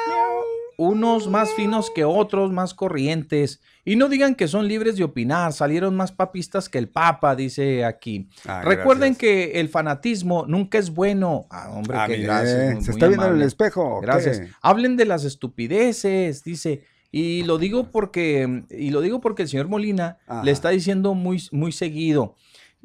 [0.78, 3.60] unos más finos que otros, más corrientes.
[3.84, 7.84] Y no digan que son libres de opinar, salieron más papistas que el Papa, dice
[7.84, 8.28] aquí.
[8.46, 11.46] Ah, Recuerden que el fanatismo nunca es bueno.
[11.50, 12.84] Ah, hombre, ah, gracias.
[12.84, 14.00] Se está viendo en el espejo.
[14.00, 14.42] Gracias.
[14.60, 16.84] Hablen de las estupideces, dice.
[17.10, 21.42] Y lo digo porque, y lo digo porque el señor Molina le está diciendo muy,
[21.50, 22.36] muy seguido.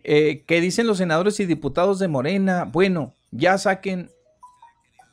[0.03, 4.09] Eh, que dicen los senadores y diputados de Morena, bueno, ya saquen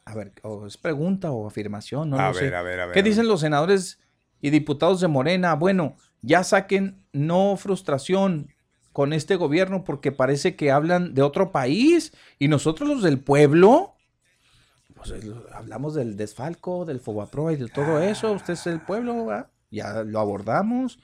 [0.07, 2.55] a ver, o es pregunta o afirmación, no a lo ver, sé.
[2.55, 3.99] A ver, a ver, ¿Qué dicen los senadores
[4.45, 5.55] y diputados de Morena?
[5.55, 8.53] Bueno, ya saquen no frustración
[8.93, 13.95] con este gobierno porque parece que hablan de otro país y nosotros los del pueblo,
[14.95, 15.15] pues
[15.55, 18.05] hablamos del desfalco, del Fobaproa y de todo ah.
[18.05, 18.33] eso.
[18.33, 19.29] Usted es el pueblo,
[19.71, 20.99] ya lo abordamos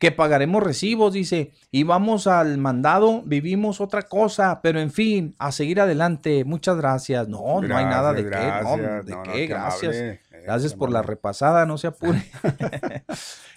[0.00, 5.52] que pagaremos recibos, dice, y vamos al mandado, vivimos otra cosa, pero en fin, a
[5.52, 7.28] seguir adelante, muchas gracias.
[7.28, 10.18] No, no hay nada de qué, no, de qué, gracias.
[10.44, 12.22] Gracias por la repasada, no se apure.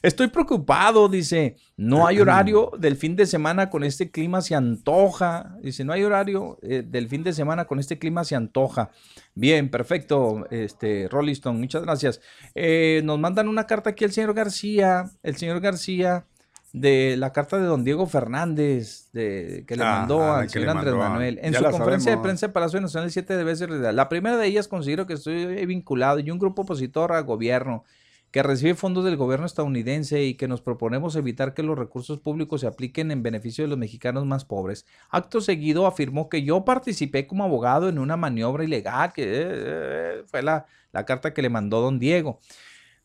[0.01, 1.55] Estoy preocupado, dice.
[1.77, 5.55] No hay horario del fin de semana con este clima se antoja.
[5.61, 8.91] Dice, no hay horario eh, del fin de semana con este clima se antoja.
[9.33, 12.21] Bien, perfecto, este, Rolliston, muchas gracias.
[12.55, 15.09] Eh, nos mandan una carta aquí el señor García.
[15.23, 16.25] El señor García
[16.73, 21.39] de la carta de don Diego Fernández de, que le mandó al señor Andrés Manuel
[21.41, 24.47] en su conferencia de prensa de Palacio Nacional el 7 de veces la primera de
[24.47, 27.83] ellas considero que estoy vinculado y un grupo opositor al gobierno
[28.31, 32.61] que recibe fondos del gobierno estadounidense y que nos proponemos evitar que los recursos públicos
[32.61, 34.87] se apliquen en beneficio de los mexicanos más pobres.
[35.11, 40.23] Acto seguido afirmó que yo participé como abogado en una maniobra ilegal, que eh, eh,
[40.25, 42.39] fue la, la, carta que le mandó don Diego.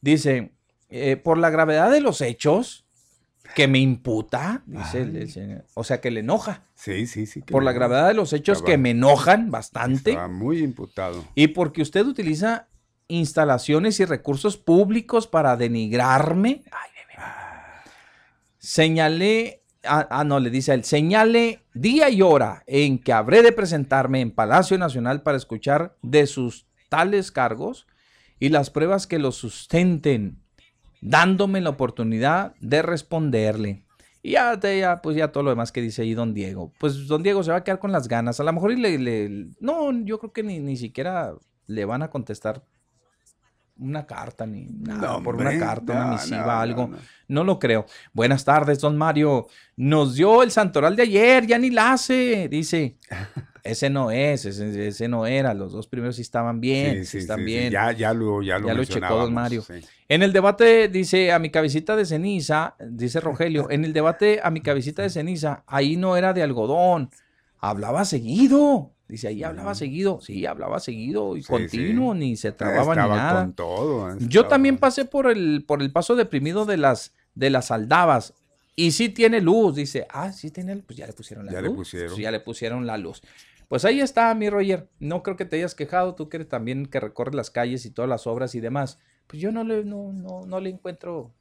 [0.00, 0.52] Dice,
[0.88, 2.87] eh, por la gravedad de los hechos,
[3.54, 5.64] que me imputa, dice el, señor.
[5.74, 6.62] O sea, que le enoja.
[6.74, 7.42] Sí, sí, sí.
[7.42, 10.10] Por la gravedad de los hechos que me enojan bastante.
[10.10, 11.24] Está muy imputado.
[11.34, 12.68] Y porque usted utiliza
[13.08, 16.62] instalaciones y recursos públicos para denigrarme.
[16.70, 17.22] Ay, bebé.
[18.58, 23.42] Señalé, ah, ah, no, le dice a él, señale día y hora en que habré
[23.42, 27.86] de presentarme en Palacio Nacional para escuchar de sus tales cargos
[28.38, 30.42] y las pruebas que los sustenten
[31.00, 33.82] dándome la oportunidad de responderle.
[34.22, 36.72] Y ya, ya, pues ya todo lo demás que dice ahí don Diego.
[36.78, 38.40] Pues don Diego se va a quedar con las ganas.
[38.40, 41.34] A lo mejor le, le no, yo creo que ni, ni siquiera
[41.66, 42.64] le van a contestar
[43.78, 46.90] una carta ni nada, por una carta, una misiva, algo.
[47.28, 47.86] No, lo creo.
[48.12, 49.46] Buenas tardes, don Mario.
[49.76, 52.96] Nos dio el santoral de ayer, ya ni la hace, dice.
[53.64, 55.52] Ese no es, ese, no era.
[55.52, 57.70] Los dos primeros sí estaban bien, sí, están bien.
[57.70, 59.62] Ya, ya lo, ya lo, checó don Mario.
[60.08, 64.50] En el debate, dice, a mi cabecita de ceniza, dice Rogelio, en el debate a
[64.50, 67.10] mi cabecita de ceniza, ahí no era de algodón,
[67.58, 68.94] hablaba seguido.
[69.08, 70.20] Dice, ahí hablaba seguido.
[70.20, 73.44] Sí, hablaba seguido y continuo, ni se trababa ni nada.
[73.44, 77.70] Con todo, Yo también pasé por el, por el paso deprimido de las, de las
[77.70, 78.34] aldabas.
[78.76, 79.76] Y sí tiene luz.
[79.76, 80.84] Dice, ah, sí tiene luz.
[80.86, 81.70] Pues ya le pusieron la ya luz.
[81.70, 82.18] Le pusieron.
[82.18, 83.22] ya le pusieron la luz.
[83.66, 84.88] Pues ahí está, mi Roger.
[85.00, 86.14] No creo que te hayas quejado.
[86.14, 88.98] Tú que eres también que recorres las calles y todas las obras y demás.
[89.26, 91.32] Pues yo no le, no, no, no le encuentro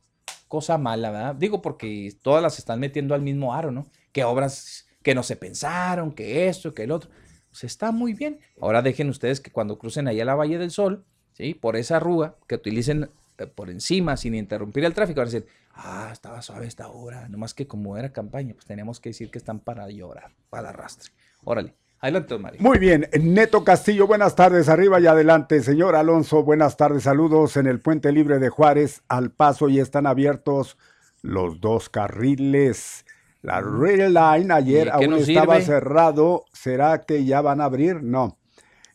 [0.48, 1.36] cosa mala, ¿verdad?
[1.36, 3.88] Digo, porque todas las están metiendo al mismo aro, ¿no?
[4.14, 7.10] Que obras que no se pensaron, que esto, que el otro
[7.58, 8.40] pues, está muy bien.
[8.62, 11.04] Ahora dejen ustedes que cuando crucen allá la Valle del Sol,
[11.34, 11.56] ¿sí?
[11.56, 15.48] por esa arruga, que utilicen eh, por encima sin interrumpir el tráfico, van a decir,
[15.74, 19.40] ah, estaba suave esta hora, nomás que como era campaña, pues teníamos que decir que
[19.40, 21.12] están para llorar, para arrastre.
[21.44, 21.74] Órale.
[22.00, 22.62] Adelante, Mario.
[22.62, 25.64] Muy bien, Neto Castillo, buenas tardes, arriba y adelante.
[25.64, 30.06] Señor Alonso, buenas tardes, saludos en el Puente Libre de Juárez, al paso y están
[30.06, 30.78] abiertos
[31.24, 33.04] los dos carriles.
[33.42, 36.46] La Rail Line ayer aún estaba cerrado.
[36.54, 38.04] ¿Será que ya van a abrir?
[38.04, 38.38] No.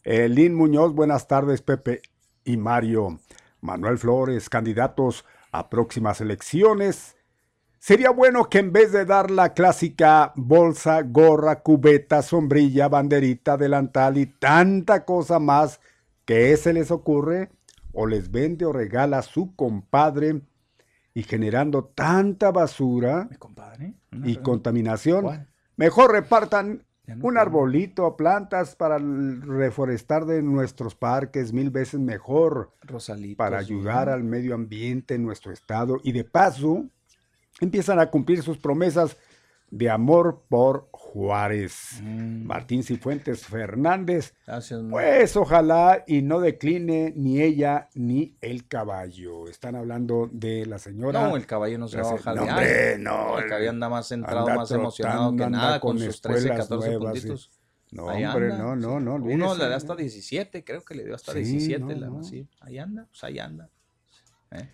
[0.05, 2.03] Eh, Lin Muñoz, buenas tardes, Pepe
[2.45, 3.21] y Mario.
[3.61, 7.17] Manuel Flores, candidatos a próximas elecciones.
[7.79, 14.19] Sería bueno que en vez de dar la clásica bolsa, gorra, cubeta, sombrilla, banderita, delantal
[14.19, 15.81] y tanta cosa más
[16.25, 17.51] que se les ocurre,
[17.93, 20.43] o les vende o regala su compadre
[21.15, 23.29] y generando tanta basura
[24.25, 26.85] y contaminación, mejor repartan
[27.21, 32.73] un arbolito plantas para reforestar de nuestros parques mil veces mejor
[33.37, 36.01] para ayudar al medio ambiente en nuestro estado.
[36.03, 36.87] Y de paso
[37.61, 39.17] empiezan a cumplir sus promesas
[39.73, 42.01] de amor por Juárez.
[42.03, 42.45] Mm.
[42.45, 44.35] Martín Cifuentes Fernández.
[44.91, 49.49] pues ojalá y no decline ni ella ni el caballo.
[49.49, 51.27] Están hablando de la señora.
[51.27, 54.09] No, el caballo no se va a bajar no, hombre, no, el caballo anda más
[54.09, 57.51] centrado, más emocionado que nada con, sus 13, 14 puntitos.
[57.93, 59.15] No, hombre, no, no, no.
[59.15, 61.97] Uno le da hasta 17, creo que le dio hasta 17.
[61.97, 62.47] la, sí.
[62.61, 63.71] Ahí anda, pues ahí anda.
[64.51, 64.69] ¿Eh?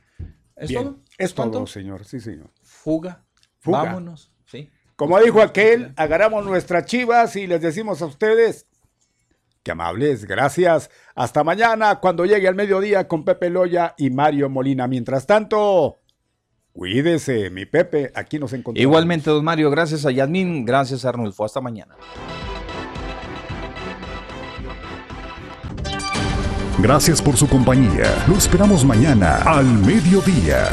[0.56, 1.00] ¿Es todo?
[1.16, 2.50] Es todo, señor, sí, señor.
[2.62, 3.24] Fuga.
[3.60, 3.84] Fuga.
[3.84, 4.37] Vámonos, sí.
[4.98, 8.66] Como dijo aquel, agarramos nuestras chivas y les decimos a ustedes,
[9.62, 10.90] que amables, gracias.
[11.14, 14.88] Hasta mañana cuando llegue al mediodía con Pepe Loya y Mario Molina.
[14.88, 16.00] Mientras tanto,
[16.72, 18.82] cuídese, mi Pepe, aquí nos encontramos.
[18.82, 21.44] Igualmente, don Mario, gracias a Yadmin, gracias a Arnulfo.
[21.44, 21.94] Hasta mañana.
[26.80, 28.24] Gracias por su compañía.
[28.26, 30.68] Lo esperamos mañana al mediodía.